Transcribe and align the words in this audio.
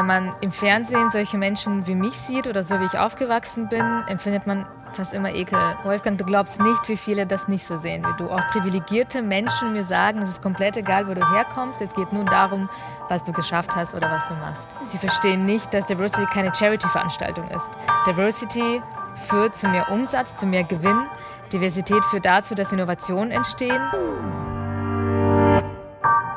Wenn 0.00 0.06
man 0.06 0.32
im 0.40 0.50
Fernsehen 0.50 1.10
solche 1.10 1.36
Menschen 1.36 1.86
wie 1.86 1.94
mich 1.94 2.14
sieht 2.14 2.46
oder 2.46 2.64
so 2.64 2.80
wie 2.80 2.86
ich 2.86 2.98
aufgewachsen 2.98 3.68
bin, 3.68 3.84
empfindet 4.08 4.46
man 4.46 4.64
fast 4.92 5.12
immer 5.12 5.34
Ekel. 5.34 5.58
Wolfgang, 5.82 6.16
du 6.16 6.24
glaubst 6.24 6.58
nicht, 6.58 6.88
wie 6.88 6.96
viele 6.96 7.26
das 7.26 7.48
nicht 7.48 7.66
so 7.66 7.76
sehen 7.76 8.02
wie 8.06 8.16
du. 8.16 8.30
Auch 8.30 8.40
privilegierte 8.46 9.20
Menschen 9.20 9.74
mir 9.74 9.84
sagen, 9.84 10.22
es 10.22 10.30
ist 10.30 10.42
komplett 10.42 10.78
egal, 10.78 11.06
wo 11.06 11.12
du 11.12 11.20
herkommst. 11.34 11.82
Es 11.82 11.94
geht 11.94 12.14
nur 12.14 12.24
darum, 12.24 12.70
was 13.10 13.24
du 13.24 13.32
geschafft 13.32 13.76
hast 13.76 13.94
oder 13.94 14.10
was 14.10 14.24
du 14.24 14.32
machst. 14.36 14.66
Sie 14.84 14.96
verstehen 14.96 15.44
nicht, 15.44 15.74
dass 15.74 15.84
Diversity 15.84 16.24
keine 16.32 16.54
Charity-Veranstaltung 16.54 17.48
ist. 17.48 17.68
Diversity 18.06 18.80
führt 19.28 19.54
zu 19.54 19.68
mehr 19.68 19.90
Umsatz, 19.90 20.38
zu 20.38 20.46
mehr 20.46 20.64
Gewinn. 20.64 21.04
Diversität 21.52 22.06
führt 22.06 22.24
dazu, 22.24 22.54
dass 22.54 22.72
Innovationen 22.72 23.32
entstehen. 23.32 23.82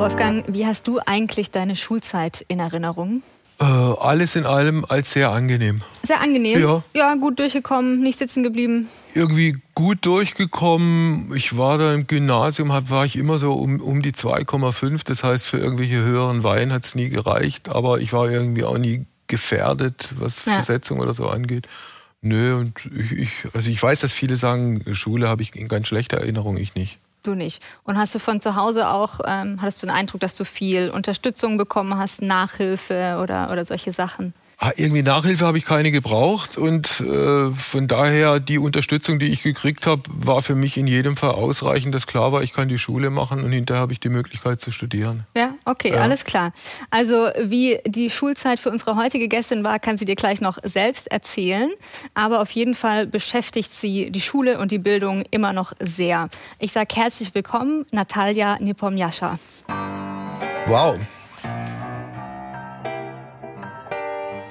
Wolfgang, 0.00 0.46
wie 0.48 0.64
hast 0.64 0.88
du 0.88 0.98
eigentlich 1.04 1.50
deine 1.50 1.76
Schulzeit 1.76 2.42
in 2.48 2.58
Erinnerung? 2.58 3.22
Äh, 3.60 3.64
alles 3.64 4.34
in 4.34 4.46
allem 4.46 4.86
als 4.88 5.12
sehr 5.12 5.30
angenehm. 5.30 5.82
Sehr 6.02 6.22
angenehm? 6.22 6.58
Ja. 6.58 6.82
Ja, 6.94 7.14
gut 7.16 7.38
durchgekommen, 7.38 8.00
nicht 8.00 8.16
sitzen 8.16 8.42
geblieben. 8.42 8.88
Irgendwie 9.14 9.58
gut 9.74 10.06
durchgekommen. 10.06 11.34
Ich 11.34 11.58
war 11.58 11.76
da 11.76 11.92
im 11.92 12.06
Gymnasium, 12.06 12.72
hab, 12.72 12.88
war 12.88 13.04
ich 13.04 13.16
immer 13.16 13.38
so 13.38 13.52
um, 13.52 13.78
um 13.78 14.00
die 14.00 14.12
2,5. 14.12 15.02
Das 15.04 15.22
heißt, 15.22 15.44
für 15.44 15.58
irgendwelche 15.58 16.02
höheren 16.02 16.44
Wein 16.44 16.72
hat 16.72 16.86
es 16.86 16.94
nie 16.94 17.10
gereicht. 17.10 17.68
Aber 17.68 18.00
ich 18.00 18.14
war 18.14 18.30
irgendwie 18.30 18.64
auch 18.64 18.78
nie 18.78 19.04
gefährdet, 19.26 20.14
was 20.18 20.46
Ja. 20.46 20.54
Versetzung 20.54 21.00
oder 21.00 21.12
so 21.12 21.28
angeht. 21.28 21.68
Nö, 22.22 22.56
und 22.56 22.72
ich, 22.98 23.12
ich, 23.12 23.30
also 23.52 23.68
ich 23.68 23.82
weiß, 23.82 24.00
dass 24.00 24.14
viele 24.14 24.36
sagen, 24.36 24.82
Schule 24.94 25.28
habe 25.28 25.42
ich 25.42 25.54
in 25.54 25.68
ganz 25.68 25.88
schlechter 25.88 26.16
Erinnerung, 26.16 26.56
ich 26.56 26.74
nicht. 26.74 26.96
Du 27.22 27.34
nicht. 27.34 27.62
Und 27.84 27.98
hast 27.98 28.14
du 28.14 28.18
von 28.18 28.40
zu 28.40 28.56
Hause 28.56 28.88
auch, 28.88 29.20
ähm, 29.26 29.60
hattest 29.60 29.82
du 29.82 29.86
den 29.86 29.94
Eindruck, 29.94 30.20
dass 30.20 30.36
du 30.36 30.44
viel 30.44 30.90
Unterstützung 30.90 31.58
bekommen 31.58 31.98
hast, 31.98 32.22
Nachhilfe 32.22 33.18
oder, 33.22 33.50
oder 33.52 33.64
solche 33.66 33.92
Sachen? 33.92 34.32
Ah, 34.62 34.72
Irgendwie 34.76 35.00
Nachhilfe 35.02 35.46
habe 35.46 35.56
ich 35.56 35.64
keine 35.64 35.90
gebraucht 35.90 36.58
und 36.58 37.00
äh, 37.00 37.50
von 37.50 37.88
daher 37.88 38.40
die 38.40 38.58
Unterstützung, 38.58 39.18
die 39.18 39.28
ich 39.32 39.42
gekriegt 39.42 39.86
habe, 39.86 40.02
war 40.12 40.42
für 40.42 40.54
mich 40.54 40.76
in 40.76 40.86
jedem 40.86 41.16
Fall 41.16 41.30
ausreichend, 41.30 41.94
dass 41.94 42.06
klar 42.06 42.30
war, 42.32 42.42
ich 42.42 42.52
kann 42.52 42.68
die 42.68 42.76
Schule 42.76 43.08
machen 43.08 43.42
und 43.42 43.52
hinterher 43.52 43.80
habe 43.80 43.94
ich 43.94 44.00
die 44.00 44.10
Möglichkeit 44.10 44.60
zu 44.60 44.70
studieren. 44.70 45.24
Ja, 45.34 45.54
okay, 45.64 45.94
Ja. 45.94 46.00
alles 46.00 46.26
klar. 46.26 46.52
Also 46.90 47.30
wie 47.42 47.78
die 47.86 48.10
Schulzeit 48.10 48.60
für 48.60 48.70
unsere 48.70 48.96
heutige 48.96 49.28
Gästin 49.28 49.64
war, 49.64 49.78
kann 49.78 49.96
sie 49.96 50.04
dir 50.04 50.14
gleich 50.16 50.42
noch 50.42 50.58
selbst 50.62 51.10
erzählen. 51.10 51.70
Aber 52.12 52.42
auf 52.42 52.50
jeden 52.50 52.74
Fall 52.74 53.06
beschäftigt 53.06 53.74
sie 53.74 54.10
die 54.10 54.20
Schule 54.20 54.58
und 54.58 54.72
die 54.72 54.78
Bildung 54.78 55.24
immer 55.30 55.54
noch 55.54 55.72
sehr. 55.80 56.28
Ich 56.58 56.72
sage 56.72 56.94
herzlich 56.96 57.34
willkommen, 57.34 57.86
Natalia 57.92 58.58
Nepomniascha. 58.60 59.38
Wow. 60.66 60.98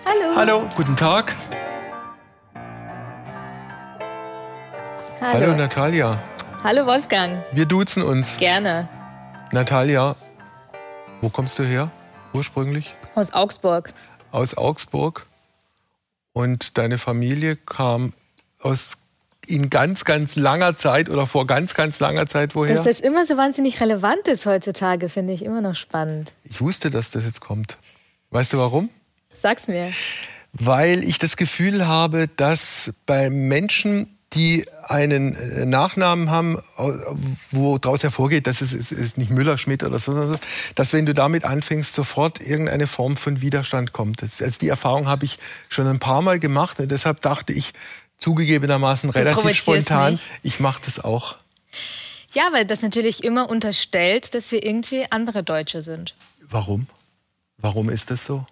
Hallo. 0.10 0.36
Hallo, 0.36 0.70
guten 0.76 0.96
Tag. 0.96 1.36
Hallo 5.22 5.56
Natalia. 5.56 6.20
Hallo 6.64 6.88
Wolfgang. 6.88 7.44
Wir 7.52 7.68
duzen 7.68 8.02
uns. 8.02 8.38
Gerne. 8.38 8.90
Natalia, 9.52 10.16
wo 11.22 11.30
kommst 11.30 11.60
du 11.60 11.64
her 11.64 11.92
ursprünglich? 12.34 12.96
Aus 13.14 13.34
Augsburg. 13.34 13.94
Aus 14.32 14.58
Augsburg. 14.58 15.28
Und 16.34 16.80
deine 16.80 16.98
Familie 16.98 17.56
kam 17.56 18.14
aus 18.62 18.94
in 19.46 19.70
ganz, 19.70 20.06
ganz 20.06 20.36
langer 20.36 20.76
Zeit 20.76 21.10
oder 21.10 21.28
vor 21.28 21.46
ganz, 21.46 21.76
ganz 21.76 22.00
langer 22.00 22.26
Zeit 22.26 22.56
woher? 22.56 22.76
Dass 22.76 22.86
das 22.86 23.00
immer 23.00 23.26
so 23.26 23.38
wahnsinnig 23.38 23.80
relevant 23.80 24.28
ist 24.28 24.48
heutzutage, 24.48 25.08
finde 25.08 25.34
ich 25.34 25.46
immer 25.46 25.62
noch 25.62 25.76
spannend. 25.76 26.34
ich 26.46 26.62
wusste, 26.62 26.90
dass 26.90 27.12
das 27.12 27.26
jetzt 27.26 27.42
kommt. 27.42 27.78
Weißt 28.32 28.54
du 28.54 28.58
warum? 28.58 28.90
Sag's 29.42 29.68
mir. 29.68 29.92
Weil 30.54 31.04
ich 31.04 31.20
das 31.20 31.38
Gefühl 31.38 31.88
habe, 31.88 32.28
dass 32.28 32.94
bei 33.06 33.30
Menschen, 33.30 34.18
die 34.34 34.66
einen 34.84 35.36
äh, 35.36 35.66
Nachnamen 35.66 36.30
haben, 36.30 36.60
wo 37.52 37.78
daraus 37.78 38.04
hervorgeht, 38.04 38.48
dass 38.48 38.62
es, 38.62 38.74
es 38.74 38.92
ist 38.92 39.18
nicht 39.18 39.32
Müller, 39.32 39.58
Schmidt 39.58 39.84
oder 39.84 40.00
so, 40.00 40.36
dass 40.76 40.94
wenn 40.94 41.06
du 41.06 41.14
damit 41.14 41.46
anfängst, 41.46 41.94
sofort 41.94 42.42
irgendeine 42.42 42.88
Form 42.88 43.18
von 43.18 43.42
Widerstand 43.42 43.94
kommt. 43.94 44.22
Das, 44.22 44.42
also 44.42 44.60
die 44.60 44.68
Erfahrung 44.68 45.08
habe 45.08 45.26
ich 45.26 45.40
schon 45.68 45.88
ein 45.88 46.00
paar 46.00 46.22
Mal 46.22 46.40
gemacht 46.40 46.80
und 46.80 46.90
deshalb 46.90 47.22
dachte 47.22 47.54
ich 47.54 47.74
zugegebenermaßen 48.18 49.10
relativ 49.10 49.56
spontan, 49.56 50.14
mich. 50.14 50.22
ich 50.44 50.60
mache 50.60 50.82
das 50.86 51.04
auch. 51.04 51.38
Ja, 52.34 52.50
weil 52.52 52.66
das 52.66 52.82
natürlich 52.82 53.24
immer 53.24 53.50
unterstellt, 53.50 54.36
dass 54.36 54.52
wir 54.52 54.64
irgendwie 54.64 55.06
andere 55.10 55.44
Deutsche 55.44 55.82
sind. 55.82 56.16
Warum? 56.42 56.88
Warum 57.58 57.90
ist 57.90 58.12
das 58.12 58.26
so? 58.26 58.46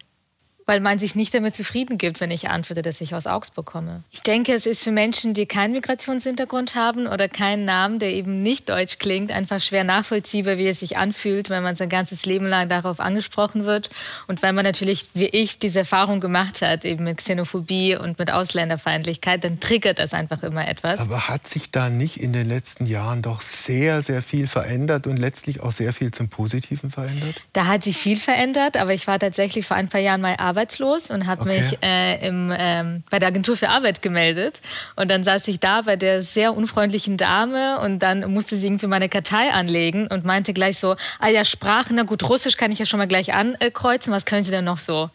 Weil 0.68 0.82
man 0.82 1.00
sich 1.00 1.16
nicht 1.16 1.34
damit 1.34 1.56
zufrieden 1.56 1.98
gibt, 1.98 2.20
wenn 2.20 2.30
ich 2.30 2.50
antworte, 2.50 2.82
dass 2.82 3.02
ich 3.02 3.16
aus 3.16 3.26
Augsburg 3.26 3.66
komme. 3.66 4.04
Ich 4.12 4.22
denke, 4.22 4.54
es 4.54 4.66
ist 4.66 4.84
für 4.84 4.92
Menschen, 4.92 5.34
die 5.34 5.46
keinen 5.46 5.72
Migrationshintergrund 5.72 6.76
haben 6.76 7.08
oder 7.08 7.30
keinen 7.30 7.66
Namen, 7.66 8.00
der 8.00 8.12
eben 8.12 8.44
nicht 8.44 8.70
deutsch 8.70 9.00
klingt, 9.00 9.32
einfach 9.32 9.62
schwer 9.62 9.86
nachvollziehbar, 9.86 10.58
wie 10.58 10.68
es 10.68 10.80
sich 10.80 10.98
anfühlt, 10.98 11.50
wenn 11.50 11.64
man 11.64 11.78
sein 11.78 11.88
ganzes 11.88 12.26
Leben 12.26 12.48
lang 12.48 12.68
darauf 12.68 13.00
angesprochen 13.00 13.66
wird. 13.66 13.90
Und 14.28 14.44
weil 14.44 14.52
man 14.52 14.66
natürlich, 14.66 15.08
wie 15.14 15.28
ich, 15.28 15.58
diese 15.58 15.80
Erfahrung 15.80 16.20
gemacht 16.20 16.62
hat, 16.62 16.84
eben 16.84 17.06
mit 17.06 17.18
Xenophobie 17.18 17.96
und 17.96 18.20
mit 18.20 18.30
Ausländerfeindlichkeit, 18.30 19.46
dann 19.46 19.62
triggert 19.62 20.00
das 20.00 20.14
einfach 20.14 20.44
immer 20.44 20.68
etwas. 20.68 21.00
Aber 21.00 21.30
hat 21.30 21.48
sich 21.48 21.72
da 21.72 21.90
nicht 21.90 22.20
in 22.20 22.34
den 22.34 22.48
letzten 22.48 22.86
Jahren 22.88 23.22
doch 23.22 23.42
sehr, 23.42 24.02
sehr 24.02 24.22
viel 24.22 24.48
verändert 24.48 25.08
und 25.08 25.16
letztlich 25.16 25.62
auch 25.62 25.72
sehr 25.72 25.94
viel 25.94 26.12
zum 26.12 26.28
Positiven 26.28 26.92
verändert? 26.92 27.42
Da 27.54 27.68
hat 27.68 27.86
sich 27.86 27.96
viel 27.96 28.18
verändert, 28.18 28.76
aber 28.76 28.94
ich 28.94 29.08
war 29.08 29.18
tatsächlich 29.18 29.66
vor 29.66 29.78
ein 29.78 29.88
paar 29.88 30.02
Jahren 30.02 30.20
mal 30.20 30.36
arbeitslos 30.58 31.12
und 31.12 31.28
habe 31.28 31.42
Okay. 31.42 31.60
mich 31.60 31.78
äh, 31.84 32.28
im, 32.28 32.52
ähm, 32.58 33.04
bei 33.12 33.20
der 33.20 33.28
Agentur 33.30 33.56
für 33.56 33.70
Arbeit 33.70 34.02
gemeldet. 34.02 34.60
Und 34.96 35.10
dann 35.12 35.24
saß 35.24 35.48
ich 35.48 35.60
da 35.60 35.82
bei 35.84 35.96
der 35.96 36.24
sehr 36.24 36.56
unfreundlichen 36.56 37.18
Dame 37.18 37.80
und 37.80 38.00
dann 38.00 38.32
musste 38.34 38.56
sie 38.56 38.66
irgendwie 38.68 38.88
meine 38.88 39.08
Kartei 39.08 39.52
anlegen 39.52 40.08
und 40.08 40.26
meinte 40.26 40.54
gleich 40.54 40.80
so, 40.80 40.96
ah 41.20 41.28
ja, 41.30 41.46
Sprache, 41.46 41.94
na 41.94 42.04
gut, 42.04 42.28
Russisch 42.28 42.58
kann 42.58 42.72
ich 42.72 42.80
ja 42.80 42.86
schon 42.86 42.98
mal 42.98 43.08
gleich 43.08 43.34
ankreuzen, 43.34 44.12
was 44.12 44.26
können 44.26 44.44
Sie 44.44 44.52
denn 44.52 44.66
noch 44.66 44.80
so? 44.80 45.10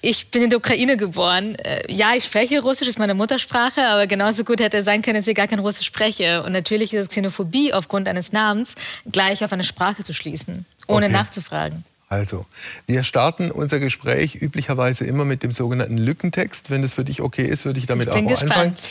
Ich 0.00 0.28
bin 0.28 0.42
in 0.44 0.50
der 0.50 0.58
Ukraine 0.60 0.96
geboren. 0.96 1.56
Äh, 1.56 1.92
Ja, 1.92 2.14
ich 2.14 2.24
spreche 2.24 2.60
Russisch, 2.60 2.86
ist 2.86 2.98
meine 3.00 3.14
Muttersprache, 3.14 3.84
aber 3.84 4.06
genauso 4.06 4.44
gut 4.44 4.60
hätte 4.60 4.78
es 4.78 4.84
sein 4.84 5.02
können, 5.02 5.16
dass 5.16 5.26
ich 5.26 5.34
gar 5.34 5.48
kein 5.48 5.58
Russisch 5.58 5.86
spreche. 5.86 6.42
Und 6.44 6.52
natürlich 6.52 6.94
ist 6.94 7.10
Xenophobie 7.10 7.72
aufgrund 7.72 8.06
eines 8.06 8.32
Namens 8.32 8.76
gleich 9.10 9.42
auf 9.44 9.52
eine 9.52 9.64
Sprache 9.64 10.02
zu 10.04 10.12
schließen, 10.14 10.66
ohne 10.86 11.06
Okay. 11.06 11.12
nachzufragen. 11.14 11.84
Also, 12.08 12.46
wir 12.86 13.02
starten 13.02 13.50
unser 13.50 13.80
Gespräch 13.80 14.34
üblicherweise 14.40 15.04
immer 15.04 15.24
mit 15.26 15.42
dem 15.42 15.52
sogenannten 15.52 15.98
Lückentext. 15.98 16.70
Wenn 16.70 16.80
das 16.82 16.94
für 16.94 17.04
dich 17.04 17.20
okay 17.20 17.44
ist, 17.44 17.66
würde 17.66 17.78
ich 17.78 17.86
damit 17.86 18.08
Ich 18.08 18.12
auch 18.14 18.16
anfangen. 18.16 18.74
gespannt. 18.74 18.82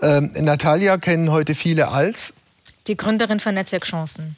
Ähm, 0.00 0.44
Natalia 0.44 0.96
kennen 0.96 1.30
heute 1.30 1.54
viele 1.54 1.88
als 1.88 2.34
Die 2.86 2.96
Gründerin 2.96 3.38
von 3.40 3.54
Netzwerk 3.54 3.84
Chancen. 3.84 4.36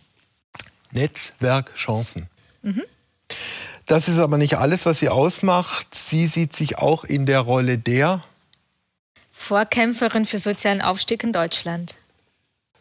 Netzwerk 0.91 1.75
Chancen. 1.76 2.28
Mhm. 2.62 2.82
Das 3.86 4.09
ist 4.09 4.19
aber 4.19 4.38
nicht 4.38 4.59
alles, 4.59 4.86
was 4.86 4.98
sie 4.98 5.09
ausmacht. 5.09 5.94
Sie 5.94 6.26
sieht 6.26 6.54
sich 6.56 6.78
auch 6.78 7.04
in 7.04 7.27
der 7.27 7.41
Rolle 7.41 7.78
der 7.78 8.24
Vorkämpferin 9.30 10.24
für 10.24 10.39
sozialen 10.39 10.83
Aufstieg 10.83 11.22
in 11.22 11.33
Deutschland. 11.33 11.95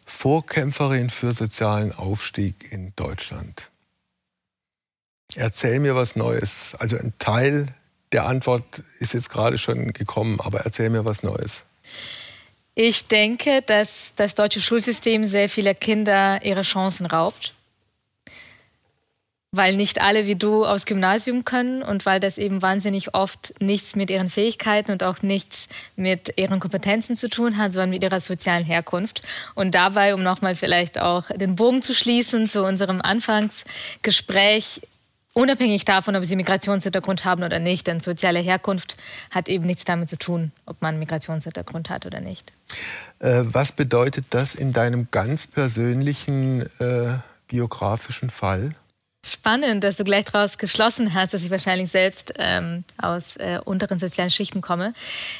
Vorkämpferin 0.06 1.10
für 1.10 1.32
sozialen 1.32 1.92
Aufstieg 1.92 2.72
in 2.72 2.94
Deutschland. 2.96 3.70
Erzähl 5.36 5.80
mir 5.80 5.96
was 5.96 6.16
Neues. 6.16 6.76
Also 6.80 6.98
ein 6.98 7.14
Teil 7.20 7.74
der 8.12 8.26
Antwort 8.26 8.84
ist 9.00 9.14
jetzt 9.14 9.30
gerade 9.30 9.58
schon 9.58 9.92
gekommen, 9.92 10.40
aber 10.40 10.62
erzähl 10.62 10.90
mir 10.90 11.06
was 11.06 11.24
Neues. 11.24 11.64
Ich 12.76 13.08
denke, 13.08 13.62
dass 13.62 14.14
das 14.16 14.36
deutsche 14.36 14.62
Schulsystem 14.62 15.24
sehr 15.24 15.50
viele 15.50 15.74
Kinder 15.76 16.40
ihre 16.44 16.62
Chancen 16.62 17.06
raubt. 17.06 17.54
Weil 19.52 19.78
nicht 19.78 20.02
alle 20.02 20.28
wie 20.28 20.36
du 20.36 20.66
aufs 20.66 20.86
Gymnasium 20.86 21.46
können 21.46 21.82
und 21.82 22.06
weil 22.06 22.20
das 22.20 22.38
eben 22.38 22.62
wahnsinnig 22.62 23.14
oft 23.16 23.54
nichts 23.62 23.96
mit 23.96 24.10
ihren 24.10 24.30
Fähigkeiten 24.30 24.92
und 24.92 25.04
auch 25.04 25.22
nichts 25.22 25.70
mit 25.96 26.38
ihren 26.38 26.60
Kompetenzen 26.60 27.16
zu 27.16 27.30
tun 27.30 27.58
hat, 27.58 27.72
sondern 27.72 27.92
mit 27.92 28.04
ihrer 28.04 28.20
sozialen 28.20 28.66
Herkunft. 28.66 29.22
Und 29.56 29.72
dabei, 29.74 30.14
um 30.14 30.24
nochmal 30.24 30.58
vielleicht 30.58 31.00
auch 31.00 31.30
den 31.34 31.56
Bogen 31.56 31.82
zu 31.82 31.94
schließen 31.94 32.50
zu 32.50 32.66
unserem 32.66 33.02
Anfangsgespräch, 33.02 34.82
Unabhängig 35.38 35.84
davon, 35.84 36.16
ob 36.16 36.24
sie 36.24 36.38
Migrationshintergrund 36.38 37.26
haben 37.26 37.44
oder 37.44 37.60
nicht. 37.60 37.88
Denn 37.88 38.00
soziale 38.00 38.40
Herkunft 38.40 38.96
hat 39.32 39.50
eben 39.50 39.66
nichts 39.66 39.84
damit 39.84 40.08
zu 40.08 40.18
tun, 40.18 40.54
ob 40.66 40.82
man 40.82 40.98
Migrationshintergrund 40.98 41.90
hat 41.90 42.06
oder 42.06 42.22
nicht. 42.22 42.54
Äh, 43.20 43.42
was 43.44 43.74
bedeutet 43.74 44.28
das 44.30 44.56
in 44.56 44.72
deinem 44.72 45.10
ganz 45.12 45.46
persönlichen 45.46 46.62
äh, 46.80 47.18
biografischen 47.50 48.30
Fall? 48.30 48.76
Spannend, 49.28 49.84
dass 49.84 49.98
du 49.98 50.04
gleich 50.04 50.26
daraus 50.26 50.60
geschlossen 50.60 51.16
hast, 51.16 51.34
dass 51.34 51.42
ich 51.42 51.50
wahrscheinlich 51.50 51.90
selbst 51.90 52.34
ähm, 52.38 52.84
aus 53.02 53.38
äh, 53.38 53.58
unteren 53.66 53.98
sozialen 53.98 54.30
Schichten 54.30 54.62
komme. 54.62 54.94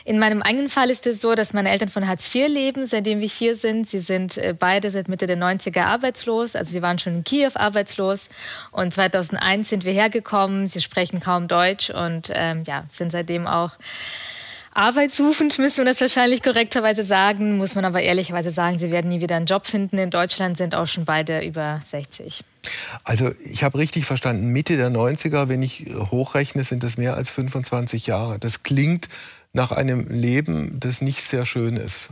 In 0.06 0.18
meinem 0.18 0.42
eigenen 0.42 0.70
Fall 0.70 0.90
ist 0.90 1.06
es 1.06 1.22
so, 1.22 1.36
dass 1.36 1.54
meine 1.54 1.70
Eltern 1.70 1.90
von 1.90 2.08
Hartz 2.08 2.34
IV 2.34 2.48
leben, 2.48 2.88
seitdem 2.88 3.20
wir 3.20 3.28
hier 3.28 3.56
sind. 3.56 3.88
Sie 3.88 4.00
sind 4.00 4.40
äh, 4.40 4.56
beide 4.58 4.90
seit 4.90 5.08
Mitte 5.08 5.28
der 5.28 5.38
90er 5.38 5.84
arbeitslos. 5.84 6.56
Also 6.56 6.72
sie 6.72 6.82
waren 6.82 6.98
schon 6.98 7.18
in 7.18 7.24
Kiew 7.24 7.52
arbeitslos. 7.54 8.30
Und 8.72 8.92
2001 8.92 9.70
sind 9.70 9.86
wir 9.86 9.94
hergekommen. 9.94 10.68
Sie 10.68 10.82
sprechen 10.82 11.20
kaum 11.20 11.48
Deutsch 11.48 11.92
und 11.92 12.32
ähm, 12.34 12.64
ja, 12.66 12.86
sind 12.90 13.12
seitdem 13.12 13.46
auch 13.46 13.74
arbeitssuchend, 14.74 15.60
müssen 15.60 15.78
wir 15.78 15.86
das 15.86 16.02
wahrscheinlich 16.02 16.42
korrekterweise 16.42 17.04
sagen. 17.04 17.58
Muss 17.58 17.76
man 17.76 17.86
aber 17.86 18.02
ehrlicherweise 18.02 18.50
sagen, 18.50 18.80
sie 18.80 18.90
werden 18.90 19.10
nie 19.10 19.22
wieder 19.22 19.36
einen 19.36 19.46
Job 19.46 19.68
finden. 19.68 20.00
In 20.00 20.10
Deutschland 20.10 20.58
sind 20.58 20.74
auch 20.74 20.88
schon 20.88 21.06
beide 21.06 21.46
über 21.46 21.82
60. 21.86 22.44
Also 23.04 23.32
ich 23.44 23.64
habe 23.64 23.78
richtig 23.78 24.06
verstanden, 24.06 24.48
Mitte 24.48 24.78
der 24.78 24.90
90er, 24.90 25.50
wenn 25.50 25.62
ich 25.62 25.88
hochrechne, 25.94 26.64
sind 26.64 26.84
das 26.84 26.98
mehr 26.98 27.16
als 27.16 27.30
25 27.30 28.08
Jahre. 28.08 28.40
Das 28.40 28.64
klingt 28.64 29.10
nach 29.54 29.72
einem 29.72 30.10
Leben, 30.10 30.80
das 30.80 31.02
nicht 31.02 31.22
sehr 31.22 31.46
schön 31.46 31.78
ist. 31.78 32.10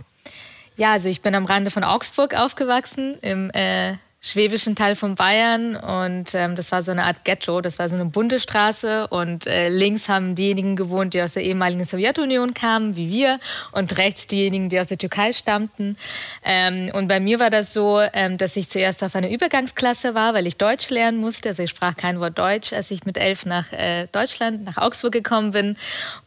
Ja, 0.76 0.94
also 0.94 1.10
ich 1.10 1.22
bin 1.22 1.36
am 1.36 1.46
Rande 1.46 1.70
von 1.70 1.84
Augsburg 1.84 2.36
aufgewachsen, 2.36 3.18
im 3.22 3.52
äh, 3.52 3.96
schwäbischen 4.26 4.78
Teil 4.78 4.96
von 4.96 5.16
Bayern 5.16 5.76
und 5.76 6.34
ähm, 6.34 6.56
das 6.56 6.72
war 6.72 6.82
so 6.82 6.92
eine 6.92 7.04
Art 7.04 7.26
Ghetto, 7.26 7.60
das 7.60 7.78
war 7.78 7.90
so 7.90 7.96
eine 7.96 8.06
bunte 8.06 8.40
Straße 8.40 9.08
und 9.08 9.48
äh, 9.48 9.68
links 9.68 10.08
haben 10.08 10.34
diejenigen 10.34 10.78
gewohnt, 10.78 11.14
die 11.14 11.22
aus 11.22 11.34
der 11.34 11.44
ehemaligen 11.44 11.84
Sowjetunion 11.84 12.54
kamen, 12.54 12.96
wie 12.96 13.10
wir 13.10 13.42
und 13.74 13.98
rechts 13.98 14.26
diejenigen, 14.26 14.70
die 14.70 14.80
aus 14.80 14.88
der 14.88 14.98
Türkei 14.98 15.34
stammten. 15.34 15.98
Ähm, 16.46 16.90
und 16.94 17.10
bei 17.10 17.20
mir 17.20 17.42
war 17.42 17.50
das 17.50 17.74
so, 17.74 18.00
ähm, 18.14 18.38
dass 18.38 18.56
ich 18.56 18.70
zuerst 18.70 19.04
auf 19.04 19.14
einer 19.14 19.30
Übergangsklasse 19.30 20.16
war, 20.16 20.34
weil 20.34 20.48
ich 20.48 20.56
Deutsch 20.56 20.90
lernen 20.90 21.18
musste, 21.18 21.50
also 21.50 21.62
ich 21.62 21.72
sprach 21.72 21.98
kein 21.98 22.22
Wort 22.22 22.40
Deutsch, 22.40 22.72
als 22.72 22.92
ich 22.92 23.04
mit 23.04 23.18
elf 23.18 23.46
nach 23.46 23.74
äh, 23.74 24.08
Deutschland, 24.14 24.64
nach 24.64 24.78
Augsburg 24.78 25.12
gekommen 25.12 25.52
bin. 25.52 25.76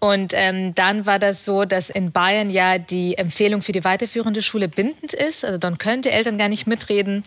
Und 0.00 0.34
ähm, 0.34 0.74
dann 0.74 1.06
war 1.06 1.18
das 1.18 1.46
so, 1.46 1.64
dass 1.64 1.88
in 1.88 2.12
Bayern 2.12 2.50
ja 2.50 2.76
die 2.76 3.16
Empfehlung 3.16 3.62
für 3.62 3.72
die 3.72 3.84
weiterführende 3.84 4.42
Schule 4.42 4.68
bindend 4.68 5.14
ist, 5.14 5.46
also 5.46 5.56
dann 5.56 5.78
könnte 5.78 6.10
Eltern 6.10 6.36
gar 6.36 6.50
nicht 6.50 6.66
mitreden 6.66 7.24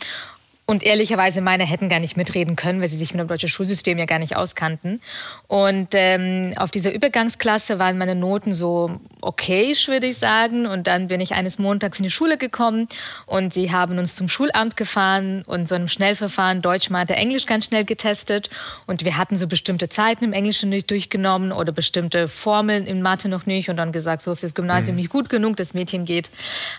und 0.69 0.83
ehrlicherweise 0.83 1.41
meine 1.41 1.65
hätten 1.65 1.89
gar 1.89 1.99
nicht 1.99 2.15
mitreden 2.15 2.55
können, 2.55 2.79
weil 2.79 2.89
sie 2.89 2.95
sich 2.95 3.11
mit 3.11 3.19
dem 3.19 3.27
deutschen 3.27 3.49
Schulsystem 3.49 3.97
ja 3.97 4.05
gar 4.05 4.19
nicht 4.19 4.35
auskannten. 4.35 5.01
Und 5.47 5.87
ähm, 5.93 6.53
auf 6.57 6.69
dieser 6.69 6.93
Übergangsklasse 6.93 7.79
waren 7.79 7.97
meine 7.97 8.13
Noten 8.13 8.51
so 8.51 8.99
okay, 9.19 9.73
würde 9.87 10.05
ich 10.05 10.17
sagen. 10.17 10.67
Und 10.67 10.85
dann 10.85 11.07
bin 11.07 11.21
ich 11.21 11.33
eines 11.33 11.57
Montags 11.57 11.97
in 11.97 12.03
die 12.03 12.11
Schule 12.11 12.37
gekommen 12.37 12.87
und 13.25 13.51
sie 13.51 13.71
haben 13.71 13.97
uns 13.97 14.15
zum 14.15 14.29
Schulamt 14.29 14.77
gefahren 14.77 15.41
und 15.47 15.67
so 15.67 15.73
einem 15.73 15.87
Schnellverfahren 15.87 16.61
Deutsch, 16.61 16.91
Mathe, 16.91 17.15
Englisch 17.15 17.47
ganz 17.47 17.65
schnell 17.65 17.83
getestet. 17.83 18.51
Und 18.85 19.03
wir 19.05 19.17
hatten 19.17 19.37
so 19.37 19.47
bestimmte 19.47 19.89
Zeiten 19.89 20.23
im 20.23 20.33
Englischen 20.33 20.69
nicht 20.69 20.91
durchgenommen 20.91 21.51
oder 21.51 21.71
bestimmte 21.71 22.27
Formeln 22.27 22.85
in 22.85 23.01
Mathe 23.01 23.27
noch 23.27 23.47
nicht 23.47 23.71
und 23.71 23.77
dann 23.77 23.91
gesagt, 23.91 24.21
so 24.21 24.35
fürs 24.35 24.53
Gymnasium 24.53 24.97
mhm. 24.97 25.01
nicht 25.01 25.09
gut 25.09 25.29
genug, 25.29 25.57
das 25.57 25.73
Mädchen 25.73 26.05
geht 26.05 26.29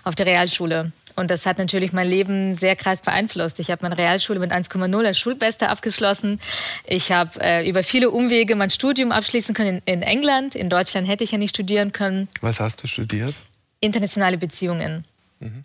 auf 0.04 0.14
die 0.14 0.22
Realschule. 0.22 0.92
Und 1.16 1.30
das 1.30 1.46
hat 1.46 1.58
natürlich 1.58 1.92
mein 1.92 2.08
Leben 2.08 2.54
sehr 2.54 2.76
krass 2.76 3.02
beeinflusst. 3.02 3.58
Ich 3.60 3.70
habe 3.70 3.82
meine 3.82 3.98
Realschule 3.98 4.38
mit 4.38 4.52
1,0 4.52 5.06
als 5.06 5.18
Schulbeste 5.18 5.68
abgeschlossen. 5.68 6.40
Ich 6.84 7.12
habe 7.12 7.40
äh, 7.40 7.68
über 7.68 7.82
viele 7.82 8.10
Umwege 8.10 8.56
mein 8.56 8.70
Studium 8.70 9.12
abschließen 9.12 9.54
können 9.54 9.82
in, 9.84 10.00
in, 10.00 10.02
England. 10.02 10.54
In 10.54 10.70
Deutschland 10.70 11.08
hätte 11.08 11.24
ich 11.24 11.32
ja 11.32 11.38
nicht 11.38 11.54
studieren 11.54 11.92
können. 11.92 12.28
Was 12.40 12.60
hast 12.60 12.82
du 12.82 12.86
studiert? 12.86 13.34
Internationale 13.80 14.38
Beziehungen. 14.38 15.04
Mhm. 15.40 15.64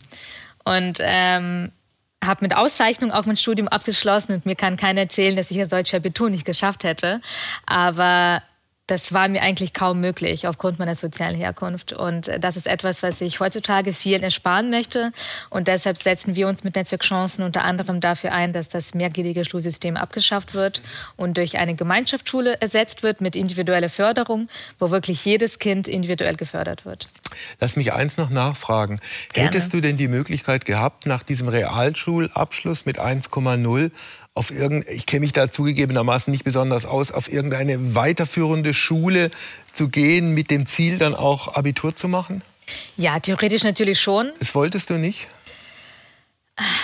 Und 0.63 0.97
ähm, 1.01 1.71
habe 2.23 2.43
mit 2.43 2.55
Auszeichnung 2.55 3.11
auch 3.11 3.25
mein 3.25 3.37
Studium 3.37 3.67
abgeschlossen 3.67 4.33
und 4.33 4.45
mir 4.45 4.55
kann 4.55 4.77
keiner 4.77 5.01
erzählen, 5.01 5.35
dass 5.35 5.51
ich 5.51 5.59
als 5.59 5.69
deutscher 5.69 5.97
Abitur 5.97 6.29
nicht 6.29 6.45
geschafft 6.45 6.83
hätte. 6.83 7.21
Aber 7.65 8.41
das 8.87 9.13
war 9.13 9.27
mir 9.27 9.41
eigentlich 9.41 9.73
kaum 9.73 9.99
möglich 9.99 10.47
aufgrund 10.47 10.77
meiner 10.77 10.95
sozialen 10.95 11.35
Herkunft. 11.35 11.93
Und 11.93 12.27
äh, 12.27 12.39
das 12.39 12.55
ist 12.55 12.67
etwas, 12.67 13.01
was 13.01 13.19
ich 13.21 13.39
heutzutage 13.39 13.93
vielen 13.93 14.21
ersparen 14.21 14.69
möchte. 14.69 15.11
Und 15.49 15.67
deshalb 15.67 15.97
setzen 15.97 16.35
wir 16.35 16.47
uns 16.47 16.63
mit 16.63 16.75
Netzwerkchancen 16.75 17.43
unter 17.43 17.63
anderem 17.63 17.99
dafür 17.99 18.31
ein, 18.31 18.53
dass 18.53 18.69
das 18.69 18.93
mehrgliedrige 18.93 19.43
Schulsystem 19.43 19.97
abgeschafft 19.97 20.53
wird 20.53 20.83
und 21.15 21.37
durch 21.37 21.57
eine 21.57 21.75
Gemeinschaftsschule 21.75 22.61
ersetzt 22.61 23.01
wird 23.01 23.21
mit 23.21 23.35
individueller 23.35 23.89
Förderung, 23.89 24.49
wo 24.77 24.91
wirklich 24.91 25.25
jedes 25.25 25.57
Kind 25.57 25.87
individuell 25.87 26.35
gefördert 26.35 26.85
wird. 26.85 27.09
Lass 27.59 27.75
mich 27.75 27.91
eins 27.91 28.17
noch 28.17 28.29
nachfragen. 28.29 28.99
Gerne. 29.33 29.47
Hättest 29.47 29.73
du 29.73 29.81
denn 29.81 29.97
die 29.97 30.07
Möglichkeit 30.07 30.65
gehabt, 30.65 31.07
nach 31.07 31.23
diesem 31.23 31.47
Realschulabschluss 31.47 32.85
mit 32.85 32.99
1,0 32.99 33.91
auf 34.35 34.51
irgendein, 34.51 34.93
ich 34.93 35.05
kenne 35.05 35.21
mich 35.21 35.33
da 35.33 35.49
zugegebenermaßen 35.49 36.29
nicht 36.29 36.43
besonders 36.43 36.85
aus, 36.85 37.11
auf 37.11 37.31
irgendeine 37.31 37.95
weiterführende 37.95 38.73
Schule 38.73 39.31
zu 39.71 39.87
gehen, 39.87 40.33
mit 40.33 40.51
dem 40.51 40.65
Ziel 40.65 40.97
dann 40.97 41.15
auch 41.15 41.55
Abitur 41.55 41.95
zu 41.95 42.07
machen? 42.07 42.43
Ja, 42.97 43.19
theoretisch 43.19 43.63
natürlich 43.63 43.99
schon. 43.99 44.31
Das 44.39 44.53
wolltest 44.53 44.89
du 44.89 44.95
nicht? 44.95 45.27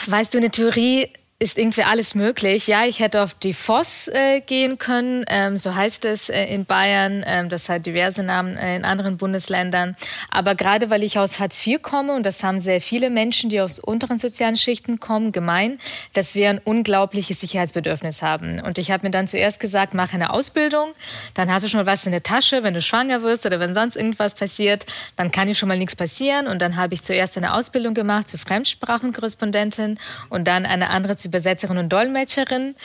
Weißt 0.08 0.34
du, 0.34 0.38
eine 0.38 0.50
Theorie 0.50 1.10
ist 1.42 1.58
irgendwie 1.58 1.82
alles 1.82 2.14
möglich. 2.14 2.68
Ja, 2.68 2.86
ich 2.86 3.00
hätte 3.00 3.24
auf 3.24 3.34
die 3.34 3.54
FOS 3.54 4.10
äh, 4.10 4.42
gehen 4.42 4.78
können, 4.78 5.26
ähm, 5.28 5.58
so 5.58 5.74
heißt 5.74 6.06
es 6.06 6.30
äh, 6.30 6.46
in 6.46 6.66
Bayern. 6.66 7.24
Ähm, 7.26 7.50
das 7.50 7.68
hat 7.68 7.88
diverse 7.88 8.22
Namen 8.22 8.58
äh, 8.58 8.76
in 8.76 8.86
anderen 8.86 9.18
Bundesländern. 9.18 9.96
Aber 10.30 10.54
gerade 10.54 10.92
weil 10.92 11.02
ich 11.02 11.18
aus 11.18 11.40
Hartz 11.40 11.66
IV 11.66 11.82
komme, 11.82 12.14
und 12.14 12.28
das 12.28 12.44
haben 12.44 12.60
sehr 12.60 12.80
viele 12.80 13.10
Menschen, 13.10 13.50
die 13.50 13.60
aus 13.60 13.80
unteren 13.80 14.20
sozialen 14.20 14.56
Schichten 14.56 15.00
kommen, 15.00 15.32
gemein, 15.32 15.80
dass 16.14 16.36
wir 16.36 16.48
ein 16.48 16.60
unglaubliches 16.60 17.40
Sicherheitsbedürfnis 17.40 18.22
haben. 18.22 18.60
Und 18.60 18.78
ich 18.78 18.92
habe 18.92 19.08
mir 19.08 19.12
dann 19.12 19.28
zuerst 19.28 19.60
gesagt, 19.60 19.96
mach 19.96 20.14
eine 20.14 20.34
Ausbildung, 20.34 20.90
dann 21.34 21.52
hast 21.52 21.64
du 21.64 21.70
schon 21.70 21.80
mal 21.80 21.88
was 21.88 22.06
in 22.06 22.12
der 22.12 22.22
Tasche, 22.22 22.62
wenn 22.62 22.76
du 22.76 22.84
schwanger 22.84 23.24
wirst 23.24 23.48
oder 23.48 23.60
wenn 23.60 23.74
sonst 23.74 23.96
irgendwas 23.96 24.36
passiert, 24.36 24.86
dann 25.16 25.32
kann 25.32 25.48
dir 25.48 25.56
schon 25.56 25.70
mal 25.70 25.78
nichts 25.80 25.96
passieren. 25.96 26.46
Und 26.46 26.62
dann 26.62 26.76
habe 26.76 26.94
ich 26.94 27.02
zuerst 27.02 27.36
eine 27.36 27.56
Ausbildung 27.56 27.96
gemacht 27.96 28.28
zur 28.28 28.40
Fremdsprachenkorrespondentin 28.40 29.98
und 30.30 30.48
dann 30.48 30.68
eine 30.68 30.92
andere 30.92 31.18
zur 31.18 31.31
Übersetzerin 31.32 31.78
und 31.78 31.90
Dolmetscherin. 31.90 32.76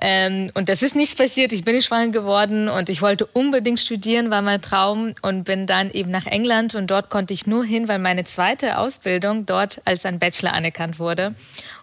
Ähm, 0.00 0.50
und 0.54 0.68
das 0.68 0.82
ist 0.82 0.94
nichts 0.94 1.16
passiert. 1.16 1.52
Ich 1.52 1.64
bin 1.64 1.74
nicht 1.74 1.86
schwanger 1.86 2.12
geworden 2.12 2.68
und 2.68 2.88
ich 2.88 3.02
wollte 3.02 3.26
unbedingt 3.26 3.80
studieren, 3.80 4.30
war 4.30 4.42
mein 4.42 4.62
Traum 4.62 5.14
und 5.22 5.42
bin 5.42 5.66
dann 5.66 5.90
eben 5.90 6.12
nach 6.12 6.26
England 6.26 6.76
und 6.76 6.88
dort 6.88 7.10
konnte 7.10 7.34
ich 7.34 7.46
nur 7.46 7.64
hin, 7.64 7.88
weil 7.88 7.98
meine 7.98 8.24
zweite 8.24 8.78
Ausbildung 8.78 9.44
dort 9.44 9.80
als 9.84 10.06
ein 10.06 10.20
Bachelor 10.20 10.52
anerkannt 10.52 11.00
wurde 11.00 11.34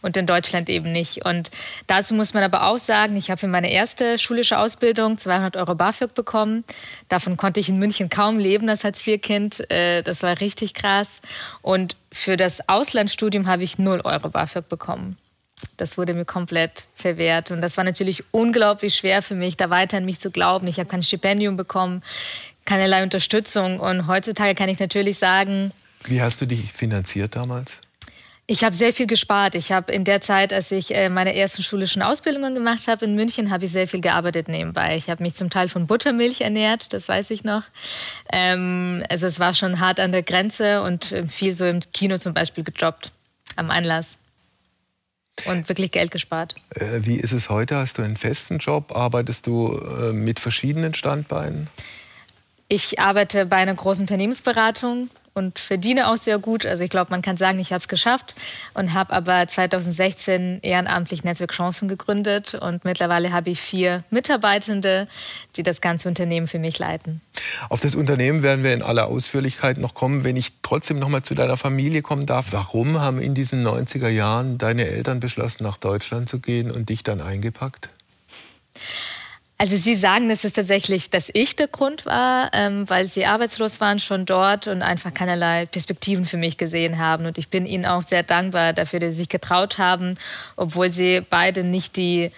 und 0.02 0.16
in 0.16 0.26
Deutschland 0.26 0.70
eben 0.70 0.92
nicht. 0.92 1.26
Und 1.26 1.52
dazu 1.88 2.14
muss 2.14 2.34
man 2.34 2.44
aber 2.44 2.68
auch 2.68 2.78
sagen, 2.78 3.18
ich 3.18 3.30
habe 3.30 3.40
für 3.40 3.48
meine 3.48 3.72
erste 3.72 4.18
schulische 4.18 4.58
Ausbildung 4.60 5.18
200 5.18 5.58
Euro 5.58 5.76
BAföG 5.76 6.14
bekommen. 6.14 6.64
Davon 7.10 7.36
konnte 7.36 7.60
ich 7.60 7.68
in 7.68 7.80
München 7.80 8.10
kaum 8.10 8.40
leben, 8.40 8.68
das 8.68 8.86
als 8.86 9.02
Vierkind. 9.02 9.70
Äh, 9.70 10.04
das 10.04 10.24
war 10.24 10.40
richtig 10.40 10.74
krass. 10.74 11.22
Und 11.62 11.98
für 12.12 12.38
das 12.38 12.70
Auslandsstudium 12.70 13.48
habe 13.48 13.64
ich 13.64 13.78
0 13.78 14.02
Euro 14.04 14.30
BAföG 14.30 14.70
bekommen 14.70 15.18
das 15.78 15.98
wurde 15.98 16.14
mir 16.14 16.26
komplett 16.26 16.88
verwehrt. 16.96 17.52
Und 17.52 17.62
das 17.62 17.78
war 17.78 17.84
natürlich 17.84 18.24
unglaublich 18.32 18.96
schwer 18.96 19.22
für 19.22 19.36
mich, 19.36 19.58
da 19.58 19.70
weiter 19.70 19.98
an 19.98 20.06
mich 20.06 20.20
zu 20.20 20.32
glauben. 20.32 20.68
Ich 20.68 20.80
habe 20.80 20.90
kein 20.90 21.04
Stipendium 21.04 21.58
bekommen, 21.58 22.04
keinerlei 22.66 23.04
Unterstützung. 23.04 23.80
Und 23.80 24.08
heutzutage 24.08 24.56
kann 24.56 24.70
ich 24.70 24.80
natürlich 24.80 25.18
sagen. 25.18 25.72
Wie 26.06 26.22
hast 26.22 26.42
du 26.42 26.46
dich 26.46 26.72
finanziert 26.72 27.36
damals? 27.36 27.80
Ich 28.46 28.66
habe 28.66 28.76
sehr 28.76 28.92
viel 28.92 29.08
gespart. 29.08 29.56
Ich 29.56 29.72
habe 29.72 29.94
in 29.94 30.04
der 30.04 30.20
Zeit, 30.20 30.52
als 30.52 30.70
ich 30.72 30.94
äh, 30.94 31.08
meine 31.08 31.34
ersten 31.34 31.64
schulischen 31.64 32.02
Ausbildungen 32.02 32.54
gemacht 32.54 32.90
habe 32.90 33.06
in 33.06 33.16
München, 33.16 33.50
habe 33.52 33.64
ich 33.64 33.72
sehr 33.72 33.88
viel 33.88 34.02
gearbeitet 34.02 34.50
nebenbei. 34.50 34.98
Ich 34.98 35.10
habe 35.10 35.24
mich 35.24 35.34
zum 35.34 35.50
Teil 35.50 35.70
von 35.70 35.88
Buttermilch 35.88 36.42
ernährt, 36.42 36.92
das 36.92 37.08
weiß 37.08 37.32
ich 37.32 37.46
noch. 37.46 37.64
Ähm, 38.34 39.02
also 39.10 39.28
es 39.28 39.40
war 39.40 39.54
schon 39.54 39.80
hart 39.80 40.02
an 40.02 40.12
der 40.12 40.24
Grenze 40.24 40.82
und 40.82 41.14
äh, 41.14 41.26
viel 41.26 41.54
so 41.54 41.66
im 41.66 41.80
Kino 41.94 42.18
zum 42.18 42.34
Beispiel 42.34 42.66
gejobbt 42.66 43.14
am 43.56 43.72
Anlass 43.72 44.20
und 45.46 45.70
wirklich 45.70 45.92
Geld 45.92 46.12
gespart. 46.12 46.56
Äh, 46.76 47.00
wie 47.02 47.20
ist 47.20 47.32
es 47.32 47.50
heute? 47.50 47.78
Hast 47.78 47.98
du 47.98 48.02
einen 48.02 48.18
festen 48.18 48.60
Job? 48.60 48.96
Arbeitest 48.96 49.48
du 49.48 49.78
äh, 49.78 50.14
mit 50.14 50.40
verschiedenen 50.40 50.94
Standbeinen? 50.94 51.68
Ich 52.68 53.00
arbeite 53.00 53.46
bei 53.46 53.58
einer 53.58 53.76
großen 53.76 54.04
Unternehmensberatung 54.04 55.10
und 55.34 55.60
verdiene 55.60 56.10
auch 56.10 56.18
sehr 56.18 56.38
gut. 56.40 56.66
Also 56.66 56.84
ich 56.84 56.90
glaube, 56.90 57.12
man 57.12 57.22
kann 57.22 57.38
sagen, 57.38 57.60
ich 57.60 57.72
habe 57.72 57.80
es 57.80 57.88
geschafft 57.88 58.36
und 58.74 58.94
habe 58.94 59.14
aber 59.14 59.48
2016 59.48 60.60
ehrenamtlich 60.62 61.24
Netzwerk 61.24 61.52
Chancen 61.52 61.88
gegründet 61.88 62.54
und 62.56 62.86
mittlerweile 62.86 63.32
habe 63.32 63.50
ich 63.50 63.60
vier 63.60 64.04
Mitarbeitende, 64.10 65.08
die 65.56 65.64
das 65.64 65.82
ganze 65.82 66.08
Unternehmen 66.08 66.48
für 66.48 66.60
mich 66.60 66.78
leiten. 66.80 67.22
Auf 67.70 67.82
das 67.82 67.96
Unternehmen 67.96 68.44
werden 68.44 68.64
wir 68.64 68.74
in 68.74 68.84
aller 68.84 69.08
Ausführlichkeit 69.08 69.78
noch 69.78 69.94
kommen. 69.94 70.24
Wenn 70.24 70.38
ich 70.38 70.54
trotzdem 70.62 71.00
noch 71.00 71.10
mal 71.10 71.24
zu 71.24 71.36
deiner 71.36 71.58
Familie 71.58 72.02
kommen 72.02 72.26
darf, 72.26 72.48
warum 72.52 73.00
haben 73.00 73.20
in 73.20 73.34
diesen 73.34 73.66
90er 73.66 74.10
Jahren 74.10 74.58
deine 74.58 74.88
Eltern 74.88 75.20
beschlossen, 75.20 75.64
nach 75.64 75.78
Deutschland 75.78 76.30
zu 76.30 76.40
gehen 76.40 76.72
und 76.72 76.90
dich 76.90 77.04
dann 77.04 77.22
eingepackt? 77.22 77.90
Also 79.64 79.78
Sie 79.78 79.96
sagen, 79.96 80.28
dass 80.28 80.44
es 80.44 80.52
tatsächlich, 80.52 81.10
dass 81.10 81.32
ich 81.32 81.56
der 81.56 81.70
Grund 81.70 82.06
war, 82.06 82.52
ähm, 82.52 82.90
weil 82.90 83.08
Sie 83.08 83.26
arbeitslos 83.26 83.80
waren 83.80 83.98
schon 83.98 84.26
dort 84.26 84.68
und 84.68 84.82
einfach 84.82 85.14
keinerlei 85.14 85.68
Perspektiven 85.68 86.26
für 86.26 86.36
mich 86.36 86.58
gesehen 86.58 87.00
haben. 87.00 87.26
Und 87.26 87.38
ich 87.38 87.48
bin 87.48 87.66
Ihnen 87.66 87.86
auch 87.86 88.02
sehr 88.02 88.24
dankbar 88.24 88.74
dafür, 88.74 89.00
dass 89.00 89.12
Sie 89.12 89.20
sich 89.20 89.30
getraut 89.30 89.78
haben, 89.78 90.16
obwohl 90.58 90.90
Sie 90.90 91.22
beide 91.30 91.64
nicht 91.64 91.96
die 91.96 92.30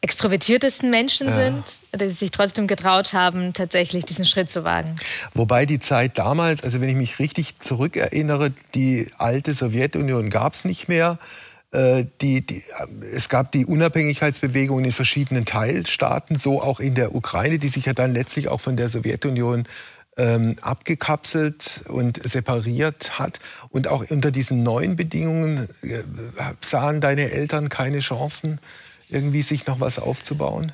extrovertiertesten 0.00 0.88
Menschen 0.88 1.28
ja. 1.28 1.34
sind, 1.34 1.64
dass 1.92 2.08
sie 2.08 2.14
sich 2.14 2.30
trotzdem 2.30 2.66
getraut 2.66 3.12
haben, 3.12 3.52
tatsächlich 3.52 4.06
diesen 4.06 4.24
Schritt 4.24 4.48
zu 4.48 4.64
wagen. 4.64 4.96
Wobei 5.34 5.66
die 5.66 5.80
Zeit 5.80 6.16
damals, 6.16 6.62
also 6.62 6.80
wenn 6.80 6.88
ich 6.88 6.94
mich 6.94 7.18
richtig 7.18 7.58
zurückerinnere, 7.58 8.52
die 8.74 9.10
alte 9.18 9.52
Sowjetunion 9.52 10.30
gab 10.30 10.54
es 10.54 10.64
nicht 10.64 10.88
mehr. 10.88 11.18
Äh, 11.76 12.06
die, 12.22 12.40
die, 12.46 12.62
es 13.14 13.28
gab 13.28 13.52
die 13.52 13.66
Unabhängigkeitsbewegung 13.66 14.82
in 14.82 14.92
verschiedenen 14.92 15.44
Teilstaaten, 15.44 16.36
so 16.36 16.62
auch 16.62 16.80
in 16.80 16.94
der 16.94 17.14
Ukraine, 17.14 17.58
die 17.58 17.68
sich 17.68 17.84
ja 17.84 17.92
dann 17.92 18.14
letztlich 18.14 18.48
auch 18.48 18.62
von 18.62 18.76
der 18.76 18.88
Sowjetunion 18.88 19.68
ähm, 20.16 20.56
abgekapselt 20.62 21.82
und 21.88 22.26
separiert 22.26 23.18
hat. 23.18 23.40
Und 23.68 23.88
auch 23.88 24.08
unter 24.08 24.30
diesen 24.30 24.62
neuen 24.62 24.96
Bedingungen 24.96 25.68
äh, 25.82 26.02
sahen 26.62 27.02
deine 27.02 27.30
Eltern 27.30 27.68
keine 27.68 27.98
Chancen, 27.98 28.58
irgendwie 29.10 29.42
sich 29.42 29.66
noch 29.66 29.78
was 29.78 29.98
aufzubauen? 29.98 30.72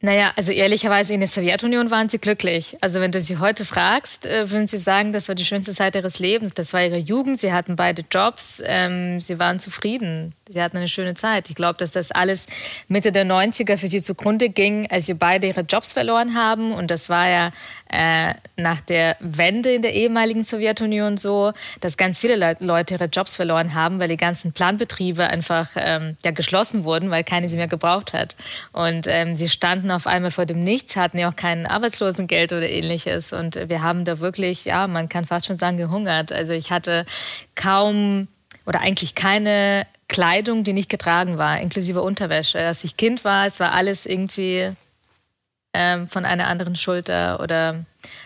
Naja, 0.00 0.30
also 0.36 0.52
ehrlicherweise 0.52 1.12
in 1.12 1.18
der 1.18 1.28
Sowjetunion 1.28 1.90
waren 1.90 2.08
sie 2.08 2.18
glücklich. 2.18 2.76
Also 2.80 3.00
wenn 3.00 3.10
du 3.10 3.20
sie 3.20 3.38
heute 3.38 3.64
fragst, 3.64 4.26
äh, 4.26 4.48
würden 4.48 4.68
sie 4.68 4.78
sagen, 4.78 5.12
das 5.12 5.26
war 5.26 5.34
die 5.34 5.44
schönste 5.44 5.74
Zeit 5.74 5.96
ihres 5.96 6.20
Lebens. 6.20 6.54
Das 6.54 6.72
war 6.72 6.84
ihre 6.84 6.98
Jugend, 6.98 7.40
sie 7.40 7.52
hatten 7.52 7.74
beide 7.74 8.04
Jobs, 8.08 8.62
ähm, 8.64 9.20
sie 9.20 9.40
waren 9.40 9.58
zufrieden, 9.58 10.34
sie 10.48 10.62
hatten 10.62 10.76
eine 10.76 10.86
schöne 10.86 11.14
Zeit. 11.14 11.50
Ich 11.50 11.56
glaube, 11.56 11.78
dass 11.78 11.90
das 11.90 12.12
alles 12.12 12.46
Mitte 12.86 13.10
der 13.10 13.24
90er 13.24 13.76
für 13.76 13.88
sie 13.88 14.00
zugrunde 14.00 14.50
ging, 14.50 14.88
als 14.88 15.06
sie 15.06 15.14
beide 15.14 15.48
ihre 15.48 15.62
Jobs 15.62 15.92
verloren 15.94 16.36
haben. 16.36 16.72
Und 16.72 16.92
das 16.92 17.08
war 17.08 17.28
ja 17.28 17.50
äh, 17.90 18.34
nach 18.56 18.80
der 18.80 19.16
Wende 19.20 19.72
in 19.72 19.82
der 19.82 19.94
ehemaligen 19.94 20.44
Sowjetunion 20.44 21.16
so, 21.16 21.52
dass 21.80 21.96
ganz 21.96 22.18
viele 22.18 22.36
Le 22.36 22.56
Leute 22.60 22.94
ihre 22.94 23.06
Jobs 23.06 23.34
verloren 23.34 23.74
haben, 23.74 24.00
weil 24.00 24.08
die 24.08 24.16
ganzen 24.16 24.52
Planbetriebe 24.52 25.26
einfach 25.26 25.70
ähm, 25.76 26.16
ja, 26.24 26.30
geschlossen 26.30 26.84
wurden, 26.84 27.10
weil 27.10 27.24
keine 27.24 27.48
sie 27.48 27.56
mehr 27.56 27.68
gebraucht 27.68 28.12
hat. 28.12 28.36
Und 28.72 29.06
ähm, 29.08 29.36
sie 29.36 29.48
standen 29.48 29.90
auf 29.90 30.06
einmal 30.06 30.30
vor 30.30 30.46
dem 30.46 30.64
Nichts, 30.64 30.96
hatten 30.96 31.18
ja 31.18 31.30
auch 31.30 31.36
kein 31.36 31.66
Arbeitslosengeld 31.66 32.52
oder 32.52 32.68
ähnliches. 32.68 33.32
Und 33.32 33.56
wir 33.68 33.82
haben 33.82 34.04
da 34.04 34.20
wirklich, 34.20 34.64
ja, 34.64 34.86
man 34.86 35.08
kann 35.08 35.24
fast 35.24 35.46
schon 35.46 35.56
sagen, 35.56 35.76
gehungert. 35.76 36.32
Also 36.32 36.52
ich 36.52 36.70
hatte 36.70 37.06
kaum 37.54 38.28
oder 38.66 38.80
eigentlich 38.80 39.14
keine 39.14 39.86
Kleidung, 40.08 40.64
die 40.64 40.72
nicht 40.72 40.90
getragen 40.90 41.38
war, 41.38 41.60
inklusive 41.60 42.02
Unterwäsche. 42.02 42.58
Als 42.58 42.84
ich 42.84 42.96
Kind 42.96 43.24
war, 43.24 43.46
es 43.46 43.60
war 43.60 43.72
alles 43.72 44.06
irgendwie 44.06 44.72
ähm, 45.80 46.08
von 46.08 46.24
einer 46.24 46.48
anderen 46.48 46.74
Schulter 46.74 47.38
oder 47.38 47.84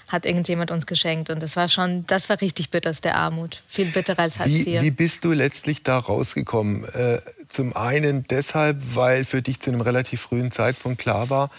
hat 0.09 0.25
irgendjemand 0.25 0.71
uns 0.71 0.87
geschenkt. 0.87 1.29
Und 1.29 1.43
das 1.43 1.55
war 1.55 1.69
schon, 1.69 2.07
das 2.07 2.31
war 2.31 2.41
richtig 2.41 2.71
bitterste 2.71 3.15
Armut. 3.15 3.63
Viel 3.69 3.87
bitterer 3.87 4.21
als 4.21 4.39
Hartz 4.39 4.55
IV. 4.55 4.67
Wie, 4.67 4.81
wie 4.81 4.91
bist 4.91 5.23
du 5.23 5.33
letztlich 5.33 5.83
da 5.83 5.99
rausgekommen? 5.99 6.85
Äh, 6.95 7.21
zum 7.51 7.77
einen 7.77 8.27
deshalb, 8.27 8.79
weil 8.95 9.27
für 9.27 9.43
dich 9.43 9.61
zu 9.61 9.71
einem 9.71 9.83
relativ 9.83 10.23
frühen 10.23 10.51
Zeitpunkt 10.51 10.99
klar 10.99 11.29
war, 11.29 11.51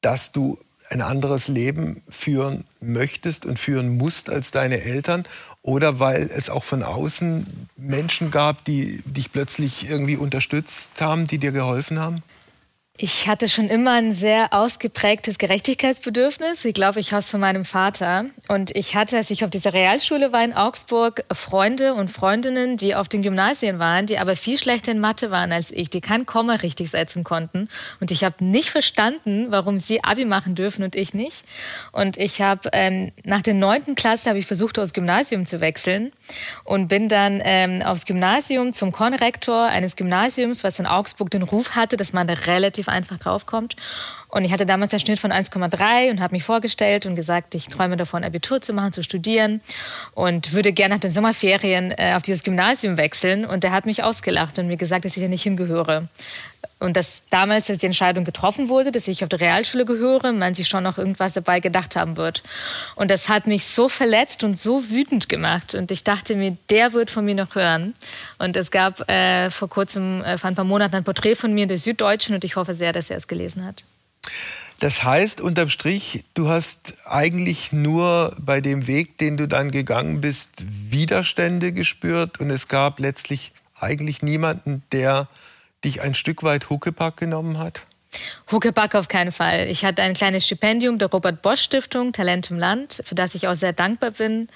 dass 0.00 0.32
du 0.32 0.58
ein 0.90 1.00
anderes 1.00 1.46
Leben 1.46 2.02
führen 2.08 2.64
möchtest 2.80 3.46
und 3.46 3.60
führen 3.60 3.96
musst 3.96 4.28
als 4.28 4.50
deine 4.50 4.82
Eltern 4.82 5.26
oder 5.62 6.00
weil 6.00 6.28
es 6.34 6.50
auch 6.50 6.64
von 6.64 6.82
außen 6.82 7.68
Menschen 7.76 8.32
gab, 8.32 8.64
die 8.64 9.00
dich 9.06 9.30
plötzlich 9.30 9.88
irgendwie 9.88 10.16
unterstützt 10.16 11.00
haben, 11.00 11.26
die 11.26 11.38
dir 11.38 11.52
geholfen 11.52 12.00
haben? 12.00 12.22
Ich 12.96 13.26
hatte 13.26 13.48
schon 13.48 13.70
immer 13.70 13.94
ein 13.94 14.12
sehr 14.12 14.52
ausgeprägtes 14.52 15.38
Gerechtigkeitsbedürfnis. 15.38 16.64
Ich 16.64 16.74
glaube, 16.74 17.00
ich 17.00 17.10
habe 17.10 17.18
es 17.18 17.30
von 17.30 17.40
meinem 17.40 17.64
Vater. 17.64 18.26
Und 18.46 18.70
ich 18.76 18.94
hatte, 18.94 19.16
als 19.16 19.30
ich 19.30 19.42
auf 19.42 19.50
dieser 19.50 19.72
Realschule 19.72 20.30
war 20.30 20.44
in 20.44 20.52
Augsburg, 20.52 21.24
Freunde 21.32 21.94
und 21.94 22.08
Freundinnen, 22.08 22.76
die 22.76 22.94
auf 22.94 23.08
den 23.08 23.22
Gymnasien 23.22 23.80
waren, 23.80 24.06
die 24.06 24.18
aber 24.18 24.36
viel 24.36 24.56
schlechter 24.56 24.92
in 24.92 25.00
Mathe 25.00 25.32
waren 25.32 25.50
als 25.50 25.72
ich, 25.72 25.90
die 25.90 26.00
kein 26.00 26.24
Komma 26.24 26.54
richtig 26.54 26.88
setzen 26.92 27.24
konnten. 27.24 27.68
Und 27.98 28.12
ich 28.12 28.22
habe 28.22 28.44
nicht 28.44 28.70
verstanden, 28.70 29.46
warum 29.50 29.80
sie 29.80 30.04
Abi 30.04 30.24
machen 30.24 30.54
dürfen 30.54 30.84
und 30.84 30.94
ich 30.94 31.14
nicht. 31.14 31.42
Und 31.90 32.16
ich 32.16 32.42
habe 32.42 32.68
ähm, 32.72 33.10
nach 33.24 33.42
der 33.42 33.54
neunten 33.54 33.96
Klasse 33.96 34.28
habe 34.28 34.38
ich 34.38 34.46
versucht, 34.46 34.78
aufs 34.78 34.92
Gymnasium 34.92 35.46
zu 35.46 35.60
wechseln 35.60 36.12
und 36.62 36.86
bin 36.86 37.08
dann 37.08 37.42
ähm, 37.44 37.82
aufs 37.82 38.06
Gymnasium 38.06 38.72
zum 38.72 38.92
Konrektor 38.92 39.64
eines 39.64 39.96
Gymnasiums, 39.96 40.62
was 40.62 40.78
in 40.78 40.86
Augsburg 40.86 41.32
den 41.32 41.42
Ruf 41.42 41.70
hatte, 41.70 41.96
dass 41.96 42.12
man 42.12 42.28
da 42.28 42.34
relativ 42.34 42.83
relativ 42.84 42.88
einfach 42.88 43.18
draufkommt. 43.18 43.76
Und 44.34 44.44
ich 44.44 44.52
hatte 44.52 44.66
damals 44.66 44.92
einen 44.92 44.98
Schnitt 44.98 45.20
von 45.20 45.30
1,3 45.30 46.10
und 46.10 46.20
habe 46.20 46.34
mich 46.34 46.42
vorgestellt 46.42 47.06
und 47.06 47.14
gesagt, 47.14 47.54
ich 47.54 47.68
träume 47.68 47.96
davon, 47.96 48.24
Abitur 48.24 48.60
zu 48.60 48.72
machen, 48.72 48.90
zu 48.90 49.04
studieren 49.04 49.60
und 50.12 50.52
würde 50.52 50.72
gerne 50.72 50.96
nach 50.96 51.00
den 51.00 51.10
Sommerferien 51.10 51.92
äh, 51.92 52.14
auf 52.16 52.22
dieses 52.22 52.42
Gymnasium 52.42 52.96
wechseln. 52.96 53.44
Und 53.44 53.62
der 53.62 53.70
hat 53.70 53.86
mich 53.86 54.02
ausgelacht 54.02 54.58
und 54.58 54.66
mir 54.66 54.76
gesagt, 54.76 55.04
dass 55.04 55.16
ich 55.16 55.22
da 55.22 55.28
nicht 55.28 55.44
hingehöre. 55.44 56.08
Und 56.80 56.96
dass 56.96 57.22
damals, 57.30 57.70
als 57.70 57.78
die 57.78 57.86
Entscheidung 57.86 58.24
getroffen 58.24 58.68
wurde, 58.68 58.90
dass 58.90 59.06
ich 59.06 59.22
auf 59.22 59.28
die 59.28 59.36
Realschule 59.36 59.84
gehöre, 59.84 60.32
man 60.32 60.52
sich 60.52 60.66
schon 60.66 60.82
noch 60.82 60.98
irgendwas 60.98 61.34
dabei 61.34 61.60
gedacht 61.60 61.94
haben 61.94 62.16
wird. 62.16 62.42
Und 62.96 63.12
das 63.12 63.28
hat 63.28 63.46
mich 63.46 63.64
so 63.66 63.88
verletzt 63.88 64.42
und 64.42 64.58
so 64.58 64.90
wütend 64.90 65.28
gemacht. 65.28 65.76
Und 65.76 65.92
ich 65.92 66.02
dachte 66.02 66.34
mir, 66.34 66.56
der 66.70 66.92
wird 66.92 67.08
von 67.08 67.24
mir 67.24 67.36
noch 67.36 67.54
hören. 67.54 67.94
Und 68.40 68.56
es 68.56 68.72
gab 68.72 69.08
äh, 69.08 69.48
vor 69.50 69.68
kurzem, 69.68 70.24
äh, 70.24 70.38
vor 70.38 70.48
ein 70.48 70.56
paar 70.56 70.64
Monaten, 70.64 70.96
ein 70.96 71.04
Porträt 71.04 71.36
von 71.36 71.54
mir 71.54 71.62
in 71.62 71.68
der 71.68 71.78
Süddeutschen 71.78 72.34
und 72.34 72.42
ich 72.42 72.56
hoffe 72.56 72.74
sehr, 72.74 72.92
dass 72.92 73.10
er 73.10 73.18
es 73.18 73.28
gelesen 73.28 73.64
hat. 73.64 73.84
Das 74.80 75.04
heißt, 75.04 75.40
unterm 75.40 75.68
Strich, 75.68 76.24
du 76.34 76.48
hast 76.48 76.94
eigentlich 77.06 77.72
nur 77.72 78.34
bei 78.38 78.60
dem 78.60 78.86
Weg, 78.86 79.18
den 79.18 79.36
du 79.36 79.46
dann 79.46 79.70
gegangen 79.70 80.20
bist, 80.20 80.64
Widerstände 80.66 81.72
gespürt 81.72 82.40
und 82.40 82.50
es 82.50 82.68
gab 82.68 82.98
letztlich 82.98 83.52
eigentlich 83.78 84.22
niemanden, 84.22 84.82
der 84.92 85.28
dich 85.84 86.00
ein 86.00 86.14
Stück 86.14 86.42
weit 86.42 86.70
Huckepack 86.70 87.16
genommen 87.16 87.58
hat? 87.58 87.82
Huckepack 88.52 88.94
auf 88.94 89.08
keinen 89.08 89.32
Fall. 89.32 89.68
Ich 89.68 89.86
hatte 89.86 90.02
ein 90.02 90.12
kleines 90.12 90.44
Stipendium 90.44 90.98
der 90.98 91.08
Robert 91.08 91.40
Bosch 91.40 91.62
Stiftung, 91.62 92.12
Talent 92.12 92.50
im 92.50 92.58
Land, 92.58 93.00
für 93.02 93.14
das 93.14 93.34
ich 93.34 93.48
auch 93.48 93.54
sehr 93.54 93.72
dankbar 93.72 94.10
bin. 94.10 94.48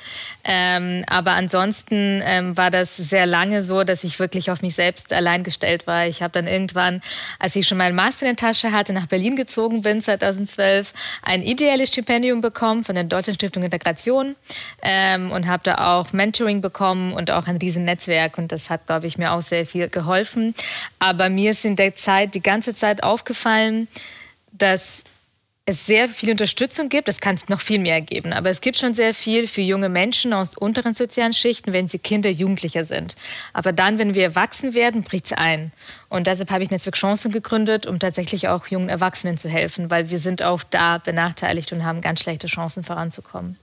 Ähm, 0.44 1.04
aber 1.06 1.32
ansonsten 1.32 2.20
ähm, 2.22 2.54
war 2.54 2.70
das 2.70 2.98
sehr 2.98 3.24
lange 3.24 3.62
so, 3.62 3.84
dass 3.84 4.04
ich 4.04 4.20
wirklich 4.20 4.50
auf 4.50 4.60
mich 4.60 4.74
selbst 4.74 5.10
allein 5.14 5.42
gestellt 5.42 5.86
war. 5.86 6.06
Ich 6.06 6.22
habe 6.22 6.32
dann 6.32 6.46
irgendwann, 6.46 7.00
als 7.38 7.56
ich 7.56 7.66
schon 7.66 7.78
meinen 7.78 7.94
Master 7.94 8.26
in 8.26 8.36
der 8.36 8.46
Tasche 8.48 8.72
hatte, 8.72 8.92
nach 8.92 9.06
Berlin 9.06 9.36
gezogen 9.36 9.80
bin, 9.80 10.02
2012, 10.02 10.92
ein 11.22 11.42
ideelles 11.42 11.88
Stipendium 11.88 12.42
bekommen 12.42 12.84
von 12.84 12.94
der 12.94 13.04
Deutschen 13.04 13.34
Stiftung 13.34 13.62
Integration 13.62 14.36
ähm, 14.82 15.32
und 15.32 15.46
habe 15.46 15.62
da 15.64 15.96
auch 15.96 16.12
Mentoring 16.12 16.60
bekommen 16.60 17.14
und 17.14 17.30
auch 17.30 17.46
ein 17.46 17.56
riesen 17.56 17.86
Netzwerk. 17.86 18.36
Und 18.36 18.52
das 18.52 18.68
hat, 18.68 18.86
glaube 18.86 19.06
ich, 19.06 19.16
mir 19.16 19.32
auch 19.32 19.40
sehr 19.40 19.64
viel 19.64 19.88
geholfen. 19.88 20.54
Aber 20.98 21.30
mir 21.30 21.52
ist 21.52 21.64
in 21.64 21.76
der 21.76 21.94
Zeit 21.94 22.34
die 22.34 22.42
ganze 22.42 22.74
Zeit 22.74 23.02
aufgefallen, 23.02 23.77
dass 24.50 25.04
es 25.68 25.84
sehr 25.84 26.08
viel 26.08 26.30
Unterstützung 26.30 26.88
gibt. 26.88 27.08
Es 27.08 27.20
kann 27.20 27.38
noch 27.48 27.60
viel 27.60 27.78
mehr 27.78 28.00
geben, 28.00 28.32
aber 28.32 28.48
es 28.48 28.62
gibt 28.62 28.78
schon 28.78 28.94
sehr 28.94 29.12
viel 29.12 29.46
für 29.46 29.60
junge 29.60 29.90
Menschen 29.90 30.32
aus 30.32 30.56
unteren 30.56 30.94
sozialen 30.94 31.34
Schichten, 31.34 31.74
wenn 31.74 31.88
sie 31.88 31.98
Kinder, 31.98 32.30
Jugendlicher 32.30 32.86
sind. 32.86 33.16
Aber 33.52 33.72
dann, 33.72 33.98
wenn 33.98 34.14
wir 34.14 34.22
erwachsen 34.22 34.74
werden, 34.74 35.02
bricht 35.02 35.26
es 35.26 35.32
ein. 35.32 35.72
Und 36.08 36.26
deshalb 36.26 36.50
habe 36.50 36.64
ich 36.64 36.70
Netzwerk 36.70 36.94
Chancen 36.94 37.32
gegründet, 37.32 37.86
um 37.86 37.98
tatsächlich 37.98 38.48
auch 38.48 38.66
jungen 38.68 38.88
Erwachsenen 38.88 39.36
zu 39.36 39.50
helfen, 39.50 39.90
weil 39.90 40.08
wir 40.08 40.18
sind 40.18 40.42
auch 40.42 40.62
da 40.62 40.96
benachteiligt 40.96 41.70
und 41.72 41.84
haben 41.84 42.00
ganz 42.00 42.22
schlechte 42.22 42.46
Chancen 42.46 42.82
voranzukommen. 42.82 43.58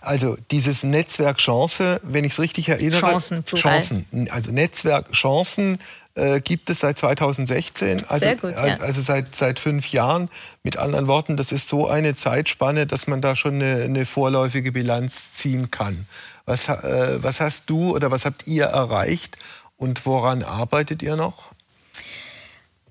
Also 0.00 0.38
dieses 0.50 0.82
Netzwerk 0.82 1.36
Chance, 1.36 2.00
wenn 2.02 2.24
ich 2.24 2.32
es 2.32 2.40
richtig 2.40 2.70
erinnere, 2.70 3.00
Chancen, 3.00 3.42
plural. 3.42 3.80
Chancen, 3.80 4.06
also 4.30 4.50
Netzwerk 4.50 5.12
Chancen 5.12 5.78
äh, 6.14 6.40
gibt 6.40 6.70
es 6.70 6.80
seit 6.80 6.98
2016, 6.98 8.04
also, 8.08 8.26
Sehr 8.26 8.36
gut, 8.36 8.52
ja. 8.52 8.78
also 8.80 9.00
seit, 9.00 9.34
seit 9.34 9.60
fünf 9.60 9.92
Jahren. 9.92 10.28
Mit 10.62 10.76
anderen 10.76 11.06
Worten, 11.08 11.36
das 11.36 11.52
ist 11.52 11.68
so 11.68 11.88
eine 11.88 12.14
Zeitspanne, 12.14 12.86
dass 12.86 13.06
man 13.06 13.20
da 13.20 13.36
schon 13.36 13.54
eine, 13.54 13.82
eine 13.84 14.06
vorläufige 14.06 14.72
Bilanz 14.72 15.32
ziehen 15.32 15.70
kann. 15.70 16.06
Was, 16.46 16.68
äh, 16.68 17.22
was 17.22 17.40
hast 17.40 17.70
du 17.70 17.94
oder 17.94 18.10
was 18.10 18.24
habt 18.24 18.46
ihr 18.46 18.64
erreicht 18.64 19.38
und 19.76 20.04
woran 20.04 20.42
arbeitet 20.42 21.02
ihr 21.02 21.16
noch? 21.16 21.52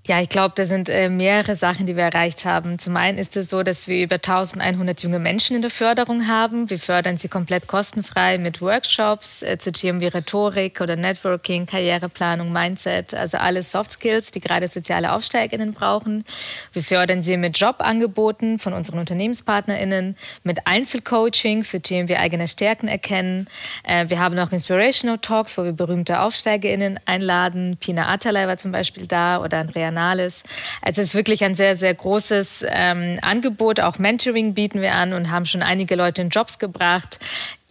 Ja, 0.10 0.20
ich 0.20 0.30
glaube, 0.30 0.54
da 0.56 0.66
sind 0.66 0.90
äh, 0.90 1.08
mehrere 1.08 1.56
Sachen, 1.56 1.86
die 1.86 1.96
wir 1.96 2.06
erreicht 2.06 2.44
haben. 2.44 2.80
Zum 2.80 2.98
einen 2.98 3.20
ist 3.20 3.38
es 3.38 3.48
so, 3.52 3.62
dass 3.62 3.88
wir 3.88 4.04
über 4.04 4.16
1100 4.16 5.04
junge 5.04 5.20
Menschen 5.20 5.56
in 5.56 5.62
der 5.62 5.70
Förderung 5.70 6.28
haben. 6.28 6.68
Wir 6.72 6.80
fördern 6.80 7.18
sie 7.18 7.28
komplett 7.28 7.68
kostenfrei 7.68 8.40
mit 8.40 8.60
Workshops 8.60 9.44
äh, 9.44 9.60
zu 9.60 9.72
Themen 9.72 10.02
wie 10.02 10.08
Rhetorik 10.08 10.82
oder 10.82 10.96
Networking, 10.96 11.68
Karriereplanung, 11.68 12.52
Mindset, 12.52 13.14
also 13.14 13.38
alle 13.38 13.62
Soft 13.62 13.92
Skills, 13.92 14.32
die 14.32 14.40
gerade 14.40 14.68
soziale 14.68 15.12
AufsteigerInnen 15.12 15.74
brauchen. 15.74 16.26
Wir 16.74 16.82
fördern 16.82 17.22
sie 17.22 17.38
mit 17.38 17.60
Jobangeboten 17.60 18.58
von 18.58 18.74
unseren 18.74 18.98
UnternehmenspartnerInnen, 18.98 20.18
mit 20.44 20.66
Einzelcoachings 20.66 21.70
zu 21.70 21.82
Themen 21.82 22.10
wie 22.10 22.16
eigene 22.16 22.48
Stärken 22.48 22.88
erkennen. 22.88 23.48
Äh, 23.84 24.10
wir 24.10 24.18
haben 24.18 24.34
noch 24.34 24.52
Inspirational 24.52 25.20
Talks, 25.20 25.56
wo 25.56 25.66
wir 25.66 25.74
berühmte 25.74 26.20
AufsteigerInnen 26.22 27.00
einladen. 27.06 27.78
Pina 27.80 28.08
Atalay 28.12 28.48
war 28.48 28.58
zum 28.58 28.72
Beispiel 28.72 29.06
da 29.06 29.40
oder 29.44 29.60
Andrea 29.60 29.99
Canales. 30.00 30.44
Also 30.82 31.02
es 31.02 31.10
ist 31.10 31.16
wirklich 31.16 31.44
ein 31.44 31.56
sehr, 31.56 31.76
sehr 31.76 31.94
großes 31.94 32.66
ähm, 32.70 33.20
Angebot. 33.22 33.82
Auch 33.82 34.00
Mentoring 34.00 34.54
bieten 34.54 34.82
wir 34.82 34.94
an 34.94 35.14
und 35.14 35.30
haben 35.30 35.46
schon 35.46 35.62
einige 35.62 35.96
Leute 35.96 36.22
in 36.22 36.30
Jobs 36.30 36.58
gebracht 36.60 37.20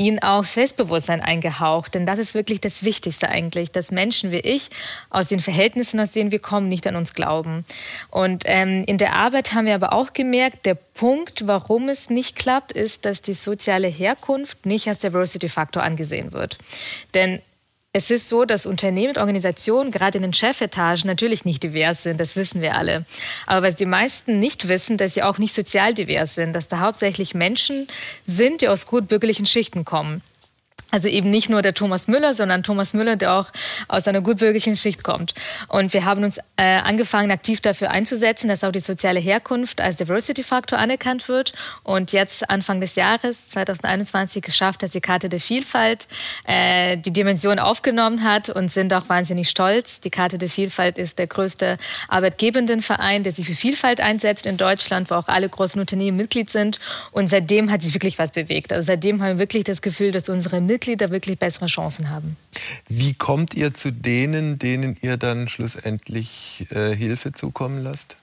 ihnen 0.00 0.20
auch 0.20 0.44
Selbstbewusstsein 0.44 1.20
eingehaucht. 1.20 1.94
Denn 1.94 2.06
das 2.06 2.18
ist 2.20 2.32
wirklich 2.32 2.61
das 2.61 2.85
Wichtigste 2.85 3.28
eigentlich, 3.28 3.73
dass 3.73 3.90
Menschen 3.90 4.30
wie 4.30 4.38
ich 4.38 4.70
aus 5.11 5.26
den 5.26 5.40
Verhältnissen, 5.40 5.99
aus 5.99 6.12
denen 6.12 6.30
wir 6.30 6.38
kommen, 6.38 6.68
nicht 6.68 6.87
an 6.87 6.94
uns 6.94 7.14
glauben. 7.14 7.64
Und 8.11 8.44
ähm, 8.47 8.85
in 8.87 8.97
der 8.97 9.16
Arbeit 9.16 9.54
haben 9.54 9.66
wir 9.66 9.75
aber 9.75 9.92
auch 9.92 10.12
gemerkt, 10.12 10.66
der 10.66 10.76
Punkt, 10.76 11.49
warum 11.49 11.88
es 11.88 12.11
nicht 12.11 12.37
klappt, 12.37 12.73
ist, 12.73 13.04
dass 13.04 13.23
die 13.23 13.35
soziale 13.35 13.88
Herkunft 13.88 14.66
nicht 14.66 14.87
als 14.87 15.00
Diversity-Faktor 15.00 15.82
angesehen 15.82 16.32
wird. 16.32 16.58
Denn 17.14 17.42
es 17.92 18.11
ist 18.11 18.28
so, 18.28 18.45
dass 18.45 18.66
Unternehmen 18.66 19.11
und 19.11 19.18
Organisationen 19.18 19.90
gerade 19.90 20.18
in 20.18 20.23
den 20.23 20.35
Chefetagen 20.35 21.07
natürlich 21.07 21.45
nicht 21.45 21.62
divers 21.62 22.02
sind, 22.02 22.21
das 22.21 22.37
wissen 22.37 22.61
wir 22.61 22.76
alle. 22.76 23.07
Aber 23.47 23.66
was 23.66 23.76
die 23.76 23.87
meisten 23.87 24.38
nicht 24.38 24.68
wissen, 24.68 24.99
dass 24.99 25.14
sie 25.14 25.23
auch 25.23 25.38
nicht 25.38 25.54
sozial 25.54 25.95
divers 25.95 26.35
sind, 26.35 26.52
dass 26.52 26.68
da 26.68 26.80
hauptsächlich 26.80 27.35
Menschen 27.35 27.88
sind, 28.26 28.61
die 28.61 28.68
aus 28.68 28.87
gut 28.87 29.09
bürgerlichen 29.09 29.47
Schichten 29.47 29.85
kommen. 29.85 30.23
Also 30.90 31.09
eben 31.09 31.28
nicht 31.28 31.50
nur 31.50 31.61
der 31.61 31.75
Thomas 31.75 32.09
Müller, 32.09 32.33
sondern 32.33 32.62
Thomas 32.62 32.95
Müller, 32.95 33.16
der 33.16 33.35
auch 33.35 33.49
aus 33.88 34.09
einer 34.09 34.23
gutbürgerlichen 34.23 34.75
Schicht 34.75 35.04
kommt. 35.04 35.35
Und 35.68 35.92
wir 35.92 36.07
haben 36.07 36.25
uns 36.25 36.38
äh, 36.57 36.62
angefangen, 36.83 37.30
aktiv 37.30 37.61
dafür 37.61 37.90
einzusetzen, 37.90 38.49
dass 38.49 38.64
auch 38.64 38.73
die 38.73 38.80
soziale 38.80 39.21
Herkunft 39.21 39.83
als 39.83 39.97
Diversity-Faktor 39.97 40.78
anerkannt 40.78 41.28
wird. 41.28 41.52
Und 41.83 42.12
jetzt 42.12 42.49
Anfang 42.49 42.80
des 42.80 42.95
Jahres, 42.95 43.50
2021, 43.50 44.42
geschafft, 44.42 44.83
dass 44.83 44.92
die 44.92 45.02
Karte 45.02 45.28
der 45.28 45.40
Vielfalt 45.40 46.09
äh, 46.47 46.97
die 46.97 47.12
Dimension 47.12 47.59
aufgenommen 47.59 48.25
hat 48.25 48.49
und 48.49 48.71
sind 48.71 48.95
auch 48.95 49.11
wahnsinnig 49.11 49.50
stolz. 49.50 50.00
Die 50.00 50.11
Karte 50.11 50.38
der 50.38 50.49
Vielfalt 50.49 50.97
ist 50.97 51.18
der 51.18 51.26
größte 51.26 51.76
Arbeitgebendenverein, 52.09 53.25
der 53.25 53.33
sich 53.33 53.47
für 53.47 53.54
Vielfalt 53.54 54.00
einsetzt 54.00 54.47
in 54.47 54.57
Deutschland, 54.57 55.11
wo 55.11 55.16
auch 55.16 55.28
alle 55.28 55.50
großen 55.50 55.78
Unternehmen 55.78 56.16
Mitglied 56.16 56.49
sind. 56.49 56.80
Und 57.12 57.28
seitdem 57.28 57.71
hat 57.71 57.83
sich 57.83 57.92
wirklich 57.92 58.18
was 58.18 58.33
bewegt. 58.33 58.73
Also 58.73 58.87
seitdem 58.87 59.21
haben 59.21 59.33
wir 59.35 59.38
wirklich 59.38 59.64
das 59.64 59.83
Gefühl, 59.83 60.12
dass 60.12 60.30
unsere 60.30 60.62
Mitglieder 60.62 60.77
Mitglieder 60.78 61.11
wirklich 61.11 61.40
bessere 61.40 61.66
Chancen 61.66 62.08
haben. 62.08 62.37
Wie 62.88 63.12
kommt 63.12 63.54
ihr 63.54 63.75
zu 63.75 63.90
denen, 63.90 64.61
denen 64.61 64.97
ihr 65.00 65.16
dann 65.16 65.49
schlussendlich 65.49 66.66
äh, 66.70 66.94
Hilfe 66.94 67.32
zukommen 67.32 67.82
lasst? 67.82 68.16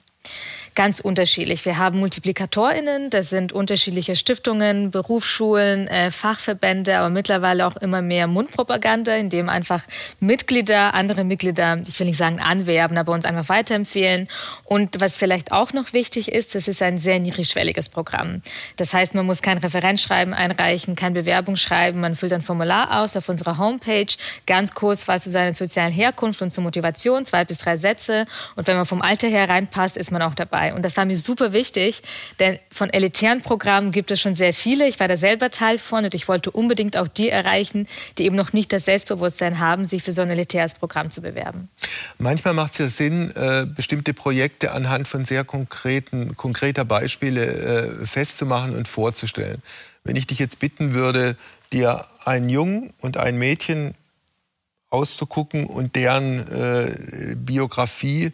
Ganz 0.76 1.00
unterschiedlich. 1.00 1.64
Wir 1.64 1.78
haben 1.78 1.98
MultiplikatorInnen, 1.98 3.08
das 3.08 3.30
sind 3.30 3.52
unterschiedliche 3.52 4.14
Stiftungen, 4.14 4.90
Berufsschulen, 4.90 5.88
äh, 5.88 6.10
Fachverbände, 6.10 6.98
aber 6.98 7.08
mittlerweile 7.08 7.66
auch 7.66 7.76
immer 7.76 8.02
mehr 8.02 8.26
Mundpropaganda, 8.26 9.16
in 9.16 9.30
dem 9.30 9.48
einfach 9.48 9.82
Mitglieder, 10.20 10.92
andere 10.94 11.24
Mitglieder, 11.24 11.80
ich 11.88 11.98
will 11.98 12.06
nicht 12.06 12.18
sagen 12.18 12.40
anwerben, 12.40 12.98
aber 12.98 13.12
uns 13.12 13.24
einfach 13.24 13.48
weiterempfehlen. 13.48 14.28
Und 14.64 15.00
was 15.00 15.16
vielleicht 15.16 15.50
auch 15.50 15.72
noch 15.72 15.94
wichtig 15.94 16.30
ist, 16.30 16.54
das 16.54 16.68
ist 16.68 16.82
ein 16.82 16.98
sehr 16.98 17.18
niedrigschwelliges 17.20 17.88
Programm. 17.88 18.42
Das 18.76 18.92
heißt, 18.92 19.14
man 19.14 19.24
muss 19.24 19.40
kein 19.40 19.56
Referenzschreiben 19.56 20.34
einreichen, 20.34 20.94
keine 20.94 21.14
Bewerbung 21.20 21.56
schreiben, 21.56 22.00
man 22.00 22.14
füllt 22.14 22.34
ein 22.34 22.42
Formular 22.42 23.00
aus 23.00 23.16
auf 23.16 23.30
unserer 23.30 23.56
Homepage, 23.56 24.06
ganz 24.46 24.74
kurz 24.74 25.08
was 25.08 25.22
zu 25.22 25.30
seiner 25.30 25.54
sozialen 25.54 25.92
Herkunft 25.92 26.42
und 26.42 26.50
zur 26.50 26.64
Motivation, 26.64 27.24
zwei 27.24 27.46
bis 27.46 27.56
drei 27.56 27.78
Sätze. 27.78 28.26
Und 28.56 28.66
wenn 28.66 28.76
man 28.76 28.84
vom 28.84 29.00
Alter 29.00 29.28
her 29.28 29.48
reinpasst, 29.48 29.96
ist 29.96 30.10
man 30.10 30.20
auch 30.20 30.34
dabei 30.34 30.65
dabei. 30.66 30.74
Und 30.74 30.82
das 30.82 30.96
war 30.96 31.04
mir 31.04 31.16
super 31.16 31.52
wichtig, 31.52 32.02
denn 32.38 32.58
von 32.70 32.90
elitären 32.90 33.42
Programmen 33.42 33.90
gibt 33.90 34.10
es 34.10 34.20
schon 34.20 34.34
sehr 34.34 34.52
viele. 34.52 34.88
Ich 34.88 35.00
war 35.00 35.08
da 35.08 35.16
selber 35.16 35.50
Teil 35.50 35.78
von 35.78 36.04
und 36.04 36.14
ich 36.14 36.28
wollte 36.28 36.50
unbedingt 36.50 36.96
auch 36.96 37.08
die 37.08 37.28
erreichen, 37.28 37.86
die 38.18 38.24
eben 38.24 38.36
noch 38.36 38.52
nicht 38.52 38.72
das 38.72 38.84
Selbstbewusstsein 38.84 39.58
haben, 39.58 39.84
sich 39.84 40.02
für 40.02 40.12
so 40.12 40.22
ein 40.22 40.30
elitäres 40.30 40.74
Programm 40.74 41.10
zu 41.10 41.22
bewerben. 41.22 41.68
Manchmal 42.18 42.54
macht 42.54 42.72
es 42.72 42.78
ja 42.78 42.88
Sinn, 42.88 43.34
äh, 43.36 43.66
bestimmte 43.66 44.14
Projekte 44.14 44.72
anhand 44.72 45.08
von 45.08 45.24
sehr 45.24 45.44
konkreten, 45.44 46.36
konkreter 46.36 46.84
Beispiele 46.84 47.46
äh, 47.46 48.06
festzumachen 48.06 48.74
und 48.76 48.88
vorzustellen. 48.88 49.62
Wenn 50.04 50.16
ich 50.16 50.26
dich 50.26 50.38
jetzt 50.38 50.58
bitten 50.60 50.92
würde, 50.92 51.36
dir 51.72 52.06
einen 52.24 52.48
Jungen 52.48 52.92
und 53.00 53.16
ein 53.16 53.38
Mädchen 53.38 53.94
auszugucken 54.88 55.66
und 55.66 55.96
deren 55.96 56.46
äh, 56.48 57.34
Biografie 57.36 58.32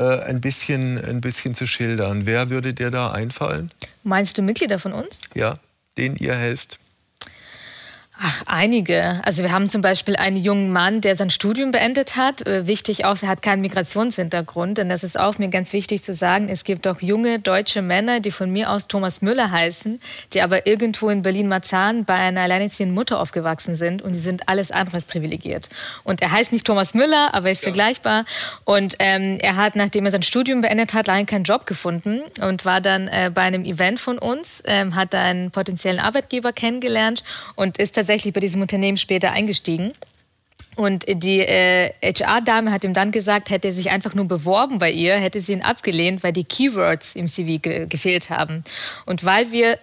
ein, 0.00 0.40
bisschen, 0.40 1.02
ein 1.02 1.20
bisschen 1.20 1.54
zu 1.54 1.66
schildern. 1.66 2.26
Wer 2.26 2.50
würde 2.50 2.74
dir 2.74 2.90
da 2.90 3.10
einfallen? 3.10 3.70
Meinst 4.04 4.38
du 4.38 4.42
Mitglieder 4.42 4.78
von 4.78 4.92
uns? 4.92 5.20
Ja, 5.34 5.58
denen 5.98 6.16
ihr 6.16 6.34
helft. 6.34 6.78
Ach, 8.24 8.44
einige. 8.46 9.20
Also 9.24 9.42
wir 9.42 9.50
haben 9.50 9.66
zum 9.66 9.82
Beispiel 9.82 10.14
einen 10.14 10.36
jungen 10.36 10.70
Mann, 10.70 11.00
der 11.00 11.16
sein 11.16 11.28
Studium 11.28 11.72
beendet 11.72 12.14
hat. 12.14 12.46
Äh, 12.46 12.68
wichtig 12.68 13.04
auch, 13.04 13.20
er 13.20 13.26
hat 13.26 13.42
keinen 13.42 13.62
Migrationshintergrund. 13.62 14.78
Denn 14.78 14.88
das 14.88 15.02
ist 15.02 15.18
auch 15.18 15.38
mir 15.38 15.48
ganz 15.48 15.72
wichtig 15.72 16.04
zu 16.04 16.14
sagen. 16.14 16.48
Es 16.48 16.62
gibt 16.62 16.86
auch 16.86 17.00
junge 17.00 17.40
deutsche 17.40 17.82
Männer, 17.82 18.20
die 18.20 18.30
von 18.30 18.48
mir 18.52 18.70
aus 18.70 18.86
Thomas 18.86 19.22
Müller 19.22 19.50
heißen, 19.50 20.00
die 20.34 20.40
aber 20.40 20.68
irgendwo 20.68 21.08
in 21.08 21.22
Berlin-Marzahn 21.22 22.04
bei 22.04 22.14
einer 22.14 22.42
alleinerziehenden 22.42 22.94
Mutter 22.94 23.18
aufgewachsen 23.18 23.74
sind. 23.74 24.02
Und 24.02 24.14
die 24.14 24.20
sind 24.20 24.48
alles 24.48 24.70
andere 24.70 24.98
als 24.98 25.04
privilegiert. 25.04 25.68
Und 26.04 26.22
er 26.22 26.30
heißt 26.30 26.52
nicht 26.52 26.64
Thomas 26.64 26.94
Müller, 26.94 27.34
aber 27.34 27.46
er 27.46 27.52
ist 27.52 27.62
ja. 27.62 27.70
vergleichbar. 27.70 28.24
Und 28.64 28.94
ähm, 29.00 29.38
er 29.40 29.56
hat, 29.56 29.74
nachdem 29.74 30.04
er 30.04 30.12
sein 30.12 30.22
Studium 30.22 30.60
beendet 30.60 30.94
hat, 30.94 31.08
lange 31.08 31.26
keinen 31.26 31.42
Job 31.42 31.66
gefunden 31.66 32.20
und 32.40 32.64
war 32.64 32.80
dann 32.80 33.08
äh, 33.08 33.32
bei 33.34 33.42
einem 33.42 33.64
Event 33.64 33.98
von 33.98 34.18
uns, 34.18 34.62
ähm, 34.66 34.94
hat 34.94 35.12
einen 35.12 35.50
potenziellen 35.50 35.98
Arbeitgeber 35.98 36.52
kennengelernt 36.52 37.24
und 37.56 37.78
ist 37.78 37.96
tatsächlich 37.96 38.11
tatsächlich 38.12 38.34
bei 38.34 38.40
diesem 38.40 38.60
Unternehmen 38.60 38.98
später 38.98 39.32
eingestiegen. 39.32 39.92
Und 40.76 41.06
die 41.08 41.40
äh, 41.40 41.90
HR-Dame 42.02 42.70
hat 42.70 42.84
ihm 42.84 42.92
dann 42.92 43.10
gesagt, 43.10 43.50
hätte 43.50 43.68
er 43.68 43.74
sich 43.74 43.90
einfach 43.90 44.14
nur 44.14 44.26
beworben 44.26 44.78
bei 44.78 44.90
ihr, 44.90 45.14
hätte 45.14 45.40
sie 45.40 45.52
ihn 45.52 45.62
abgelehnt, 45.62 46.22
weil 46.22 46.32
die 46.32 46.44
Keywords 46.44 47.16
im 47.16 47.26
CV 47.26 47.60
ge 47.60 47.86
gefehlt 47.86 48.28
haben. 48.28 48.64
Und 49.06 49.24
weil 49.24 49.50
wir 49.50 49.78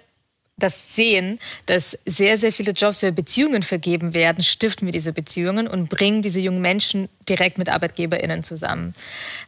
das 0.59 0.95
sehen, 0.95 1.39
dass 1.65 1.97
sehr, 2.05 2.37
sehr 2.37 2.51
viele 2.51 2.71
Jobs 2.71 2.99
für 2.99 3.11
Beziehungen 3.11 3.63
vergeben 3.63 4.13
werden, 4.13 4.43
stiften 4.43 4.87
wir 4.87 4.91
diese 4.91 5.13
Beziehungen 5.13 5.67
und 5.67 5.89
bringen 5.89 6.21
diese 6.21 6.39
jungen 6.39 6.61
Menschen 6.61 7.09
direkt 7.27 7.57
mit 7.57 7.69
ArbeitgeberInnen 7.69 8.43
zusammen. 8.43 8.93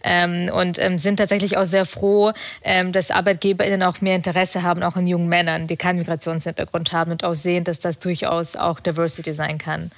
Ähm, 0.03 0.49
und 0.53 0.79
ähm, 0.79 0.97
sind 0.97 1.17
tatsächlich 1.17 1.57
auch 1.57 1.65
sehr 1.65 1.85
froh, 1.85 2.31
ähm, 2.63 2.91
dass 2.91 3.11
ArbeitgeberInnen 3.11 3.83
auch 3.83 4.01
mehr 4.01 4.15
Interesse 4.15 4.63
haben, 4.63 4.83
auch 4.83 4.95
an 4.95 5.07
jungen 5.07 5.27
Männern, 5.27 5.67
die 5.67 5.77
keinen 5.77 5.99
Migrationshintergrund 5.99 6.93
haben 6.93 7.11
und 7.11 7.23
auch 7.23 7.35
sehen, 7.35 7.63
dass 7.63 7.79
das 7.79 7.99
durchaus 7.99 8.55
auch 8.55 8.79
Diversity 8.79 9.33
sein 9.33 9.57
kann. 9.57 9.91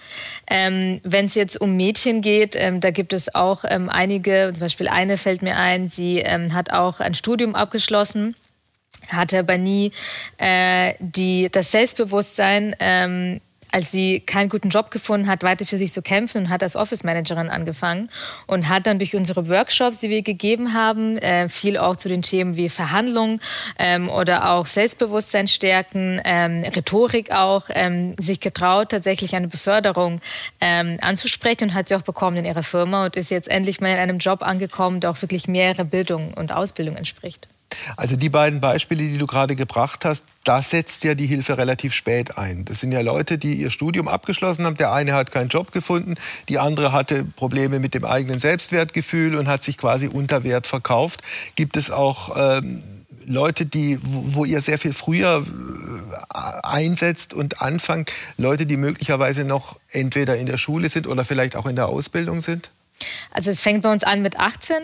Ähm, 0.48 1.02
Wenn 1.04 1.26
es 1.26 1.36
jetzt 1.36 1.60
um 1.60 1.76
Mädchen 1.76 2.22
geht, 2.22 2.56
ähm, 2.58 2.80
da 2.80 2.92
gibt 2.92 3.14
es 3.14 3.36
auch 3.36 3.64
ähm, 3.68 3.90
einige, 3.90 4.52
zum 4.54 4.62
Beispiel 4.62 4.88
eine 4.88 5.18
fällt 5.18 5.42
mir 5.42 5.58
ein, 5.58 5.88
sie 5.88 6.24
hat 6.24 6.72
auch 6.72 7.00
ein 7.00 7.14
Studium 7.14 7.56
abgeschlossen 7.56 8.36
hatte 9.10 9.40
aber 9.40 9.58
nie 9.58 9.92
äh, 10.38 10.94
die, 11.00 11.50
das 11.52 11.72
Selbstbewusstsein, 11.72 12.76
ähm, 12.80 13.42
als 13.74 13.92
sie 13.92 14.20
keinen 14.20 14.50
guten 14.50 14.70
Job 14.70 14.92
gefunden 14.92 15.28
hat, 15.28 15.42
weiter 15.42 15.66
für 15.66 15.78
sich 15.78 15.92
zu 15.92 16.04
kämpfen 16.04 16.44
und 16.44 16.50
hat 16.50 16.62
als 16.62 16.76
Office 16.76 17.04
Managerin 17.04 17.50
angefangen 17.50 18.10
und 18.46 18.70
hat 18.70 18.86
dann 18.86 19.00
durch 19.00 19.16
unsere 19.16 19.50
Workshops, 19.50 20.00
die 20.00 20.10
wir 20.10 20.22
gegeben 20.22 20.74
haben, 20.74 21.18
äh, 21.18 21.50
viel 21.50 21.78
auch 21.78 21.96
zu 21.96 22.08
den 22.08 22.22
Themen 22.22 22.56
wie 22.56 22.70
Verhandlungen 22.70 23.42
ähm, 23.80 24.10
oder 24.10 24.52
auch 24.52 24.68
Selbstbewusstsein 24.68 25.48
stärken, 25.48 26.22
ähm, 26.24 26.64
Rhetorik 26.64 27.32
auch, 27.32 27.64
ähm, 27.70 28.16
sich 28.20 28.40
getraut, 28.40 28.90
tatsächlich 28.90 29.36
eine 29.36 29.48
Beförderung 29.48 30.22
ähm, 30.62 31.00
anzusprechen 31.02 31.70
und 31.70 31.74
hat 31.74 31.88
sie 31.88 31.96
auch 31.96 32.04
bekommen 32.04 32.38
in 32.38 32.46
ihrer 32.46 32.64
Firma 32.64 33.06
und 33.06 33.16
ist 33.16 33.32
jetzt 33.32 33.50
endlich 33.50 33.82
mal 33.82 33.92
in 33.92 33.98
einem 33.98 34.20
Job 34.20 34.44
angekommen, 34.44 35.00
der 35.00 35.10
auch 35.10 35.22
wirklich 35.24 35.48
mehrere 35.48 35.84
Bildung 35.84 36.36
und 36.36 36.52
Ausbildung 36.52 36.96
entspricht. 36.96 37.48
Also 37.98 38.16
die 38.16 38.30
beiden 38.30 38.60
Beispiele, 38.60 39.04
die 39.04 39.18
du 39.18 39.28
gerade 39.28 39.56
gebracht 39.56 40.06
hast, 40.06 40.24
da 40.44 40.62
setzt 40.62 41.04
ja 41.04 41.16
die 41.16 41.26
Hilfe 41.26 41.58
relativ 41.58 41.94
spät 41.94 42.38
ein. 42.38 42.66
Das 42.66 42.80
sind 42.80 42.92
ja 42.92 43.02
Leute, 43.02 43.38
die 43.38 43.56
ihr 43.56 43.70
Studium 43.70 44.08
abgeschlossen 44.08 44.66
haben. 44.66 44.78
Der 44.78 44.94
eine 44.94 45.14
hat 45.14 45.32
keinen 45.32 45.50
Job 45.50 45.72
gefunden, 45.72 46.16
die 46.50 46.60
andere 46.60 46.92
hatte 46.92 47.24
Probleme 47.24 47.80
mit 47.80 47.94
dem 47.94 48.06
eigenen 48.06 48.40
Selbstwertgefühl 48.40 49.36
und 49.36 49.48
hat 49.48 49.64
sich 49.64 49.78
quasi 49.78 50.08
unter 50.08 50.44
Wert 50.44 50.68
verkauft. 50.68 51.22
Gibt 51.56 51.78
es 51.78 51.92
auch 51.92 52.36
ähm, 52.36 52.84
Leute, 53.26 53.66
die, 53.66 54.00
wo 54.02 54.46
ihr 54.46 54.62
sehr 54.62 54.80
viel 54.80 54.94
früher 54.94 55.46
äh, 56.34 56.38
einsetzt 56.64 57.34
und 57.34 57.62
anfangt, 57.62 58.12
Leute, 58.38 58.66
die 58.66 58.78
möglicherweise 58.78 59.46
noch 59.46 59.80
entweder 59.90 60.38
in 60.38 60.46
der 60.46 60.58
Schule 60.58 60.90
sind 60.90 61.08
oder 61.08 61.24
vielleicht 61.24 61.56
auch 61.56 61.66
in 61.66 61.76
der 61.76 61.88
Ausbildung 61.88 62.42
sind? 62.42 62.72
Also 63.32 63.52
es 63.52 63.62
fängt 63.62 63.84
bei 63.84 63.92
uns 63.92 64.04
an 64.04 64.22
mit 64.22 64.40
18 64.40 64.76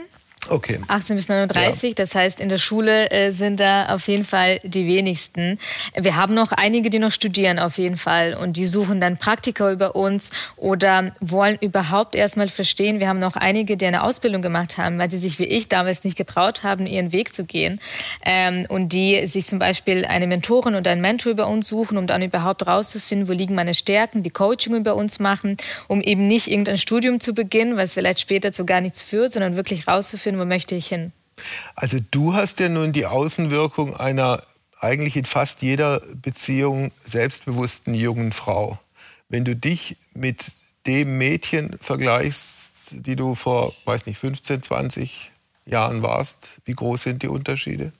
Okay. 0.47 0.79
18 0.87 1.15
bis 1.15 1.27
39, 1.27 1.89
ja. 1.89 1.95
das 1.95 2.15
heißt, 2.15 2.39
in 2.39 2.49
der 2.49 2.57
Schule 2.57 3.11
äh, 3.11 3.31
sind 3.31 3.59
da 3.59 3.93
auf 3.93 4.07
jeden 4.07 4.23
Fall 4.23 4.59
die 4.63 4.87
wenigsten. 4.87 5.59
Wir 5.95 6.15
haben 6.15 6.33
noch 6.33 6.53
einige, 6.53 6.89
die 6.89 6.97
noch 6.97 7.11
studieren 7.11 7.59
auf 7.59 7.77
jeden 7.77 7.97
Fall 7.97 8.33
und 8.33 8.55
die 8.55 8.65
suchen 8.65 9.01
dann 9.01 9.17
Praktika 9.17 9.71
über 9.71 9.95
uns 9.95 10.31
oder 10.55 11.11
wollen 11.19 11.57
überhaupt 11.61 12.15
erstmal 12.15 12.47
verstehen. 12.47 12.99
Wir 12.99 13.09
haben 13.09 13.19
noch 13.19 13.35
einige, 13.35 13.75
die 13.77 13.85
eine 13.85 14.03
Ausbildung 14.03 14.41
gemacht 14.41 14.77
haben, 14.77 14.97
weil 14.97 15.11
sie 15.11 15.17
sich 15.17 15.39
wie 15.39 15.43
ich 15.43 15.67
damals 15.67 16.03
nicht 16.03 16.17
getraut 16.17 16.63
haben, 16.63 16.87
ihren 16.87 17.11
Weg 17.11 17.33
zu 17.33 17.43
gehen 17.43 17.79
ähm, 18.25 18.65
und 18.69 18.93
die 18.93 19.27
sich 19.27 19.45
zum 19.45 19.59
Beispiel 19.59 20.05
eine 20.05 20.25
Mentorin 20.25 20.75
oder 20.75 20.91
einen 20.91 21.01
Mentor 21.01 21.33
über 21.33 21.47
uns 21.47 21.67
suchen, 21.67 21.97
um 21.97 22.07
dann 22.07 22.21
überhaupt 22.21 22.65
rauszufinden, 22.65 23.27
wo 23.27 23.33
liegen 23.33 23.55
meine 23.55 23.73
Stärken, 23.73 24.23
die 24.23 24.29
Coaching 24.29 24.75
über 24.75 24.95
uns 24.95 25.19
machen, 25.19 25.57
um 25.87 26.01
eben 26.01 26.27
nicht 26.27 26.47
irgendein 26.47 26.77
Studium 26.77 27.19
zu 27.19 27.33
beginnen, 27.33 27.77
was 27.77 27.93
vielleicht 27.93 28.21
später 28.21 28.53
zu 28.53 28.65
gar 28.65 28.81
nichts 28.81 29.01
führt, 29.01 29.31
sondern 29.31 29.55
wirklich 29.55 29.87
rauszufinden, 29.87 30.28
herausfinden, 30.29 30.39
wo 30.39 30.45
möchte 30.45 30.75
ich 30.75 30.87
hin. 30.87 31.11
Also 31.75 31.99
du 32.11 32.33
hast 32.33 32.59
ja 32.59 32.69
nun 32.69 32.91
die 32.91 33.05
Außenwirkung 33.05 33.95
einer 33.95 34.43
eigentlich 34.79 35.15
in 35.15 35.25
fast 35.25 35.61
jeder 35.61 36.01
Beziehung 36.13 36.91
selbstbewussten 37.05 37.93
jungen 37.93 38.31
Frau. 38.31 38.79
Wenn 39.27 39.45
du 39.45 39.55
dich 39.55 39.97
mit 40.13 40.53
dem 40.87 41.17
Mädchen 41.17 41.77
vergleichst, 41.81 42.71
die 42.91 43.15
du 43.15 43.35
vor, 43.35 43.73
weiß 43.85 44.05
nicht, 44.05 44.17
15, 44.17 44.63
20 44.63 45.31
Jahren 45.65 46.01
warst, 46.01 46.59
wie 46.65 46.73
groß 46.73 47.03
sind 47.03 47.23
die 47.23 47.27
Unterschiede? 47.27 47.91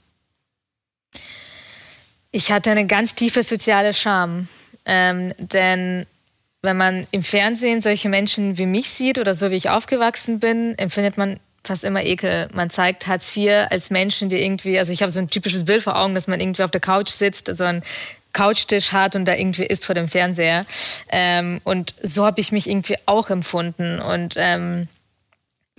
Ich 2.31 2.51
hatte 2.51 2.71
eine 2.71 2.87
ganz 2.87 3.15
tiefe 3.15 3.43
soziale 3.43 3.93
Scham. 3.93 4.47
Ähm, 4.85 5.33
denn 5.37 6.05
wenn 6.61 6.77
man 6.77 7.07
im 7.11 7.23
Fernsehen 7.23 7.81
solche 7.81 8.09
Menschen 8.09 8.57
wie 8.57 8.65
mich 8.65 8.89
sieht 8.89 9.19
oder 9.19 9.35
so 9.35 9.51
wie 9.51 9.55
ich 9.55 9.69
aufgewachsen 9.69 10.39
bin, 10.39 10.77
empfindet 10.77 11.17
man 11.17 11.39
fast 11.63 11.83
immer 11.83 12.03
Ekel. 12.03 12.47
Man 12.53 12.69
zeigt 12.69 13.07
Hartz 13.07 13.35
IV 13.35 13.67
als 13.69 13.89
Menschen, 13.89 14.29
die 14.29 14.41
irgendwie, 14.41 14.79
also 14.79 14.93
ich 14.93 15.01
habe 15.01 15.11
so 15.11 15.19
ein 15.19 15.29
typisches 15.29 15.65
Bild 15.65 15.83
vor 15.83 15.97
Augen, 15.97 16.15
dass 16.15 16.27
man 16.27 16.39
irgendwie 16.39 16.63
auf 16.63 16.71
der 16.71 16.81
Couch 16.81 17.09
sitzt, 17.09 17.47
so 17.55 17.63
ein 17.63 17.83
Couchtisch 18.31 18.91
hat 18.91 19.15
und 19.15 19.25
da 19.25 19.33
irgendwie 19.33 19.65
isst 19.65 19.85
vor 19.85 19.95
dem 19.95 20.07
Fernseher. 20.07 20.65
Ähm, 21.09 21.61
und 21.63 21.95
so 22.01 22.25
habe 22.25 22.39
ich 22.41 22.51
mich 22.51 22.69
irgendwie 22.69 22.95
auch 23.05 23.29
empfunden. 23.29 23.99
Und 23.99 24.35
ähm, 24.37 24.87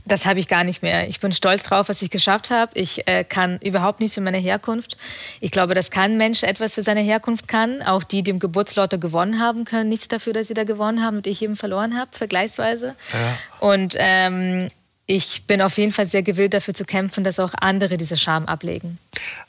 das 0.06 0.26
habe 0.26 0.40
ich 0.40 0.48
gar 0.48 0.64
nicht 0.64 0.82
mehr. 0.82 1.08
Ich 1.08 1.20
bin 1.20 1.32
stolz 1.32 1.62
drauf, 1.62 1.88
was 1.88 2.02
ich 2.02 2.10
geschafft 2.10 2.50
habe. 2.50 2.72
Ich 2.74 3.06
äh, 3.06 3.24
kann 3.24 3.58
überhaupt 3.58 4.00
nichts 4.00 4.14
für 4.14 4.20
meine 4.20 4.38
Herkunft. 4.38 4.96
Ich 5.40 5.50
glaube, 5.50 5.74
dass 5.74 5.90
kein 5.90 6.16
Mensch 6.16 6.42
etwas 6.42 6.74
für 6.74 6.82
seine 6.82 7.00
Herkunft 7.00 7.48
kann. 7.48 7.82
Auch 7.82 8.02
die, 8.02 8.22
die 8.22 8.30
im 8.30 8.38
Geburtslotto 8.38 8.98
gewonnen 8.98 9.40
haben, 9.40 9.64
können 9.64 9.88
nichts 9.88 10.08
dafür, 10.08 10.32
dass 10.32 10.48
sie 10.48 10.54
da 10.54 10.64
gewonnen 10.64 11.04
haben 11.04 11.18
und 11.18 11.26
ich 11.26 11.42
eben 11.42 11.56
verloren 11.56 11.98
habe, 11.98 12.10
vergleichsweise. 12.12 12.94
Ja. 13.12 13.66
Und 13.66 13.94
ähm, 13.98 14.68
ich 15.10 15.42
bin 15.48 15.60
auf 15.60 15.76
jeden 15.76 15.90
Fall 15.90 16.06
sehr 16.06 16.22
gewillt 16.22 16.54
dafür 16.54 16.72
zu 16.72 16.84
kämpfen, 16.84 17.24
dass 17.24 17.40
auch 17.40 17.52
andere 17.60 17.96
diese 17.96 18.16
Scham 18.16 18.46
ablegen. 18.46 18.98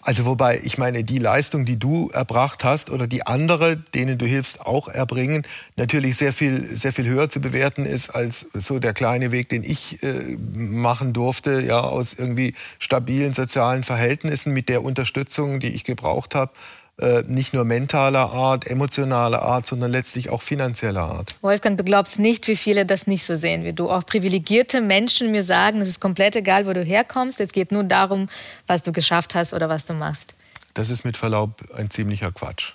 Also 0.02 0.26
wobei, 0.26 0.60
ich 0.64 0.80
meine, 0.80 1.04
die 1.04 1.20
Leistung, 1.20 1.66
die 1.66 1.78
du 1.78 2.10
erbracht 2.10 2.64
hast 2.64 2.90
oder 2.90 3.06
die 3.06 3.28
andere, 3.28 3.78
denen 3.78 4.18
du 4.18 4.26
hilfst, 4.26 4.62
auch 4.62 4.88
erbringen, 4.88 5.46
natürlich 5.76 6.18
sehr 6.18 6.34
viel, 6.34 6.76
sehr 6.76 6.94
viel 6.94 7.06
höher 7.06 7.30
zu 7.30 7.42
bewerten 7.42 7.86
ist 7.86 8.10
als 8.10 8.48
so 8.56 8.80
der 8.80 8.94
kleine 8.94 9.32
Weg, 9.32 9.50
den 9.50 9.64
ich 9.64 10.02
äh, 10.02 10.36
machen 10.52 11.14
durfte, 11.14 11.62
ja, 11.62 11.80
aus 11.80 12.16
irgendwie 12.16 12.56
stabilen 12.80 13.34
sozialen 13.34 13.84
Verhältnissen 13.84 14.54
mit 14.54 14.68
der 14.68 14.84
Unterstützung, 14.84 15.60
die 15.60 15.76
ich 15.76 15.84
gebraucht 15.84 16.34
habe 16.34 16.54
äh, 17.02 17.24
nicht 17.28 17.54
nur 17.54 17.66
mentaler 17.66 18.32
Art, 18.32 18.68
emotionaler 18.68 19.42
Art, 19.42 19.66
sondern 19.66 19.92
letztlich 19.92 20.30
auch 20.30 20.42
finanzieller 20.42 21.02
Art. 21.02 21.36
Wolfgang, 21.42 21.78
du 21.78 21.84
glaubst 21.84 22.20
nicht, 22.20 22.48
wie 22.48 22.56
viele 22.56 22.86
das 22.86 23.08
nicht 23.08 23.26
so 23.26 23.36
sehen 23.36 23.64
wie 23.64 23.74
du. 23.74 23.90
Auch 23.90 24.06
privilegierte 24.06 24.82
Menschen 24.82 25.32
mir 25.32 25.44
sagen, 25.44 25.82
es 25.82 25.88
ist 25.88 26.00
komplett 26.00 26.36
egal, 26.36 26.68
wo 26.68 26.74
du 26.74 26.84
herkommst. 26.84 27.40
Es 27.40 27.52
geht 27.52 27.72
nur 27.72 27.84
darum, 27.84 28.30
was 28.68 28.84
du 28.84 28.92
geschafft 28.92 29.36
hast 29.36 29.54
oder 29.54 29.68
was 29.68 29.86
du 29.86 29.94
machst. 29.94 30.36
Das 30.74 30.90
ist 30.90 31.04
mit 31.04 31.18
Verlaub 31.18 31.64
ein 31.76 31.90
ziemlicher 31.90 32.32
Quatsch. 32.32 32.74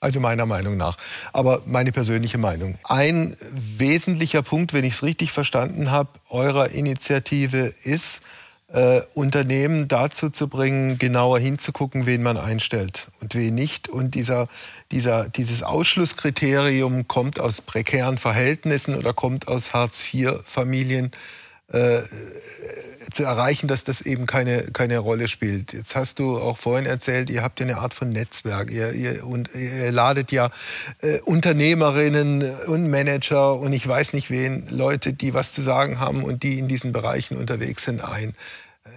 Also 0.00 0.18
meiner 0.18 0.46
Meinung 0.46 0.78
nach. 0.78 0.96
Aber 1.34 1.60
meine 1.66 1.92
persönliche 1.92 2.38
Meinung. 2.38 2.78
Ein 2.84 3.36
wesentlicher 3.50 4.42
Punkt, 4.42 4.72
wenn 4.72 4.84
ich 4.84 4.94
es 4.94 5.02
richtig 5.02 5.30
verstanden 5.30 5.90
habe, 5.90 6.08
eurer 6.30 6.70
Initiative 6.70 7.74
ist, 7.84 8.22
äh, 8.72 9.02
Unternehmen 9.14 9.88
dazu 9.88 10.30
zu 10.30 10.48
bringen, 10.48 10.98
genauer 10.98 11.38
hinzugucken, 11.38 12.06
wen 12.06 12.22
man 12.22 12.36
einstellt 12.36 13.08
und 13.20 13.34
wen 13.34 13.54
nicht. 13.54 13.88
Und 13.88 14.14
dieser, 14.14 14.48
dieser, 14.92 15.28
dieses 15.28 15.62
Ausschlusskriterium 15.62 17.08
kommt 17.08 17.40
aus 17.40 17.60
prekären 17.60 18.18
Verhältnissen 18.18 18.94
oder 18.96 19.12
kommt 19.12 19.48
aus 19.48 19.74
Hartz-IV-Familien. 19.74 21.10
Äh, 21.72 22.02
zu 23.12 23.24
erreichen, 23.24 23.66
dass 23.66 23.84
das 23.84 24.02
eben 24.02 24.26
keine, 24.26 24.62
keine 24.72 24.98
Rolle 24.98 25.26
spielt. 25.26 25.72
Jetzt 25.72 25.96
hast 25.96 26.18
du 26.18 26.38
auch 26.38 26.58
vorhin 26.58 26.86
erzählt, 26.86 27.30
ihr 27.30 27.42
habt 27.42 27.58
ja 27.60 27.66
eine 27.66 27.78
Art 27.78 27.94
von 27.94 28.10
Netzwerk. 28.10 28.70
Ihr, 28.70 28.92
ihr, 28.92 29.26
und 29.26 29.50
ihr 29.54 29.90
ladet 29.90 30.32
ja 30.32 30.50
äh, 31.00 31.18
Unternehmerinnen 31.20 32.42
und 32.66 32.90
Manager 32.90 33.58
und 33.58 33.72
ich 33.72 33.86
weiß 33.86 34.12
nicht 34.12 34.30
wen, 34.30 34.66
Leute, 34.68 35.12
die 35.12 35.34
was 35.34 35.52
zu 35.52 35.62
sagen 35.62 35.98
haben 35.98 36.22
und 36.22 36.42
die 36.42 36.58
in 36.58 36.68
diesen 36.68 36.92
Bereichen 36.92 37.36
unterwegs 37.36 37.84
sind, 37.84 38.02
ein. 38.02 38.34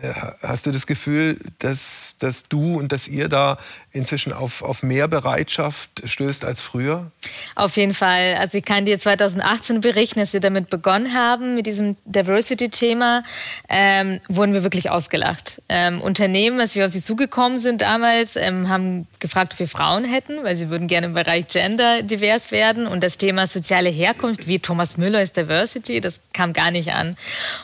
Äh, 0.02 0.14
hast 0.42 0.66
du 0.66 0.72
das 0.72 0.88
Gefühl, 0.88 1.40
dass, 1.60 2.16
dass 2.20 2.48
du 2.48 2.80
und 2.80 2.92
dass 2.92 3.08
ihr 3.08 3.28
da 3.28 3.58
inzwischen 3.92 4.32
auf, 4.32 4.62
auf 4.62 4.82
mehr 4.82 5.08
Bereitschaft 5.08 6.02
stößt 6.06 6.46
als 6.46 6.62
früher? 6.62 7.12
Auf 7.56 7.76
jeden 7.76 7.94
Fall. 7.94 8.36
Also 8.40 8.58
ich 8.58 8.66
kann 8.66 8.86
dir 8.86 8.98
2018 8.98 9.82
berichten, 9.82 10.20
dass 10.20 10.34
wir 10.34 10.40
damit 10.40 10.70
begonnen 10.70 11.14
haben, 11.14 11.56
mit 11.56 11.66
diesem 11.66 11.98
Diversity-Thema, 12.06 13.24
ähm, 13.70 14.20
wurden 14.30 14.54
wir 14.54 14.64
wirklich 14.64 14.90
ausgelacht. 14.90 15.62
Ähm, 15.68 16.02
Unternehmen, 16.02 16.60
als 16.60 16.76
wir 16.76 16.86
auf 16.86 16.92
sie 16.92 17.02
zugekommen 17.02 17.58
sind 17.58 17.82
damals, 17.82 18.38
ähm, 18.38 18.70
haben 18.70 19.08
gefragt, 19.20 19.54
ob 19.54 19.60
wir 19.60 19.68
Frauen 19.68 20.06
hätten, 20.06 20.44
weil 20.44 20.56
sie 20.56 20.70
würden 20.70 20.88
gerne 20.88 21.08
im 21.08 21.14
Bereich 21.14 21.48
Gender 21.48 22.04
divers 22.04 22.52
werden. 22.52 22.88
Und 22.88 23.04
das 23.04 23.18
Thema 23.18 23.48
soziale 23.48 23.90
Herkunft, 23.90 24.48
wie 24.48 24.60
Thomas 24.60 24.98
Müller 24.98 25.22
ist 25.22 25.36
Diversity, 25.36 26.00
das 26.00 26.22
kam 26.34 26.54
gar 26.54 26.72
nicht 26.72 26.94
an. 26.94 27.18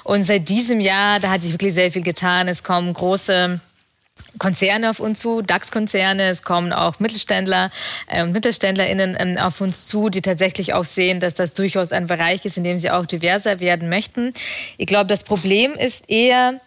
Und 0.04 0.24
seit 0.24 0.50
diesem 0.50 0.82
Jahr, 0.82 1.20
da 1.22 1.32
hat 1.32 1.42
sich 1.42 1.54
wirklich 1.54 1.74
sehr 1.74 1.92
viel 1.92 2.02
getan. 2.02 2.19
Es 2.22 2.64
kommen 2.64 2.94
große 2.94 3.60
Konzerne 4.38 4.90
auf 4.90 5.00
uns 5.00 5.20
zu, 5.20 5.42
DAX-Konzerne, 5.42 6.24
es 6.24 6.44
kommen 6.44 6.74
auch 6.74 7.00
Mittelständler 7.00 7.72
äh, 8.08 8.24
und 8.24 8.32
MittelständlerInnen 8.32 9.16
ähm, 9.20 9.38
auf 9.38 9.62
uns 9.62 9.88
zu, 9.88 10.10
die 10.10 10.22
tatsächlich 10.22 10.74
auch 10.74 10.84
sehen, 10.84 11.20
dass 11.20 11.34
das 11.34 11.54
durchaus 11.54 11.92
ein 11.92 12.08
Bereich 12.08 12.46
ist, 12.46 12.58
in 12.58 12.64
dem 12.64 12.78
sie 12.78 12.92
auch 12.92 13.06
diverser 13.06 13.60
werden 13.60 13.90
möchten. 13.90 14.34
Ich 14.78 14.88
glaube, 14.88 15.08
das 15.08 15.24
Problem 15.24 15.74
ist 15.74 16.10
eher, 16.10 16.60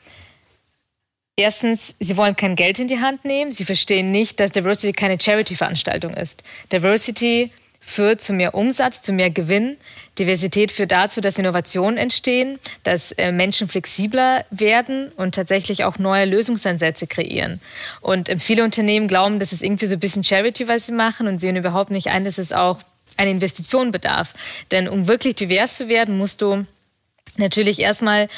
Erstens, 1.35 1.95
sie 1.99 2.19
wollen 2.19 2.37
kein 2.37 2.57
Geld 2.57 2.79
in 2.79 2.88
die 2.88 3.01
Hand 3.01 3.25
nehmen. 3.25 3.51
Sie 3.51 3.65
verstehen 3.65 4.11
nicht, 4.11 4.38
dass 4.38 4.51
Diversity 4.51 4.93
keine 4.93 5.19
Charity-Veranstaltung 5.19 6.12
ist. 6.12 6.43
Diversity 6.71 7.51
führt 7.85 8.21
zu 8.21 8.33
mehr 8.33 8.55
Umsatz, 8.55 9.03
zu 9.03 9.12
mehr 9.12 9.29
Gewinn. 9.31 9.77
Diversität 10.18 10.73
führt 10.73 10.92
dazu, 10.92 11.21
dass 11.21 11.38
Innovationen 11.38 11.97
entstehen, 11.97 12.59
dass 12.85 13.12
äh, 13.12 13.33
Menschen 13.33 13.68
flexibler 13.68 14.45
werden 14.51 15.09
und 15.16 15.35
tatsächlich 15.35 15.85
auch 15.85 15.99
neue 15.99 16.25
Lösungsansätze 16.25 17.07
kreieren. 17.07 17.61
Und 18.01 18.29
äh, 18.29 18.38
viele 18.38 18.62
Unternehmen 18.62 19.09
glauben, 19.09 19.40
das 19.40 19.53
ist 19.53 19.62
irgendwie 19.62 19.87
so 19.87 19.95
ein 19.95 20.01
bisschen 20.01 20.23
Charity, 20.23 20.68
was 20.68 20.87
sie 20.87 20.92
machen 20.92 21.27
und 21.27 21.38
sehen 21.38 21.57
überhaupt 21.57 21.90
nicht 21.90 22.09
ein, 22.09 22.25
dass 22.25 22.38
es 22.38 22.53
auch 22.53 22.79
eine 23.16 23.31
Investition 23.31 23.90
bedarf. 23.90 24.35
Denn 24.71 24.88
um 24.88 25.09
wirklich 25.09 25.35
divers 25.35 25.77
zu 25.77 25.88
werden, 25.88 26.16
musst 26.16 26.40
du 26.40 26.64
natürlich 27.37 27.81
erstmal 27.81 28.29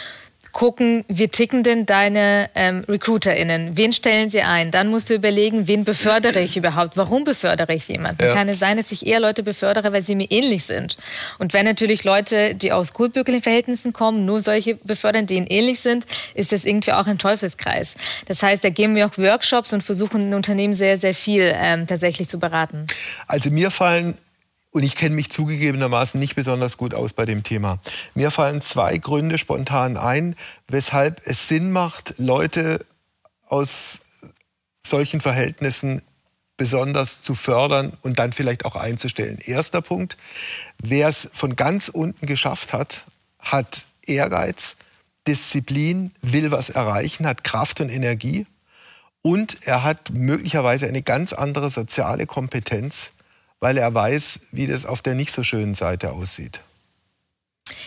gucken, 0.55 1.05
wie 1.09 1.29
ticken 1.29 1.63
denn 1.63 1.85
deine 1.85 2.49
ähm, 2.55 2.85
RecruiterInnen? 2.89 3.77
Wen 3.77 3.93
stellen 3.93 4.31
sie 4.31 4.41
ein? 4.41 4.71
Dann 4.71 4.89
musst 4.89 5.11
du 5.11 5.15
überlegen, 5.15 5.69
wen 5.69 5.85
befördere 5.85 6.41
ich 6.41 6.57
überhaupt? 6.57 6.97
Warum 6.97 7.25
befördere 7.25 7.75
ich 7.75 7.89
jemanden? 7.89 8.23
Ja. 8.25 8.33
Kann 8.33 8.49
es 8.49 8.61
sein, 8.61 8.79
dass 8.79 8.91
ich 8.93 9.07
eher 9.07 9.21
Leute 9.21 9.43
befördere, 9.43 9.93
weil 9.93 10.03
sie 10.03 10.15
mir 10.15 10.31
ähnlich 10.31 10.65
sind? 10.65 10.97
Und 11.39 11.53
wenn 11.53 11.67
natürlich 11.67 12.05
Leute, 12.05 12.55
die 12.55 12.73
aus 12.73 12.95
gutbürgerlichen 12.95 13.43
Verhältnissen 13.43 13.93
kommen, 13.93 14.25
nur 14.25 14.41
solche 14.41 14.77
befördern, 14.77 15.27
die 15.27 15.35
ihnen 15.35 15.49
ähnlich 15.49 15.81
sind, 15.81 16.07
ist 16.35 16.53
das 16.53 16.65
irgendwie 16.65 16.93
auch 16.93 17.07
ein 17.07 17.19
Teufelskreis. 17.19 17.97
Das 18.27 18.43
heißt, 18.43 18.65
da 18.65 18.71
geben 18.71 18.95
wir 18.95 19.07
auch 19.07 19.19
Workshops 19.19 19.73
und 19.73 19.83
versuchen 19.83 20.31
ein 20.31 20.35
Unternehmen 20.35 20.73
sehr, 20.73 20.99
sehr 20.99 21.15
viel 21.15 21.53
ähm, 21.57 21.87
tatsächlich 21.87 22.29
zu 22.29 22.39
beraten. 22.39 22.87
Also 23.27 23.51
mir 23.51 23.71
fallen 23.71 24.15
und 24.75 24.83
ich 24.83 24.97
kenne 24.97 25.15
mich 25.15 25.31
zugegebenermaßen 25.31 26.19
nicht 26.19 26.35
besonders 26.35 26.77
gut 26.77 26.95
aus 26.95 27.13
bei 27.13 27.25
dem 27.25 27.45
Thema. 27.45 27.79
Mir 28.15 28.33
fallen 28.33 28.61
zwei 28.61 28.99
Gründe 28.99 29.39
spontan 29.39 29.97
ein, 29.97 30.35
weshalb 30.67 31.23
es 31.25 31.47
Sinn 31.47 31.71
macht, 31.71 32.15
Leute 32.19 32.85
aus 33.47 34.01
solchen 34.83 35.21
Verhältnissen 35.21 36.03
besonders 36.57 37.23
zu 37.23 37.37
fördern 37.37 37.97
und 38.03 38.19
dann 38.19 38.33
vielleicht 38.33 38.65
auch 38.65 38.75
einzustellen. 38.75 39.39
Erster 39.39 39.81
Punkt, 39.81 40.17
wer 40.83 41.07
es 41.07 41.31
von 41.33 41.55
ganz 41.55 41.89
unten 41.89 42.27
geschafft 42.27 42.73
hat, 42.73 43.05
hat 43.39 43.87
Ehrgeiz, 44.07 44.77
Disziplin, 45.29 46.11
will 46.21 46.51
was 46.51 46.69
erreichen, 46.69 47.29
hat 47.29 47.45
Kraft 47.45 47.81
und 47.81 47.91
Energie 47.91 48.47
und 49.23 49.59
er 49.63 49.85
hat 49.85 50.11
möglicherweise 50.11 50.89
eine 50.89 51.03
ganz 51.03 51.33
andere 51.33 51.71
soziale 51.71 52.27
Kompetenz 52.27 53.13
weil 53.65 53.79
er 53.79 53.95
weiß, 53.95 54.41
wie 54.53 54.67
das 54.67 54.85
auf 54.85 55.01
der 55.01 55.15
nicht 55.15 55.33
so 55.33 55.43
schönen 55.43 55.75
Seite 55.75 56.13
aussieht. 56.13 56.61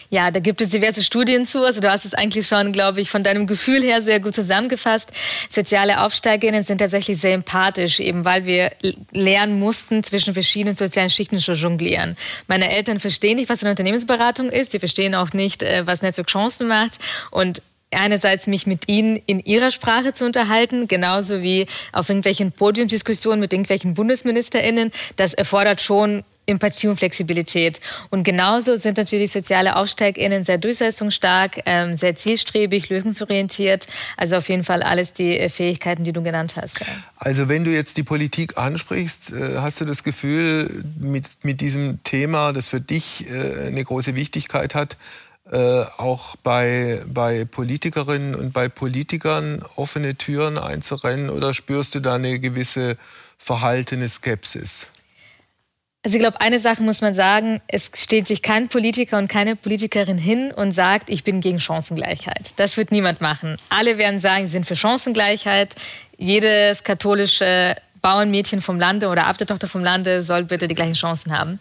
Ja, 0.09 0.31
da 0.31 0.39
gibt 0.39 0.59
es 0.59 0.69
diverse 0.69 1.03
Studien 1.03 1.45
zu. 1.45 1.63
Also 1.63 1.81
du 1.81 1.91
hast 1.91 2.03
es 2.03 2.15
eigentlich 2.15 2.47
schon, 2.47 2.71
glaube 2.71 2.99
ich, 2.99 3.11
von 3.11 3.21
deinem 3.21 3.45
Gefühl 3.45 3.83
her 3.83 4.01
sehr 4.01 4.19
gut 4.19 4.33
zusammengefasst. 4.33 5.11
Soziale 5.51 6.01
Aufsteigerinnen 6.01 6.63
sind 6.63 6.79
tatsächlich 6.79 7.19
sehr 7.19 7.35
empathisch, 7.35 7.99
eben 7.99 8.25
weil 8.25 8.47
wir 8.47 8.71
lernen 9.11 9.59
mussten, 9.59 10.03
zwischen 10.03 10.33
verschiedenen 10.33 10.73
sozialen 10.73 11.11
Schichten 11.11 11.37
zu 11.37 11.53
jonglieren. 11.53 12.17
Meine 12.47 12.71
Eltern 12.71 12.99
verstehen 12.99 13.35
nicht, 13.35 13.49
was 13.49 13.61
eine 13.61 13.69
Unternehmensberatung 13.69 14.49
ist. 14.49 14.71
Sie 14.71 14.79
verstehen 14.79 15.13
auch 15.13 15.33
nicht, 15.33 15.61
äh, 15.61 15.85
was 15.85 16.01
Netzwerk 16.01 16.25
Chancen 16.25 16.67
macht. 16.67 16.97
Und 17.29 17.61
einerseits 17.91 18.47
mich 18.47 18.67
mit 18.67 18.87
ihnen 18.87 19.21
in 19.25 19.39
ihrer 19.39 19.71
Sprache 19.71 20.13
zu 20.13 20.25
unterhalten, 20.25 20.87
genauso 20.87 21.41
wie 21.41 21.67
auf 21.93 22.09
irgendwelchen 22.09 22.51
Podiumsdiskussionen 22.51 23.39
mit 23.39 23.53
irgendwelchen 23.53 23.93
BundesministerInnen. 23.93 24.91
Das 25.15 25.33
erfordert 25.33 25.81
schon 25.81 26.23
Empathie 26.47 26.87
und 26.87 26.97
Flexibilität. 26.97 27.81
Und 28.09 28.23
genauso 28.23 28.77
sind 28.77 28.97
natürlich 28.97 29.31
soziale 29.31 29.75
AufsteigInnen 29.75 30.45
sehr 30.45 30.57
durchsetzungsstark, 30.57 31.61
ähm, 31.65 31.93
sehr 31.93 32.15
zielstrebig, 32.15 32.89
lösungsorientiert. 32.89 33.87
Also 34.15 34.37
auf 34.37 34.47
jeden 34.47 34.63
Fall 34.63 34.81
alles 34.81 35.11
die 35.13 35.37
äh, 35.37 35.49
Fähigkeiten, 35.49 36.05
die 36.05 36.13
du 36.13 36.23
genannt 36.23 36.55
hast. 36.55 36.79
Also 37.17 37.49
wenn 37.49 37.65
du 37.65 37.71
jetzt 37.71 37.97
die 37.97 38.03
Politik 38.03 38.57
ansprichst, 38.57 39.33
äh, 39.33 39.57
hast 39.57 39.81
du 39.81 39.85
das 39.85 40.03
Gefühl, 40.03 40.85
mit, 40.97 41.25
mit 41.43 41.59
diesem 41.59 42.01
Thema, 42.03 42.53
das 42.53 42.69
für 42.69 42.79
dich 42.79 43.29
äh, 43.29 43.67
eine 43.67 43.83
große 43.83 44.15
Wichtigkeit 44.15 44.73
hat, 44.73 44.95
auch 45.55 46.35
bei, 46.37 47.03
bei 47.07 47.45
Politikerinnen 47.45 48.35
und 48.35 48.51
bei 48.53 48.67
Politikern 48.67 49.63
offene 49.75 50.15
Türen 50.15 50.57
einzurennen 50.57 51.29
oder 51.29 51.53
spürst 51.53 51.95
du 51.95 51.99
da 51.99 52.15
eine 52.15 52.39
gewisse 52.39 52.97
verhaltene 53.37 54.09
Skepsis? 54.09 54.87
Also 56.03 56.15
ich 56.15 56.21
glaube, 56.21 56.39
eine 56.39 56.59
Sache 56.59 56.83
muss 56.83 57.01
man 57.01 57.13
sagen, 57.13 57.61
es 57.67 57.91
steht 57.93 58.27
sich 58.27 58.41
kein 58.41 58.69
Politiker 58.69 59.17
und 59.17 59.27
keine 59.27 59.55
Politikerin 59.55 60.17
hin 60.17 60.51
und 60.51 60.71
sagt, 60.71 61.09
ich 61.09 61.23
bin 61.23 61.41
gegen 61.41 61.59
Chancengleichheit. 61.59 62.53
Das 62.55 62.77
wird 62.77 62.91
niemand 62.91 63.19
machen. 63.19 63.57
Alle 63.69 63.97
werden 63.97 64.19
sagen, 64.19 64.45
sie 64.45 64.53
sind 64.53 64.65
für 64.65 64.75
Chancengleichheit. 64.75 65.75
Jedes 66.17 66.83
katholische 66.83 67.75
Bauernmädchen 68.01 68.61
vom 68.61 68.79
Lande 68.79 69.09
oder 69.09 69.27
Abdertochter 69.27 69.67
vom 69.67 69.83
Lande 69.83 70.23
soll 70.23 70.45
bitte 70.45 70.69
die 70.69 70.75
gleichen 70.75 70.93
Chancen 70.93 71.37
haben. 71.37 71.59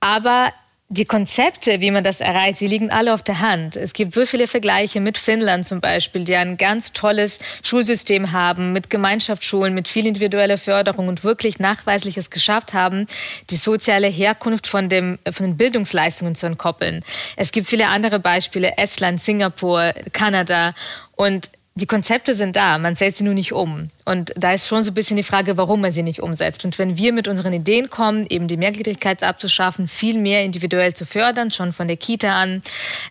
Aber 0.00 0.52
die 0.92 1.04
Konzepte, 1.04 1.80
wie 1.80 1.92
man 1.92 2.02
das 2.02 2.20
erreicht, 2.20 2.58
sie 2.58 2.66
liegen 2.66 2.90
alle 2.90 3.14
auf 3.14 3.22
der 3.22 3.38
Hand. 3.38 3.76
Es 3.76 3.92
gibt 3.92 4.12
so 4.12 4.26
viele 4.26 4.48
Vergleiche 4.48 5.00
mit 5.00 5.18
Finnland 5.18 5.64
zum 5.64 5.80
Beispiel, 5.80 6.24
die 6.24 6.34
ein 6.34 6.56
ganz 6.56 6.92
tolles 6.92 7.38
Schulsystem 7.64 8.32
haben, 8.32 8.72
mit 8.72 8.90
Gemeinschaftsschulen, 8.90 9.72
mit 9.72 9.86
viel 9.86 10.04
individueller 10.04 10.58
Förderung 10.58 11.06
und 11.06 11.22
wirklich 11.22 11.60
nachweislich 11.60 12.16
es 12.16 12.28
geschafft 12.28 12.74
haben, 12.74 13.06
die 13.50 13.56
soziale 13.56 14.08
Herkunft 14.08 14.66
von, 14.66 14.88
dem, 14.88 15.20
von 15.30 15.46
den 15.46 15.56
Bildungsleistungen 15.56 16.34
zu 16.34 16.46
entkoppeln. 16.46 17.04
Es 17.36 17.52
gibt 17.52 17.68
viele 17.68 17.86
andere 17.86 18.18
Beispiele, 18.18 18.76
Estland, 18.76 19.20
Singapur, 19.20 19.94
Kanada. 20.12 20.74
Und 21.14 21.50
die 21.76 21.86
Konzepte 21.86 22.34
sind 22.34 22.56
da, 22.56 22.78
man 22.78 22.96
setzt 22.96 23.18
sie 23.18 23.24
nur 23.24 23.34
nicht 23.34 23.52
um. 23.52 23.88
Und 24.04 24.32
da 24.36 24.52
ist 24.52 24.66
schon 24.66 24.82
so 24.82 24.90
ein 24.90 24.94
bisschen 24.94 25.16
die 25.16 25.22
Frage, 25.22 25.56
warum 25.56 25.80
man 25.80 25.92
sie 25.92 26.02
nicht 26.02 26.20
umsetzt. 26.20 26.64
Und 26.64 26.78
wenn 26.78 26.98
wir 26.98 27.12
mit 27.12 27.28
unseren 27.28 27.52
Ideen 27.52 27.88
kommen, 27.88 28.26
eben 28.28 28.48
die 28.48 28.56
Mehrgliedrigkeit 28.56 29.22
abzuschaffen, 29.22 29.86
viel 29.86 30.18
mehr 30.18 30.44
individuell 30.44 30.94
zu 30.94 31.06
fördern, 31.06 31.52
schon 31.52 31.72
von 31.72 31.86
der 31.86 31.96
Kita 31.96 32.32
an. 32.32 32.60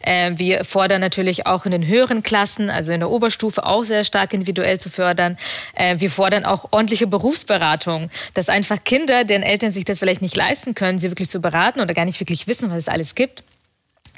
Äh, 0.02 0.34
wir 0.36 0.66
fordern 0.66 1.00
natürlich 1.00 1.48
auch 1.48 1.66
in 1.66 1.72
den 1.72 1.88
höheren 1.88 2.22
Klassen, 2.22 2.70
also 2.70 2.92
in 2.92 3.00
der 3.00 3.10
Oberstufe, 3.10 3.66
auch 3.66 3.86
sehr 3.86 4.04
stark 4.04 4.34
individuell 4.34 4.78
zu 4.78 4.90
fördern. 4.90 5.38
Äh, 5.74 6.00
wir 6.00 6.12
fordern 6.12 6.44
auch 6.44 6.68
ordentliche 6.72 7.08
Berufsberatung, 7.08 8.10
dass 8.34 8.50
einfach 8.50 8.84
Kinder, 8.84 9.24
deren 9.24 9.44
Eltern 9.44 9.72
sich 9.72 9.86
das 9.86 10.00
vielleicht 10.00 10.22
nicht 10.22 10.36
leisten 10.36 10.76
können, 10.76 11.00
sie 11.00 11.10
wirklich 11.10 11.30
zu 11.30 11.40
beraten 11.40 11.80
oder 11.80 11.94
gar 11.94 12.06
nicht 12.06 12.20
wirklich 12.20 12.46
wissen, 12.48 12.70
was 12.70 12.78
es 12.78 12.88
alles 12.90 13.16
gibt 13.16 13.44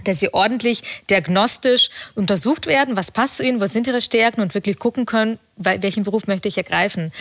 dass 0.04 0.20
sie 0.20 0.34
ordentlich 0.34 1.04
diagnostisch 1.10 1.90
untersucht 2.16 2.68
werden, 2.68 2.96
was 2.96 3.12
passt 3.12 3.38
zu 3.38 3.44
ihnen, 3.44 3.60
was 3.60 3.74
sind 3.74 3.88
ihre 3.88 4.02
Stärken 4.02 4.42
und 4.42 4.54
wirklich 4.54 4.80
gucken 4.80 5.06
können, 5.06 5.40
welchen 5.58 6.04
Beruf 6.04 6.28
möchte 6.28 6.48
ich 6.48 6.58
ergreifen. 6.58 7.12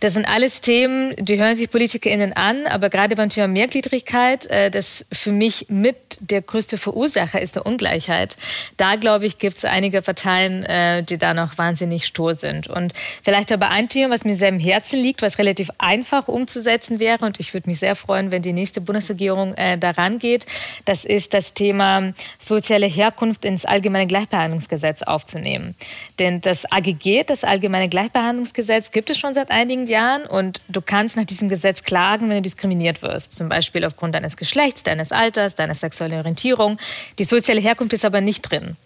Das 0.00 0.14
sind 0.14 0.28
alles 0.28 0.60
Themen, 0.60 1.14
die 1.18 1.38
hören 1.38 1.56
sich 1.56 1.70
PolitikerInnen 1.70 2.32
an, 2.32 2.66
aber 2.66 2.88
gerade 2.88 3.16
beim 3.16 3.28
Thema 3.28 3.48
Mehrgliedrigkeit, 3.48 4.46
äh, 4.46 4.70
das 4.70 5.06
für 5.12 5.32
mich 5.32 5.66
mit 5.68 5.96
der 6.20 6.42
größte 6.42 6.78
Verursacher 6.78 7.40
ist 7.40 7.56
der 7.56 7.66
Ungleichheit. 7.66 8.36
Da, 8.76 8.96
glaube 8.96 9.26
ich, 9.26 9.38
gibt 9.38 9.56
es 9.56 9.64
einige 9.64 10.02
Parteien, 10.02 10.64
äh, 10.64 11.02
die 11.02 11.18
da 11.18 11.34
noch 11.34 11.58
wahnsinnig 11.58 12.06
stur 12.06 12.34
sind. 12.34 12.68
Und 12.68 12.92
vielleicht 13.22 13.52
aber 13.52 13.70
ein 13.70 13.88
Thema, 13.88 14.14
was 14.14 14.24
mir 14.24 14.36
sehr 14.36 14.48
im 14.48 14.58
Herzen 14.58 14.98
liegt, 14.98 15.22
was 15.22 15.38
relativ 15.38 15.70
einfach 15.78 16.28
umzusetzen 16.28 17.00
wäre, 17.00 17.24
und 17.24 17.40
ich 17.40 17.54
würde 17.54 17.68
mich 17.68 17.78
sehr 17.78 17.96
freuen, 17.96 18.30
wenn 18.30 18.42
die 18.42 18.52
nächste 18.52 18.80
Bundesregierung 18.80 19.54
äh, 19.54 19.78
daran 19.78 20.18
geht, 20.18 20.46
das 20.84 21.04
ist 21.04 21.34
das 21.34 21.54
Thema 21.54 22.12
soziale 22.38 22.86
Herkunft 22.86 23.44
ins 23.44 23.64
Allgemeine 23.64 24.06
Gleichbehandlungsgesetz 24.06 25.02
aufzunehmen. 25.02 25.74
Denn 26.18 26.40
das 26.40 26.70
AGG, 26.70 27.24
das 27.24 27.44
Allgemeine 27.44 27.79
Gleichbehandlungsgesetz 27.88 28.90
gibt 28.90 29.10
es 29.10 29.18
schon 29.18 29.34
seit 29.34 29.50
einigen 29.50 29.86
Jahren 29.86 30.22
und 30.24 30.60
du 30.68 30.80
kannst 30.80 31.16
nach 31.16 31.24
diesem 31.24 31.48
Gesetz 31.48 31.82
klagen, 31.82 32.28
wenn 32.28 32.36
du 32.36 32.42
diskriminiert 32.42 33.02
wirst. 33.02 33.32
Zum 33.32 33.48
Beispiel 33.48 33.84
aufgrund 33.84 34.14
deines 34.14 34.36
Geschlechts, 34.36 34.82
deines 34.82 35.12
Alters, 35.12 35.54
deiner 35.54 35.74
sexuellen 35.74 36.18
Orientierung. 36.18 36.78
Die 37.18 37.24
soziale 37.24 37.60
Herkunft 37.60 37.92
ist 37.92 38.04
aber 38.04 38.20
nicht 38.20 38.42
drin. 38.42 38.76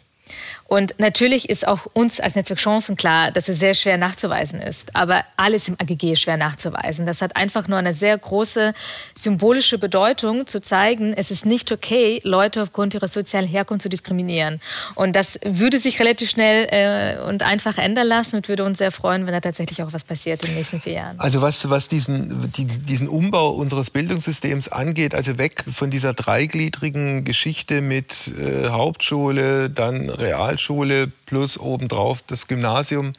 Und 0.66 0.94
natürlich 0.98 1.50
ist 1.50 1.68
auch 1.68 1.86
uns 1.92 2.20
als 2.20 2.34
Netzwerk 2.36 2.58
Chancen 2.58 2.96
klar, 2.96 3.30
dass 3.30 3.48
es 3.48 3.58
sehr 3.58 3.74
schwer 3.74 3.98
nachzuweisen 3.98 4.60
ist. 4.60 4.96
Aber 4.96 5.24
alles 5.36 5.68
im 5.68 5.76
AGG 5.78 6.12
ist 6.12 6.22
schwer 6.22 6.36
nachzuweisen. 6.36 7.06
Das 7.06 7.20
hat 7.20 7.36
einfach 7.36 7.68
nur 7.68 7.78
eine 7.78 7.92
sehr 7.92 8.16
große 8.16 8.72
symbolische 9.14 9.78
Bedeutung, 9.78 10.46
zu 10.46 10.60
zeigen, 10.60 11.12
es 11.14 11.30
ist 11.30 11.46
nicht 11.46 11.70
okay, 11.70 12.20
Leute 12.24 12.62
aufgrund 12.62 12.94
ihrer 12.94 13.08
sozialen 13.08 13.46
Herkunft 13.46 13.82
zu 13.82 13.88
diskriminieren. 13.88 14.60
Und 14.94 15.14
das 15.16 15.38
würde 15.44 15.78
sich 15.78 16.00
relativ 16.00 16.30
schnell 16.30 16.66
äh, 16.70 17.28
und 17.28 17.42
einfach 17.42 17.78
ändern 17.78 18.06
lassen 18.06 18.36
und 18.36 18.48
würde 18.48 18.64
uns 18.64 18.78
sehr 18.78 18.90
freuen, 18.90 19.26
wenn 19.26 19.32
da 19.32 19.40
tatsächlich 19.40 19.82
auch 19.82 19.92
was 19.92 20.04
passiert 20.04 20.42
in 20.42 20.50
den 20.50 20.56
nächsten 20.56 20.80
vier 20.80 20.94
Jahren. 20.94 21.20
Also 21.20 21.42
was, 21.42 21.68
was 21.70 21.88
diesen, 21.88 22.50
die, 22.52 22.64
diesen 22.64 23.08
Umbau 23.08 23.50
unseres 23.50 23.90
Bildungssystems 23.90 24.68
angeht, 24.68 25.14
also 25.14 25.38
weg 25.38 25.64
von 25.72 25.90
dieser 25.90 26.14
dreigliedrigen 26.14 27.24
Geschichte 27.24 27.80
mit 27.80 28.32
äh, 28.38 28.68
Hauptschule, 28.68 29.70
dann 29.70 30.08
Real 30.08 30.53
Realschule 30.54 31.08
plus 31.26 31.58
obendrauf 31.58 32.22
das 32.22 32.46
Gymnasium 32.46 33.14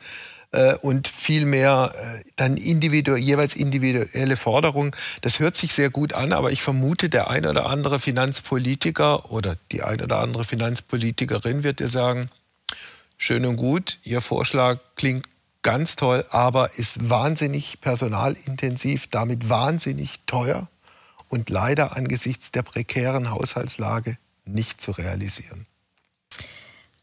äh, 0.51 0.75
und 0.75 1.07
viel 1.07 1.45
mehr 1.45 1.93
äh, 1.95 2.23
dann 2.37 2.57
individu 2.57 3.15
jeweils 3.15 3.55
individuelle 3.55 4.37
Forderungen. 4.37 4.91
Das 5.21 5.39
hört 5.39 5.57
sich 5.57 5.73
sehr 5.73 5.89
gut 5.89 6.13
an, 6.13 6.31
aber 6.33 6.51
ich 6.51 6.61
vermute, 6.61 7.09
der 7.09 7.29
ein 7.29 7.45
oder 7.45 7.65
andere 7.65 7.99
Finanzpolitiker 7.99 9.31
oder 9.31 9.57
die 9.71 9.83
ein 9.83 10.01
oder 10.01 10.19
andere 10.19 10.45
Finanzpolitikerin 10.45 11.63
wird 11.63 11.79
dir 11.79 11.89
sagen, 11.89 12.29
schön 13.17 13.45
und 13.45 13.57
gut, 13.57 13.99
Ihr 14.03 14.21
Vorschlag 14.21 14.79
klingt 14.95 15.27
ganz 15.61 15.95
toll, 15.95 16.25
aber 16.29 16.77
ist 16.77 17.09
wahnsinnig 17.09 17.81
personalintensiv, 17.81 19.07
damit 19.07 19.49
wahnsinnig 19.49 20.19
teuer 20.25 20.67
und 21.27 21.49
leider 21.49 21.97
angesichts 21.97 22.51
der 22.51 22.61
prekären 22.61 23.31
Haushaltslage 23.31 24.17
nicht 24.45 24.79
zu 24.79 24.91
realisieren. 24.91 25.65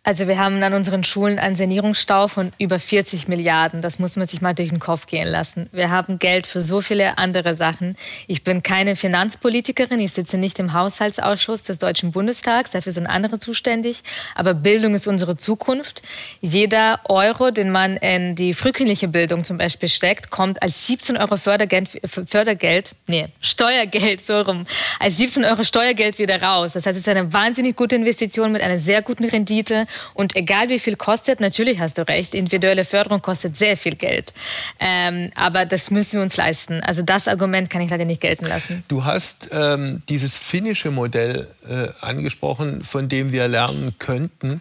Also 0.04 0.26
wir 0.26 0.36
haben 0.36 0.60
an 0.64 0.74
unseren 0.74 1.04
Schulen 1.04 1.38
einen 1.38 1.54
Sanierungsstau 1.54 2.26
von 2.26 2.52
über 2.58 2.80
40 2.80 3.28
Milliarden. 3.28 3.82
Das 3.82 4.00
muss 4.00 4.16
man 4.16 4.26
sich 4.26 4.40
mal 4.40 4.52
durch 4.52 4.70
den 4.70 4.80
Kopf 4.80 5.06
gehen 5.06 5.28
lassen. 5.28 5.68
Wir 5.70 5.90
haben 5.90 6.18
Geld 6.18 6.48
für 6.48 6.60
so 6.60 6.80
viele 6.80 7.18
andere 7.18 7.54
Sachen. 7.54 7.94
Ich 8.26 8.42
bin 8.42 8.64
keine 8.64 8.96
Finanzpolitikerin. 8.96 10.00
Ich 10.00 10.10
sitze 10.10 10.38
nicht 10.38 10.58
im 10.58 10.72
Haushaltsausschuss 10.72 11.62
des 11.62 11.78
Deutschen 11.78 12.10
Bundestags. 12.10 12.72
Dafür 12.72 12.90
sind 12.90 13.06
andere 13.06 13.38
zuständig. 13.38 14.02
Aber 14.34 14.54
Bildung 14.54 14.94
ist 14.94 15.06
unsere 15.06 15.36
Zukunft. 15.36 16.02
Jeder 16.40 16.98
Euro, 17.04 17.52
den 17.52 17.70
man 17.70 17.96
in 17.96 18.34
die 18.34 18.54
frühkindliche 18.54 19.06
Bildung 19.06 19.44
zum 19.44 19.56
Beispiel 19.56 19.88
steckt, 19.88 20.30
kommt 20.30 20.62
als 20.62 20.84
17 20.88 21.16
Euro 21.16 21.36
Fördergeld, 21.36 21.88
Fördergeld 22.04 22.90
nee, 23.06 23.28
Steuergeld, 23.40 24.26
so 24.26 24.40
rum, 24.40 24.66
als 24.98 25.18
17 25.18 25.44
Euro 25.44 25.62
Steuergeld 25.62 26.18
wieder 26.18 26.42
raus. 26.42 26.72
Das 26.72 26.86
heißt, 26.86 26.98
es 26.98 27.06
ist 27.06 27.08
eine 27.08 27.32
wahnsinnig 27.32 27.76
gute 27.76 27.94
Investition 27.94 28.50
mit 28.50 28.62
einer 28.62 28.78
sehr 28.80 29.00
guten 29.02 29.26
Rendite. 29.26 29.86
Und 30.14 30.36
egal 30.36 30.68
wie 30.68 30.78
viel 30.78 30.96
kostet, 30.96 31.40
natürlich 31.40 31.80
hast 31.80 31.98
du 31.98 32.06
recht, 32.06 32.34
individuelle 32.34 32.84
Förderung 32.84 33.22
kostet 33.22 33.56
sehr 33.56 33.76
viel 33.76 33.96
Geld. 33.96 34.32
Ähm, 34.80 35.30
aber 35.34 35.64
das 35.66 35.90
müssen 35.90 36.18
wir 36.18 36.22
uns 36.22 36.36
leisten. 36.36 36.80
Also 36.82 37.02
das 37.02 37.28
Argument 37.28 37.70
kann 37.70 37.82
ich 37.82 37.90
leider 37.90 38.04
nicht 38.04 38.20
gelten 38.20 38.46
lassen. 38.46 38.84
Du 38.88 39.04
hast 39.04 39.50
ähm, 39.52 40.02
dieses 40.08 40.36
finnische 40.36 40.90
Modell 40.90 41.48
äh, 41.68 41.88
angesprochen, 42.00 42.82
von 42.84 43.08
dem 43.08 43.32
wir 43.32 43.48
lernen 43.48 43.94
könnten. 43.98 44.60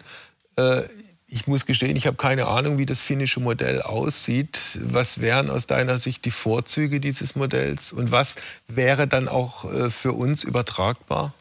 Äh, 0.56 0.82
ich 1.32 1.46
muss 1.46 1.64
gestehen, 1.64 1.96
ich 1.96 2.06
habe 2.06 2.18
keine 2.18 2.46
Ahnung, 2.46 2.76
wie 2.76 2.84
das 2.84 3.00
finnische 3.00 3.40
Modell 3.40 3.80
aussieht. 3.80 4.78
Was 4.82 5.22
wären 5.22 5.48
aus 5.48 5.66
deiner 5.66 5.98
Sicht 5.98 6.26
die 6.26 6.30
Vorzüge 6.30 7.00
dieses 7.00 7.34
Modells 7.34 7.92
und 7.92 8.10
was 8.10 8.36
wäre 8.68 9.08
dann 9.08 9.28
auch 9.28 9.64
äh, 9.72 9.90
für 9.90 10.12
uns 10.12 10.44
übertragbar? 10.44 11.32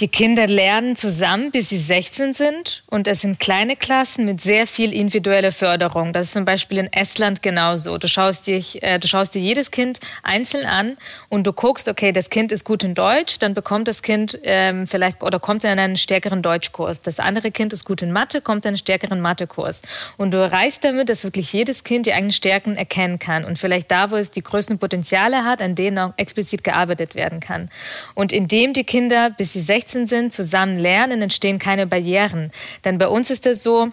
Die 0.00 0.06
Kinder 0.06 0.46
lernen 0.46 0.94
zusammen, 0.94 1.50
bis 1.50 1.70
sie 1.70 1.78
16 1.78 2.32
sind. 2.32 2.84
Und 2.88 3.08
es 3.08 3.22
sind 3.22 3.40
kleine 3.40 3.74
Klassen 3.74 4.24
mit 4.24 4.40
sehr 4.40 4.68
viel 4.68 4.92
individueller 4.92 5.50
Förderung. 5.50 6.12
Das 6.12 6.28
ist 6.28 6.34
zum 6.34 6.44
Beispiel 6.44 6.78
in 6.78 6.92
Estland 6.92 7.42
genauso. 7.42 7.98
Du 7.98 8.06
schaust, 8.06 8.46
dich, 8.46 8.80
äh, 8.84 9.00
du 9.00 9.08
schaust 9.08 9.34
dir 9.34 9.40
jedes 9.40 9.72
Kind 9.72 9.98
einzeln 10.22 10.66
an 10.66 10.96
und 11.28 11.48
du 11.48 11.52
guckst, 11.52 11.88
okay, 11.88 12.12
das 12.12 12.30
Kind 12.30 12.52
ist 12.52 12.64
gut 12.64 12.84
in 12.84 12.94
Deutsch, 12.94 13.40
dann 13.40 13.54
bekommt 13.54 13.88
das 13.88 14.02
Kind 14.02 14.38
ähm, 14.44 14.86
vielleicht 14.86 15.24
oder 15.24 15.40
kommt 15.40 15.64
in 15.64 15.70
einen 15.70 15.96
stärkeren 15.96 16.42
Deutschkurs. 16.42 17.02
Das 17.02 17.18
andere 17.18 17.50
Kind 17.50 17.72
ist 17.72 17.84
gut 17.84 18.00
in 18.00 18.12
Mathe, 18.12 18.40
kommt 18.40 18.66
in 18.66 18.68
einen 18.68 18.76
stärkeren 18.76 19.20
Mathekurs. 19.20 19.82
Und 20.16 20.30
du 20.30 20.36
erreichst 20.36 20.84
damit, 20.84 21.08
dass 21.08 21.24
wirklich 21.24 21.52
jedes 21.52 21.82
Kind 21.82 22.06
die 22.06 22.12
eigenen 22.12 22.30
Stärken 22.30 22.76
erkennen 22.76 23.18
kann 23.18 23.44
und 23.44 23.58
vielleicht 23.58 23.90
da, 23.90 24.12
wo 24.12 24.16
es 24.16 24.30
die 24.30 24.44
größten 24.44 24.78
Potenziale 24.78 25.44
hat, 25.44 25.60
an 25.60 25.74
denen 25.74 25.98
auch 25.98 26.12
explizit 26.18 26.62
gearbeitet 26.62 27.16
werden 27.16 27.40
kann. 27.40 27.68
Und 28.14 28.32
indem 28.32 28.74
die 28.74 28.84
Kinder, 28.84 29.30
bis 29.30 29.54
sie 29.54 29.60
16 29.60 29.87
16 29.88 30.06
sind, 30.06 30.32
zusammen 30.32 30.78
lernen, 30.78 31.22
entstehen 31.22 31.58
keine 31.58 31.86
Barrieren. 31.86 32.50
Denn 32.84 32.98
bei 32.98 33.08
uns 33.08 33.30
ist 33.30 33.46
es 33.46 33.62
so, 33.62 33.90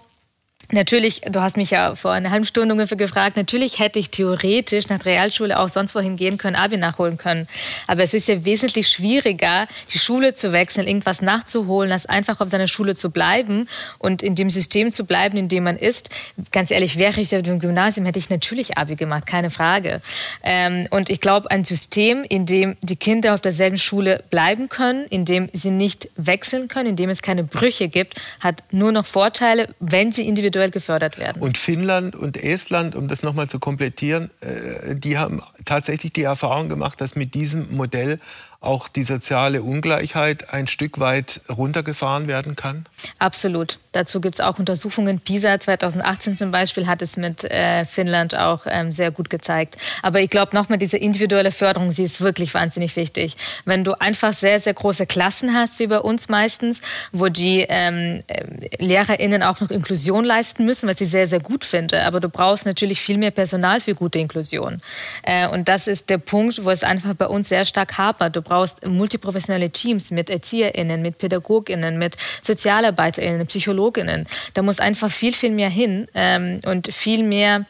Natürlich, 0.71 1.21
du 1.21 1.41
hast 1.41 1.57
mich 1.57 1.71
ja 1.71 1.93
vor 1.93 2.11
einer 2.11 2.31
halben 2.31 2.45
Stunde 2.45 2.73
ungefähr 2.73 2.97
gefragt, 2.97 3.37
natürlich 3.37 3.79
hätte 3.79 3.99
ich 3.99 4.09
theoretisch 4.09 4.89
nach 4.89 4.97
der 4.99 5.13
Realschule 5.13 5.59
auch 5.59 5.69
sonst 5.69 5.93
wohin 5.93 6.15
gehen 6.15 6.37
können, 6.37 6.55
Abi 6.55 6.77
nachholen 6.77 7.17
können. 7.17 7.47
Aber 7.85 8.03
es 8.03 8.13
ist 8.13 8.27
ja 8.27 8.43
wesentlich 8.45 8.87
schwieriger, 8.87 9.67
die 9.93 9.99
Schule 9.99 10.33
zu 10.33 10.53
wechseln, 10.53 10.87
irgendwas 10.87 11.21
nachzuholen, 11.21 11.91
als 11.91 12.07
einfach 12.07 12.41
auf 12.41 12.49
seiner 12.49 12.67
Schule 12.67 12.95
zu 12.95 13.11
bleiben 13.11 13.67
und 13.99 14.23
in 14.23 14.33
dem 14.33 14.49
System 14.49 14.89
zu 14.89 15.05
bleiben, 15.05 15.37
in 15.37 15.49
dem 15.49 15.65
man 15.65 15.77
ist. 15.77 16.09
Ganz 16.51 16.71
ehrlich, 16.71 16.97
wäre 16.97 17.21
ich 17.21 17.35
auf 17.35 17.43
dem 17.43 17.59
Gymnasium, 17.59 18.05
hätte 18.05 18.19
ich 18.19 18.31
natürlich 18.31 18.77
Abi 18.77 18.95
gemacht, 18.95 19.27
keine 19.27 19.51
Frage. 19.51 20.01
Ähm, 20.43 20.87
und 20.89 21.11
ich 21.11 21.21
glaube, 21.21 21.51
ein 21.51 21.63
System, 21.63 22.23
in 22.27 22.47
dem 22.47 22.75
die 22.81 22.95
Kinder 22.95 23.35
auf 23.35 23.41
derselben 23.41 23.77
Schule 23.77 24.23
bleiben 24.31 24.67
können, 24.67 25.05
in 25.05 25.25
dem 25.25 25.49
sie 25.53 25.69
nicht 25.69 26.09
wechseln 26.15 26.67
können, 26.67 26.89
in 26.89 26.95
dem 26.95 27.09
es 27.11 27.21
keine 27.21 27.43
Brüche 27.43 27.87
gibt, 27.87 28.19
hat 28.39 28.63
nur 28.71 28.91
noch 28.91 29.05
Vorteile, 29.05 29.69
wenn 29.79 30.11
sie 30.11 30.27
individuell 30.27 30.54
individuell 30.55 30.71
gefördert 30.71 31.19
werden. 31.19 31.41
Und 31.41 31.57
Finnland 31.57 32.15
und 32.15 32.41
Estland, 32.41 32.95
um 32.95 33.07
das 33.07 33.23
nochmal 33.23 33.47
zu 33.47 33.59
komplettieren, 33.59 34.29
äh, 34.41 34.95
die 34.95 35.17
haben 35.17 35.41
tatsächlich 35.65 36.13
die 36.13 36.23
Erfahrung 36.23 36.69
gemacht, 36.69 37.01
dass 37.01 37.15
mit 37.15 37.33
diesem 37.33 37.75
Modell 37.75 38.19
auch 38.65 38.87
die 38.87 39.03
soziale 39.03 39.61
Ungleichheit 39.61 40.53
ein 40.53 40.67
Stück 40.67 40.99
weit 40.99 41.41
runtergefahren 41.49 42.27
werden 42.27 42.55
kann? 42.55 42.85
Absolut. 43.19 43.79
Dazu 43.91 44.19
gibt 44.19 44.35
es 44.35 44.41
auch 44.41 44.59
Untersuchungen. 44.59 45.19
PISA 45.19 45.59
2018 45.59 46.35
zum 46.35 46.51
Beispiel 46.51 46.85
hat 46.85 47.01
es 47.01 47.15
mit 47.15 47.45
äh, 47.45 47.85
Finnland 47.85 48.37
auch 48.37 48.65
ähm, 48.65 48.91
sehr 48.91 49.11
gut 49.11 49.29
gezeigt. 49.29 49.77
Aber 50.01 50.19
ich 50.19 50.29
glaube 50.29 50.53
nochmal, 50.53 50.77
diese 50.77 50.97
individuelle 50.97 51.51
Förderung, 51.51 51.93
sie 51.93 52.03
ist 52.03 52.19
wirklich 52.19 52.53
wahnsinnig 52.53 52.97
wichtig. 52.97 53.37
Wenn 53.63 53.85
du 53.85 53.93
einfach 53.93 54.33
sehr, 54.33 54.59
sehr 54.59 54.73
große 54.73 55.05
Klassen 55.05 55.53
hast, 55.53 55.79
wie 55.79 55.87
bei 55.87 55.99
uns 55.99 56.27
meistens, 56.27 56.81
wo 57.13 57.29
die 57.29 57.65
ähm, 57.69 58.21
äh, 58.27 58.83
LehrerInnen 58.83 59.43
auch 59.43 59.61
noch 59.61 59.69
Inklusion 59.69 60.25
leisten 60.25 60.65
müssen, 60.65 60.89
was 60.89 60.99
ich 60.99 61.09
sehr, 61.09 61.27
sehr 61.27 61.39
gut 61.39 61.63
finde. 61.63 62.03
Aber 62.03 62.19
du 62.19 62.27
brauchst 62.27 62.65
natürlich 62.65 62.99
viel 62.99 63.17
mehr 63.17 63.31
Personal 63.31 63.79
für 63.79 63.95
gute 63.95 64.19
Inklusion. 64.19 64.81
Äh, 65.23 65.47
und 65.47 65.69
das 65.69 65.87
ist 65.87 66.09
der 66.09 66.17
Punkt, 66.17 66.65
wo 66.65 66.69
es 66.69 66.83
einfach 66.83 67.13
bei 67.13 67.27
uns 67.27 67.47
sehr 67.47 67.63
stark 67.63 67.97
hapert. 67.97 68.35
Du 68.35 68.41
brauchst 68.41 68.54
multiprofessionelle 68.85 69.69
Teams 69.69 70.11
mit 70.11 70.29
ErzieherInnen, 70.29 71.01
mit 71.01 71.17
PädagogInnen, 71.17 71.97
mit 71.97 72.17
SozialarbeiterInnen, 72.41 73.47
PsychologInnen. 73.47 74.27
Da 74.53 74.61
muss 74.61 74.79
einfach 74.79 75.11
viel, 75.11 75.33
viel 75.33 75.51
mehr 75.51 75.69
hin 75.69 76.07
ähm, 76.13 76.61
und 76.65 76.93
viel 76.93 77.23
mehr 77.23 77.65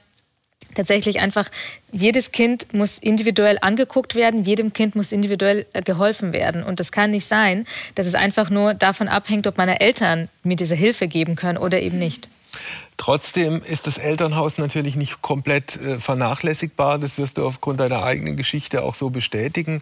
tatsächlich 0.76 1.20
einfach, 1.20 1.50
jedes 1.92 2.32
Kind 2.32 2.74
muss 2.74 2.98
individuell 2.98 3.58
angeguckt 3.62 4.14
werden, 4.16 4.44
jedem 4.44 4.74
Kind 4.74 4.96
muss 4.96 5.12
individuell 5.12 5.66
äh, 5.74 5.82
geholfen 5.82 6.34
werden. 6.34 6.64
Und 6.64 6.80
das 6.80 6.92
kann 6.92 7.12
nicht 7.12 7.26
sein, 7.26 7.66
dass 7.96 8.06
es 8.06 8.16
einfach 8.16 8.50
nur 8.50 8.74
davon 8.74 9.08
abhängt, 9.08 9.48
ob 9.48 9.58
meine 9.58 9.80
Eltern 9.80 10.30
mir 10.44 10.56
diese 10.58 10.76
Hilfe 10.76 11.08
geben 11.08 11.36
können 11.36 11.58
oder 11.58 11.82
eben 11.82 11.98
nicht. 11.98 12.28
Trotzdem 12.98 13.62
ist 13.62 13.88
das 13.88 13.98
Elternhaus 13.98 14.58
natürlich 14.58 14.96
nicht 14.96 15.22
komplett 15.22 15.76
äh, 15.82 16.00
vernachlässigbar. 16.00 16.98
Das 16.98 17.18
wirst 17.18 17.38
du 17.38 17.46
aufgrund 17.46 17.80
deiner 17.80 18.04
eigenen 18.04 18.38
Geschichte 18.38 18.84
auch 18.84 18.96
so 18.96 19.10
bestätigen. 19.10 19.82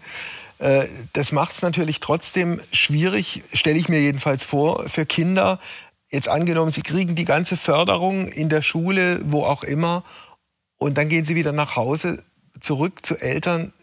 Äh, 0.59 0.87
das 1.13 1.31
macht 1.31 1.53
es 1.53 1.61
natürlich 1.61 1.99
trotzdem 1.99 2.61
schwierig, 2.71 3.43
stelle 3.53 3.77
ich 3.77 3.89
mir 3.89 3.99
jedenfalls 3.99 4.43
vor, 4.43 4.87
für 4.87 5.05
Kinder. 5.05 5.59
Jetzt 6.09 6.29
angenommen, 6.29 6.71
sie 6.71 6.83
kriegen 6.83 7.15
die 7.15 7.25
ganze 7.25 7.57
Förderung 7.57 8.27
in 8.27 8.49
der 8.49 8.61
Schule, 8.61 9.19
wo 9.25 9.43
auch 9.43 9.63
immer, 9.63 10.03
und 10.77 10.97
dann 10.97 11.09
gehen 11.09 11.25
sie 11.25 11.35
wieder 11.35 11.53
nach 11.53 11.75
Hause 11.75 12.23
zurück 12.59 13.05
zu 13.05 13.17
Eltern, 13.17 13.73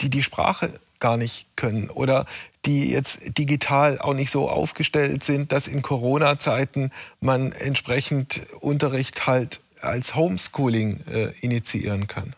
die 0.00 0.10
die 0.10 0.22
Sprache 0.22 0.78
gar 0.98 1.16
nicht 1.16 1.46
können 1.56 1.90
oder 1.90 2.26
die 2.64 2.90
jetzt 2.90 3.36
digital 3.36 3.98
auch 3.98 4.14
nicht 4.14 4.30
so 4.30 4.48
aufgestellt 4.48 5.24
sind, 5.24 5.50
dass 5.50 5.66
in 5.66 5.82
Corona-Zeiten 5.82 6.92
man 7.20 7.50
entsprechend 7.52 8.42
Unterricht 8.60 9.26
halt 9.26 9.60
als 9.80 10.14
Homeschooling 10.14 11.04
äh, 11.08 11.32
initiieren 11.40 12.06
kann. 12.06 12.36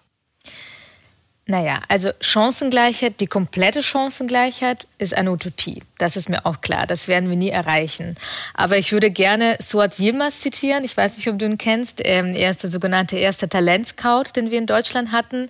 Naja, 1.47 1.81
also 1.89 2.11
Chancengleichheit, 2.21 3.21
die 3.21 3.27
komplette 3.27 3.83
Chancengleichheit 3.83 4.87
ist 4.99 5.17
eine 5.17 5.31
Utopie. 5.31 5.83
Das 6.05 6.17
ist 6.17 6.29
mir 6.29 6.45
auch 6.45 6.61
klar. 6.61 6.87
Das 6.87 7.09
werden 7.09 7.31
wir 7.31 7.37
nie 7.37 7.49
erreichen. 7.49 8.15
Aber 8.53 8.77
ich 8.77 8.93
würde 8.93 9.11
gerne 9.11 9.57
Suat 9.59 9.99
Yilmaz 9.99 10.41
zitieren. 10.41 10.85
Ich 10.85 10.95
weiß 10.95 11.17
nicht, 11.17 11.31
ob 11.31 11.39
du 11.39 11.47
ihn 11.47 11.57
kennst. 11.57 12.03
Ähm, 12.05 12.35
er 12.35 12.51
ist 12.51 12.63
der 12.63 12.69
sogenannte 12.69 13.17
erste 13.17 13.49
Talentscout, 13.49 14.25
den 14.37 14.51
wir 14.51 14.59
in 14.59 14.67
Deutschland 14.67 15.13
hatten. 15.13 15.49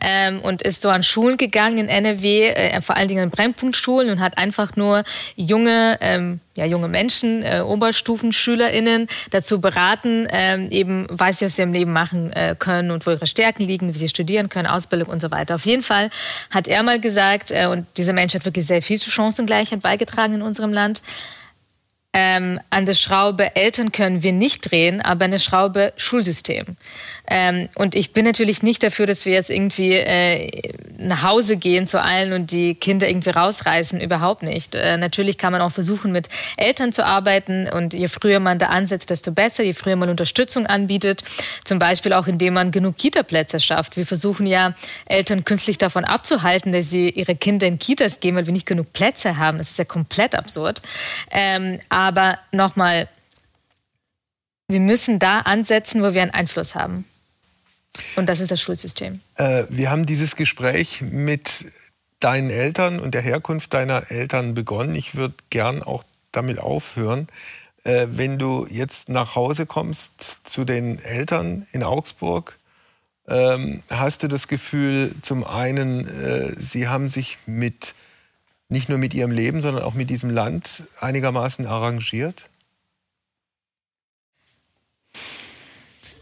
Ähm, 0.00 0.42
und 0.42 0.62
ist 0.62 0.80
so 0.80 0.90
an 0.90 1.02
Schulen 1.02 1.38
gegangen 1.38 1.78
in 1.78 1.88
NRW, 1.88 2.50
äh, 2.50 2.80
vor 2.82 2.96
allen 2.96 3.08
Dingen 3.08 3.24
in 3.24 3.30
Brennpunktschulen 3.30 4.08
und 4.08 4.20
hat 4.20 4.38
einfach 4.38 4.76
nur 4.76 5.02
junge 5.34 5.98
ähm, 6.00 6.38
ja, 6.56 6.64
junge 6.64 6.88
Menschen, 6.88 7.42
äh, 7.42 7.60
OberstufenschülerInnen 7.60 9.08
dazu 9.30 9.60
beraten, 9.60 10.26
ähm, 10.30 10.68
eben, 10.70 11.06
was 11.10 11.38
sie 11.38 11.46
ihrem 11.60 11.72
Leben 11.72 11.92
machen 11.92 12.32
äh, 12.32 12.56
können 12.58 12.90
und 12.90 13.06
wo 13.06 13.10
ihre 13.10 13.26
Stärken 13.26 13.62
liegen, 13.62 13.94
wie 13.94 13.98
sie 13.98 14.08
studieren 14.08 14.48
können, 14.48 14.66
Ausbildung 14.66 15.08
und 15.08 15.20
so 15.20 15.30
weiter. 15.30 15.54
Auf 15.54 15.66
jeden 15.66 15.82
Fall 15.82 16.10
hat 16.50 16.66
er 16.66 16.82
mal 16.82 16.98
gesagt, 16.98 17.50
äh, 17.50 17.66
und 17.66 17.86
dieser 17.96 18.14
Mensch 18.14 18.34
hat 18.34 18.44
wirklich 18.44 18.66
sehr 18.66 18.82
viel 18.82 18.98
zur 18.98 19.12
Chancengleichheit 19.12 19.82
beigetragen 19.82 19.95
in 20.34 20.42
unserem 20.42 20.72
Land, 20.72 21.00
ähm, 22.12 22.60
an 22.70 22.86
der 22.86 22.94
Schraube 22.94 23.54
Eltern 23.56 23.92
können 23.92 24.22
wir 24.22 24.32
nicht 24.32 24.70
drehen, 24.70 25.02
aber 25.02 25.26
eine 25.26 25.38
Schraube 25.38 25.92
Schulsystem. 25.96 26.76
Ähm, 27.28 27.68
und 27.74 27.94
ich 27.94 28.12
bin 28.12 28.24
natürlich 28.24 28.62
nicht 28.62 28.82
dafür, 28.82 29.06
dass 29.06 29.26
wir 29.26 29.32
jetzt 29.32 29.50
irgendwie 29.50 29.94
äh, 29.94 30.50
nach 30.98 31.22
Hause 31.22 31.56
gehen 31.56 31.86
zu 31.86 32.00
allen 32.00 32.32
und 32.32 32.50
die 32.50 32.74
Kinder 32.74 33.08
irgendwie 33.08 33.30
rausreißen. 33.30 34.00
Überhaupt 34.00 34.42
nicht. 34.42 34.74
Äh, 34.74 34.96
natürlich 34.96 35.38
kann 35.38 35.52
man 35.52 35.60
auch 35.60 35.72
versuchen, 35.72 36.12
mit 36.12 36.28
Eltern 36.56 36.92
zu 36.92 37.04
arbeiten. 37.04 37.68
Und 37.68 37.94
je 37.94 38.08
früher 38.08 38.40
man 38.40 38.58
da 38.58 38.66
ansetzt, 38.66 39.10
desto 39.10 39.32
besser. 39.32 39.64
Je 39.64 39.72
früher 39.72 39.96
man 39.96 40.08
Unterstützung 40.08 40.66
anbietet. 40.66 41.22
Zum 41.64 41.78
Beispiel 41.78 42.12
auch, 42.12 42.26
indem 42.26 42.54
man 42.54 42.70
genug 42.70 42.96
Kita-Plätze 42.96 43.60
schafft. 43.60 43.96
Wir 43.96 44.06
versuchen 44.06 44.46
ja, 44.46 44.74
Eltern 45.06 45.44
künstlich 45.44 45.78
davon 45.78 46.04
abzuhalten, 46.04 46.72
dass 46.72 46.90
sie 46.90 47.10
ihre 47.10 47.34
Kinder 47.34 47.66
in 47.66 47.78
Kitas 47.78 48.20
gehen, 48.20 48.36
weil 48.36 48.46
wir 48.46 48.52
nicht 48.52 48.66
genug 48.66 48.92
Plätze 48.92 49.36
haben. 49.36 49.58
Das 49.58 49.70
ist 49.70 49.78
ja 49.78 49.84
komplett 49.84 50.34
absurd. 50.34 50.80
Ähm, 51.30 51.80
nochmal, 52.52 53.08
wir 54.68 54.80
müssen 54.80 55.18
da 55.18 55.40
ansetzen, 55.40 56.02
wo 56.02 56.14
wir 56.14 56.22
einen 56.22 56.32
Einfluss 56.32 56.74
haben. 56.74 57.04
Und 58.16 58.26
das 58.26 58.40
ist 58.40 58.50
das 58.50 58.60
Schulsystem. 58.60 59.20
Äh, 59.36 59.64
wir 59.68 59.90
haben 59.90 60.06
dieses 60.06 60.36
Gespräch 60.36 61.02
mit 61.02 61.66
deinen 62.20 62.50
Eltern 62.50 63.00
und 63.00 63.14
der 63.14 63.22
Herkunft 63.22 63.74
deiner 63.74 64.10
Eltern 64.10 64.54
begonnen. 64.54 64.94
Ich 64.94 65.14
würde 65.14 65.34
gern 65.50 65.82
auch 65.82 66.04
damit 66.32 66.58
aufhören. 66.58 67.28
Äh, 67.84 68.06
wenn 68.10 68.38
du 68.38 68.66
jetzt 68.68 69.08
nach 69.08 69.34
Hause 69.34 69.66
kommst 69.66 70.48
zu 70.48 70.64
den 70.64 70.98
Eltern 71.02 71.66
in 71.72 71.82
Augsburg, 71.82 72.58
ähm, 73.28 73.82
hast 73.90 74.22
du 74.22 74.28
das 74.28 74.48
Gefühl, 74.48 75.14
zum 75.22 75.44
einen, 75.44 76.06
äh, 76.06 76.54
sie 76.58 76.88
haben 76.88 77.08
sich 77.08 77.38
mit 77.46 77.94
nicht 78.68 78.88
nur 78.88 78.98
mit 78.98 79.14
ihrem 79.14 79.30
Leben, 79.30 79.60
sondern 79.60 79.84
auch 79.84 79.94
mit 79.94 80.10
diesem 80.10 80.30
Land 80.30 80.84
einigermaßen 81.00 81.66
arrangiert? 81.66 82.48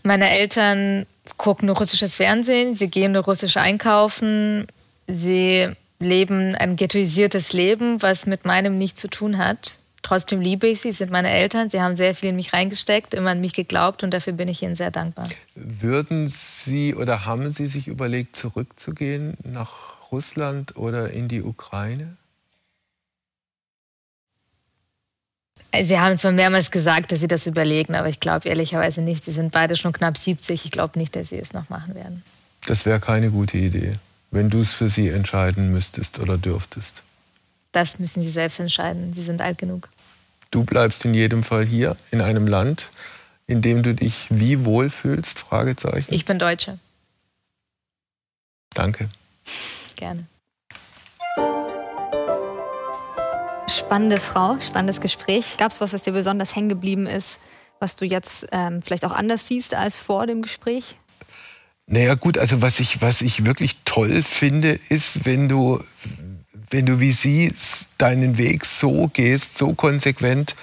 Meine 0.02 0.28
Eltern 0.28 1.07
gucken 1.38 1.66
nur 1.66 1.78
russisches 1.78 2.16
Fernsehen, 2.16 2.74
sie 2.74 2.88
gehen 2.88 3.12
nur 3.12 3.24
russisch 3.24 3.57
einkaufen, 3.57 4.66
sie 5.07 5.70
leben 5.98 6.54
ein 6.54 6.76
ghettoisiertes 6.76 7.54
Leben, 7.54 8.02
was 8.02 8.26
mit 8.26 8.44
meinem 8.44 8.76
nichts 8.76 9.00
zu 9.00 9.09
tun 9.09 9.38
hat. 9.38 9.78
Trotzdem 10.02 10.42
liebe 10.42 10.66
ich 10.66 10.83
sie, 10.83 10.92
sie 10.92 10.98
sind 10.98 11.11
meine 11.11 11.30
Eltern, 11.30 11.70
sie 11.70 11.80
haben 11.80 11.96
sehr 11.96 12.14
viel 12.14 12.28
in 12.28 12.37
mich 12.37 12.52
reingesteckt, 12.52 13.14
immer 13.14 13.30
an 13.30 13.40
mich 13.40 13.54
geglaubt 13.54 14.02
und 14.02 14.12
dafür 14.12 14.35
bin 14.35 14.48
ich 14.48 14.62
ihnen 14.62 14.74
sehr 14.74 14.90
dankbar. 14.90 15.30
Würden 15.54 16.28
Sie 16.28 16.94
oder 16.94 17.24
haben 17.24 17.48
Sie 17.48 17.66
sich 17.66 17.88
überlegt, 17.88 18.37
zurückzugehen 18.37 19.38
nach 19.42 20.12
Russland 20.12 20.76
oder 20.76 21.11
in 21.11 21.28
die 21.28 21.42
Ukraine? 21.42 22.18
Sie 25.82 25.98
haben 25.98 26.16
zwar 26.16 26.32
mehrmals 26.32 26.70
gesagt, 26.70 27.12
dass 27.12 27.20
Sie 27.20 27.28
das 27.28 27.46
überlegen, 27.46 27.94
aber 27.94 28.08
ich 28.08 28.20
glaube 28.20 28.48
ehrlicherweise 28.48 29.00
nicht. 29.00 29.24
Sie 29.24 29.32
sind 29.32 29.52
beide 29.52 29.76
schon 29.76 29.92
knapp 29.92 30.16
70. 30.16 30.64
Ich 30.64 30.70
glaube 30.70 30.98
nicht, 30.98 31.16
dass 31.16 31.30
Sie 31.30 31.38
es 31.38 31.52
noch 31.52 31.68
machen 31.68 31.94
werden. 31.94 32.22
Das 32.66 32.87
wäre 32.87 33.00
keine 33.00 33.30
gute 33.30 33.58
Idee, 33.58 33.94
wenn 34.30 34.50
du 34.50 34.60
es 34.60 34.72
für 34.72 34.88
Sie 34.88 35.08
entscheiden 35.08 35.72
müsstest 35.72 36.18
oder 36.18 36.38
dürftest. 36.38 37.02
Das 37.72 37.98
müssen 37.98 38.22
Sie 38.22 38.30
selbst 38.30 38.60
entscheiden. 38.60 39.12
Sie 39.12 39.22
sind 39.22 39.40
alt 39.40 39.58
genug. 39.58 39.88
Du 40.50 40.62
bleibst 40.64 41.04
in 41.04 41.14
jedem 41.14 41.42
Fall 41.42 41.64
hier 41.64 41.96
in 42.10 42.20
einem 42.20 42.46
Land, 42.46 42.88
in 43.46 43.60
dem 43.60 43.83
du 43.83 43.94
dich 43.94 44.29
wie 44.31 44.64
wohlfühlst? 44.64 45.40
Fragezeichen. 45.40 46.14
Ich 46.14 46.25
bin 46.25 46.38
Deutsche. 46.38 46.79
Danke. 48.72 49.08
Gerne. 49.96 50.27
Spannende 53.85 54.18
Frau, 54.18 54.58
spannendes 54.60 55.00
Gespräch. 55.02 55.56
Gab 55.58 55.70
es 55.70 55.80
was, 55.80 55.92
was 55.92 56.02
dir 56.02 56.12
besonders 56.12 56.56
hängen 56.56 56.70
geblieben 56.70 57.06
ist, 57.06 57.38
was 57.80 57.96
du 57.96 58.06
jetzt 58.06 58.46
ähm, 58.50 58.80
vielleicht 58.82 59.04
auch 59.04 59.12
anders 59.12 59.46
siehst 59.46 59.74
als 59.74 59.96
vor 59.96 60.26
dem 60.26 60.40
Gespräch? 60.40 60.96
Naja 61.87 62.14
gut, 62.14 62.38
also 62.38 62.62
was 62.62 62.80
ich, 62.80 63.02
was 63.02 63.20
ich 63.20 63.44
wirklich 63.44 63.76
toll 63.85 64.22
finde, 64.22 64.80
ist, 64.88 65.26
wenn 65.26 65.50
du, 65.50 65.85
wenn 66.70 66.87
du 66.87 66.98
wie 66.98 67.12
sie 67.12 67.52
deinen 67.98 68.38
Weg 68.38 68.64
so 68.64 69.10
gehst, 69.12 69.58
so 69.58 69.74
konsequent 69.74 70.56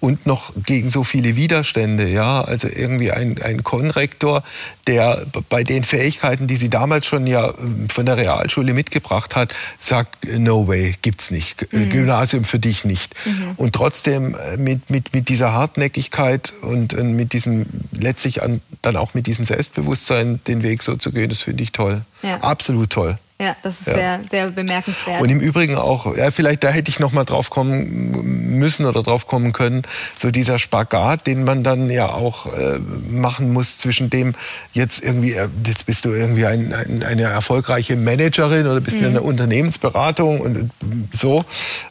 und 0.00 0.26
noch 0.26 0.52
gegen 0.64 0.90
so 0.90 1.04
viele 1.04 1.36
Widerstände. 1.36 2.08
Ja, 2.08 2.42
also 2.42 2.68
irgendwie 2.68 3.12
ein, 3.12 3.40
ein 3.42 3.64
Konrektor, 3.64 4.42
der 4.86 5.26
bei 5.48 5.64
den 5.64 5.84
Fähigkeiten, 5.84 6.46
die 6.46 6.56
sie 6.56 6.68
damals 6.68 7.06
schon 7.06 7.26
ja 7.26 7.54
ähm, 7.58 7.88
von 7.88 8.06
der 8.06 8.16
Realschule 8.16 8.74
mitgebracht 8.74 9.36
hat, 9.36 9.54
sagt, 9.80 10.26
no 10.38 10.68
way, 10.68 10.94
gibt's 11.02 11.30
nicht. 11.30 11.72
Mhm. 11.72 11.90
Gymnasium 11.90 12.44
für 12.44 12.58
dich 12.58 12.84
nicht. 12.84 13.14
Mhm. 13.24 13.52
Und 13.56 13.74
trotzdem 13.74 14.34
äh, 14.34 14.56
mit, 14.56 14.90
mit, 14.90 15.14
mit 15.14 15.28
dieser 15.28 15.52
Hartnäckigkeit 15.52 16.52
und 16.62 16.92
äh, 16.92 17.02
mit 17.02 17.32
diesem, 17.32 17.66
letztlich 17.92 18.42
an, 18.42 18.60
dann 18.82 18.96
auch 18.96 19.14
mit 19.14 19.26
diesem 19.26 19.44
Selbstbewusstsein 19.44 20.40
den 20.46 20.62
Weg 20.62 20.82
so 20.82 20.96
zu 20.96 21.10
gehen, 21.10 21.28
das 21.28 21.40
finde 21.40 21.62
ich 21.62 21.72
toll. 21.72 22.02
Ja. 22.22 22.40
Absolut 22.40 22.90
toll. 22.90 23.18
Ja, 23.38 23.54
das 23.62 23.80
ist 23.80 23.88
ja. 23.88 23.94
sehr, 23.94 24.20
sehr 24.30 24.50
bemerkenswert. 24.50 25.20
Und 25.20 25.30
im 25.30 25.40
Übrigen 25.40 25.76
auch, 25.76 26.16
ja, 26.16 26.30
vielleicht 26.30 26.64
da 26.64 26.68
hätte 26.68 26.88
ich 26.88 26.98
noch 27.00 27.12
mal 27.12 27.24
drauf 27.24 27.50
kommen 27.50 28.58
müssen 28.58 28.86
oder 28.86 29.02
drauf 29.02 29.26
kommen 29.26 29.52
können, 29.52 29.82
so 30.14 30.30
dieser 30.30 30.58
Spagat, 30.58 31.26
den 31.26 31.44
man 31.44 31.62
dann 31.62 31.90
ja 31.90 32.08
auch 32.08 32.46
äh, 32.54 32.78
machen 33.10 33.52
muss 33.52 33.76
zwischen 33.76 34.08
dem, 34.08 34.34
jetzt 34.72 35.02
irgendwie, 35.02 35.34
äh, 35.34 35.48
jetzt 35.66 35.84
bist 35.84 36.06
du 36.06 36.12
irgendwie 36.12 36.46
ein, 36.46 36.72
ein, 36.72 37.02
eine 37.02 37.24
erfolgreiche 37.24 37.96
Managerin 37.96 38.66
oder 38.66 38.80
bist 38.80 38.96
mhm. 38.96 39.04
in 39.04 39.10
einer 39.10 39.22
Unternehmensberatung 39.22 40.40
und 40.40 40.70
so, 41.12 41.44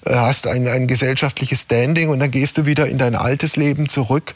äh, 0.04 0.16
hast 0.16 0.48
ein, 0.48 0.68
ein 0.68 0.88
gesellschaftliches 0.88 1.62
Standing 1.62 2.10
und 2.10 2.20
dann 2.22 2.32
gehst 2.32 2.58
du 2.58 2.66
wieder 2.66 2.88
in 2.88 2.98
dein 2.98 3.14
altes 3.14 3.56
Leben 3.56 3.88
zurück 3.88 4.34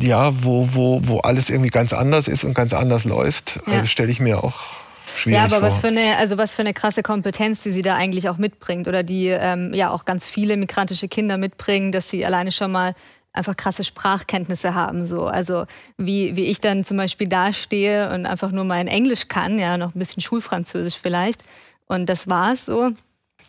ja, 0.00 0.32
wo, 0.42 0.66
wo, 0.72 1.00
wo 1.04 1.18
alles 1.18 1.50
irgendwie 1.50 1.68
ganz 1.68 1.92
anders 1.92 2.26
ist 2.26 2.44
und 2.44 2.54
ganz 2.54 2.72
anders 2.72 3.04
läuft, 3.04 3.60
ja. 3.66 3.82
äh, 3.82 3.86
stelle 3.86 4.10
ich 4.10 4.18
mir 4.18 4.42
auch 4.42 4.85
schwierig 5.16 5.38
Ja, 5.38 5.44
aber 5.44 5.62
was 5.62 5.80
für 5.80 5.88
eine, 5.88 6.16
also 6.16 6.38
was 6.38 6.54
für 6.54 6.62
eine 6.62 6.74
krasse 6.74 7.02
Kompetenz, 7.02 7.62
die 7.62 7.72
sie 7.72 7.82
da 7.82 7.96
eigentlich 7.96 8.28
auch 8.28 8.38
mitbringt 8.38 8.88
oder 8.88 9.02
die 9.02 9.28
ähm, 9.28 9.74
ja 9.74 9.90
auch 9.90 10.04
ganz 10.04 10.28
viele 10.28 10.56
migrantische 10.56 11.08
Kinder 11.08 11.38
mitbringen, 11.38 11.92
dass 11.92 12.10
sie 12.10 12.24
alleine 12.24 12.52
schon 12.52 12.72
mal 12.72 12.94
einfach 13.36 13.56
krasse 13.56 13.84
Sprachkenntnisse 13.84 14.74
haben. 14.74 15.04
So. 15.04 15.26
Also 15.26 15.66
wie, 15.98 16.36
wie 16.36 16.46
ich 16.46 16.60
dann 16.60 16.84
zum 16.84 16.96
Beispiel 16.96 17.28
dastehe 17.28 18.12
und 18.12 18.26
einfach 18.26 18.50
nur 18.50 18.64
mein 18.64 18.88
Englisch 18.88 19.28
kann, 19.28 19.58
ja, 19.58 19.76
noch 19.76 19.94
ein 19.94 19.98
bisschen 19.98 20.22
Schulfranzösisch 20.22 20.98
vielleicht. 21.00 21.42
Und 21.86 22.06
das 22.06 22.28
war's 22.28 22.66
so. 22.66 22.92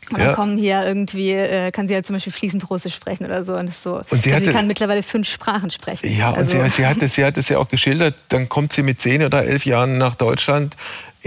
Und 0.10 0.20
dann 0.20 0.36
kommen 0.36 0.58
hier 0.58 0.86
irgendwie, 0.86 1.32
äh, 1.34 1.72
kann 1.72 1.88
sie 1.88 1.94
ja 1.94 2.02
zum 2.02 2.16
Beispiel 2.16 2.32
fließend 2.32 2.70
Russisch 2.70 2.96
sprechen 2.96 3.26
oder 3.26 3.44
so. 3.44 3.56
Und, 3.56 3.74
so. 3.74 4.02
und 4.10 4.22
sie, 4.22 4.32
also 4.32 4.36
hatte, 4.36 4.46
sie 4.46 4.52
kann 4.52 4.68
mittlerweile 4.68 5.04
fünf 5.04 5.28
Sprachen 5.28 5.70
sprechen. 5.70 6.16
Ja, 6.16 6.30
und 6.30 6.38
also. 6.38 6.64
sie, 6.64 6.70
sie, 6.70 6.86
hat 6.86 7.02
es, 7.02 7.16
sie 7.16 7.26
hat 7.26 7.38
es 7.38 7.50
ja 7.50 7.58
auch 7.58 7.68
geschildert. 7.68 8.16
Dann 8.30 8.48
kommt 8.48 8.72
sie 8.72 8.84
mit 8.84 9.02
zehn 9.02 9.24
oder 9.24 9.44
elf 9.44 9.66
Jahren 9.66 9.98
nach 9.98 10.16
Deutschland 10.16 10.78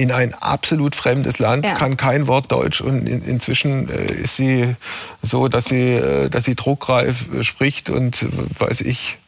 in 0.00 0.12
ein 0.12 0.32
absolut 0.34 0.96
fremdes 0.96 1.38
Land, 1.38 1.66
ja. 1.66 1.74
kann 1.74 1.98
kein 1.98 2.26
Wort 2.26 2.50
Deutsch 2.50 2.80
und 2.80 3.06
in, 3.06 3.22
inzwischen 3.22 3.90
äh, 3.90 4.12
ist 4.14 4.36
sie 4.36 4.74
so, 5.22 5.48
dass 5.48 5.66
sie, 5.66 5.92
äh, 5.92 6.30
dass 6.30 6.44
sie 6.44 6.54
druckreif 6.54 7.32
äh, 7.34 7.42
spricht 7.42 7.90
und 7.90 8.26
weiß 8.58 8.80
ich 8.80 9.18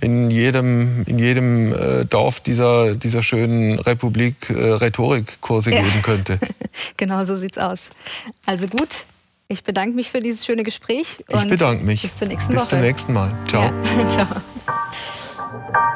in 0.00 0.30
jedem, 0.30 1.02
in 1.04 1.18
jedem 1.18 1.74
äh, 1.74 2.04
Dorf 2.06 2.40
dieser, 2.40 2.94
dieser 2.94 3.22
schönen 3.22 3.78
Republik 3.78 4.48
äh, 4.48 4.54
Rhetorikkurse 4.54 5.72
ja. 5.72 5.82
geben 5.82 6.02
könnte. 6.02 6.38
genau 6.96 7.24
so 7.26 7.36
sieht's 7.36 7.58
aus. 7.58 7.90
Also 8.46 8.66
gut, 8.66 9.04
ich 9.48 9.62
bedanke 9.62 9.94
mich 9.94 10.10
für 10.10 10.20
dieses 10.22 10.46
schöne 10.46 10.62
Gespräch. 10.62 11.22
ich 11.28 11.48
bedanke 11.48 11.84
mich. 11.84 12.00
Bis 12.00 12.16
zur 12.16 12.28
nächsten 12.28 12.54
bis 12.54 12.68
zum 12.68 12.80
nächsten 12.80 13.12
Mal. 13.12 13.30
Ciao. 13.46 13.64
Ja. 13.64 14.10
Ciao. 14.10 15.92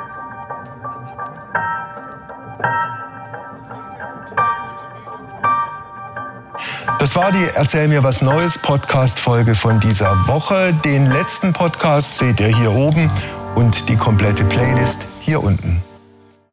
Das 6.98 7.16
war 7.16 7.32
die 7.32 7.44
Erzähl 7.54 7.88
mir 7.88 8.02
was 8.02 8.22
Neues 8.22 8.58
Podcast-Folge 8.58 9.54
von 9.54 9.80
dieser 9.80 10.26
Woche. 10.26 10.72
Den 10.84 11.06
letzten 11.06 11.52
Podcast 11.52 12.18
seht 12.18 12.40
ihr 12.40 12.48
hier 12.48 12.72
oben 12.72 13.10
und 13.54 13.88
die 13.88 13.96
komplette 13.96 14.44
Playlist 14.44 15.06
hier 15.20 15.42
unten. 15.42 15.82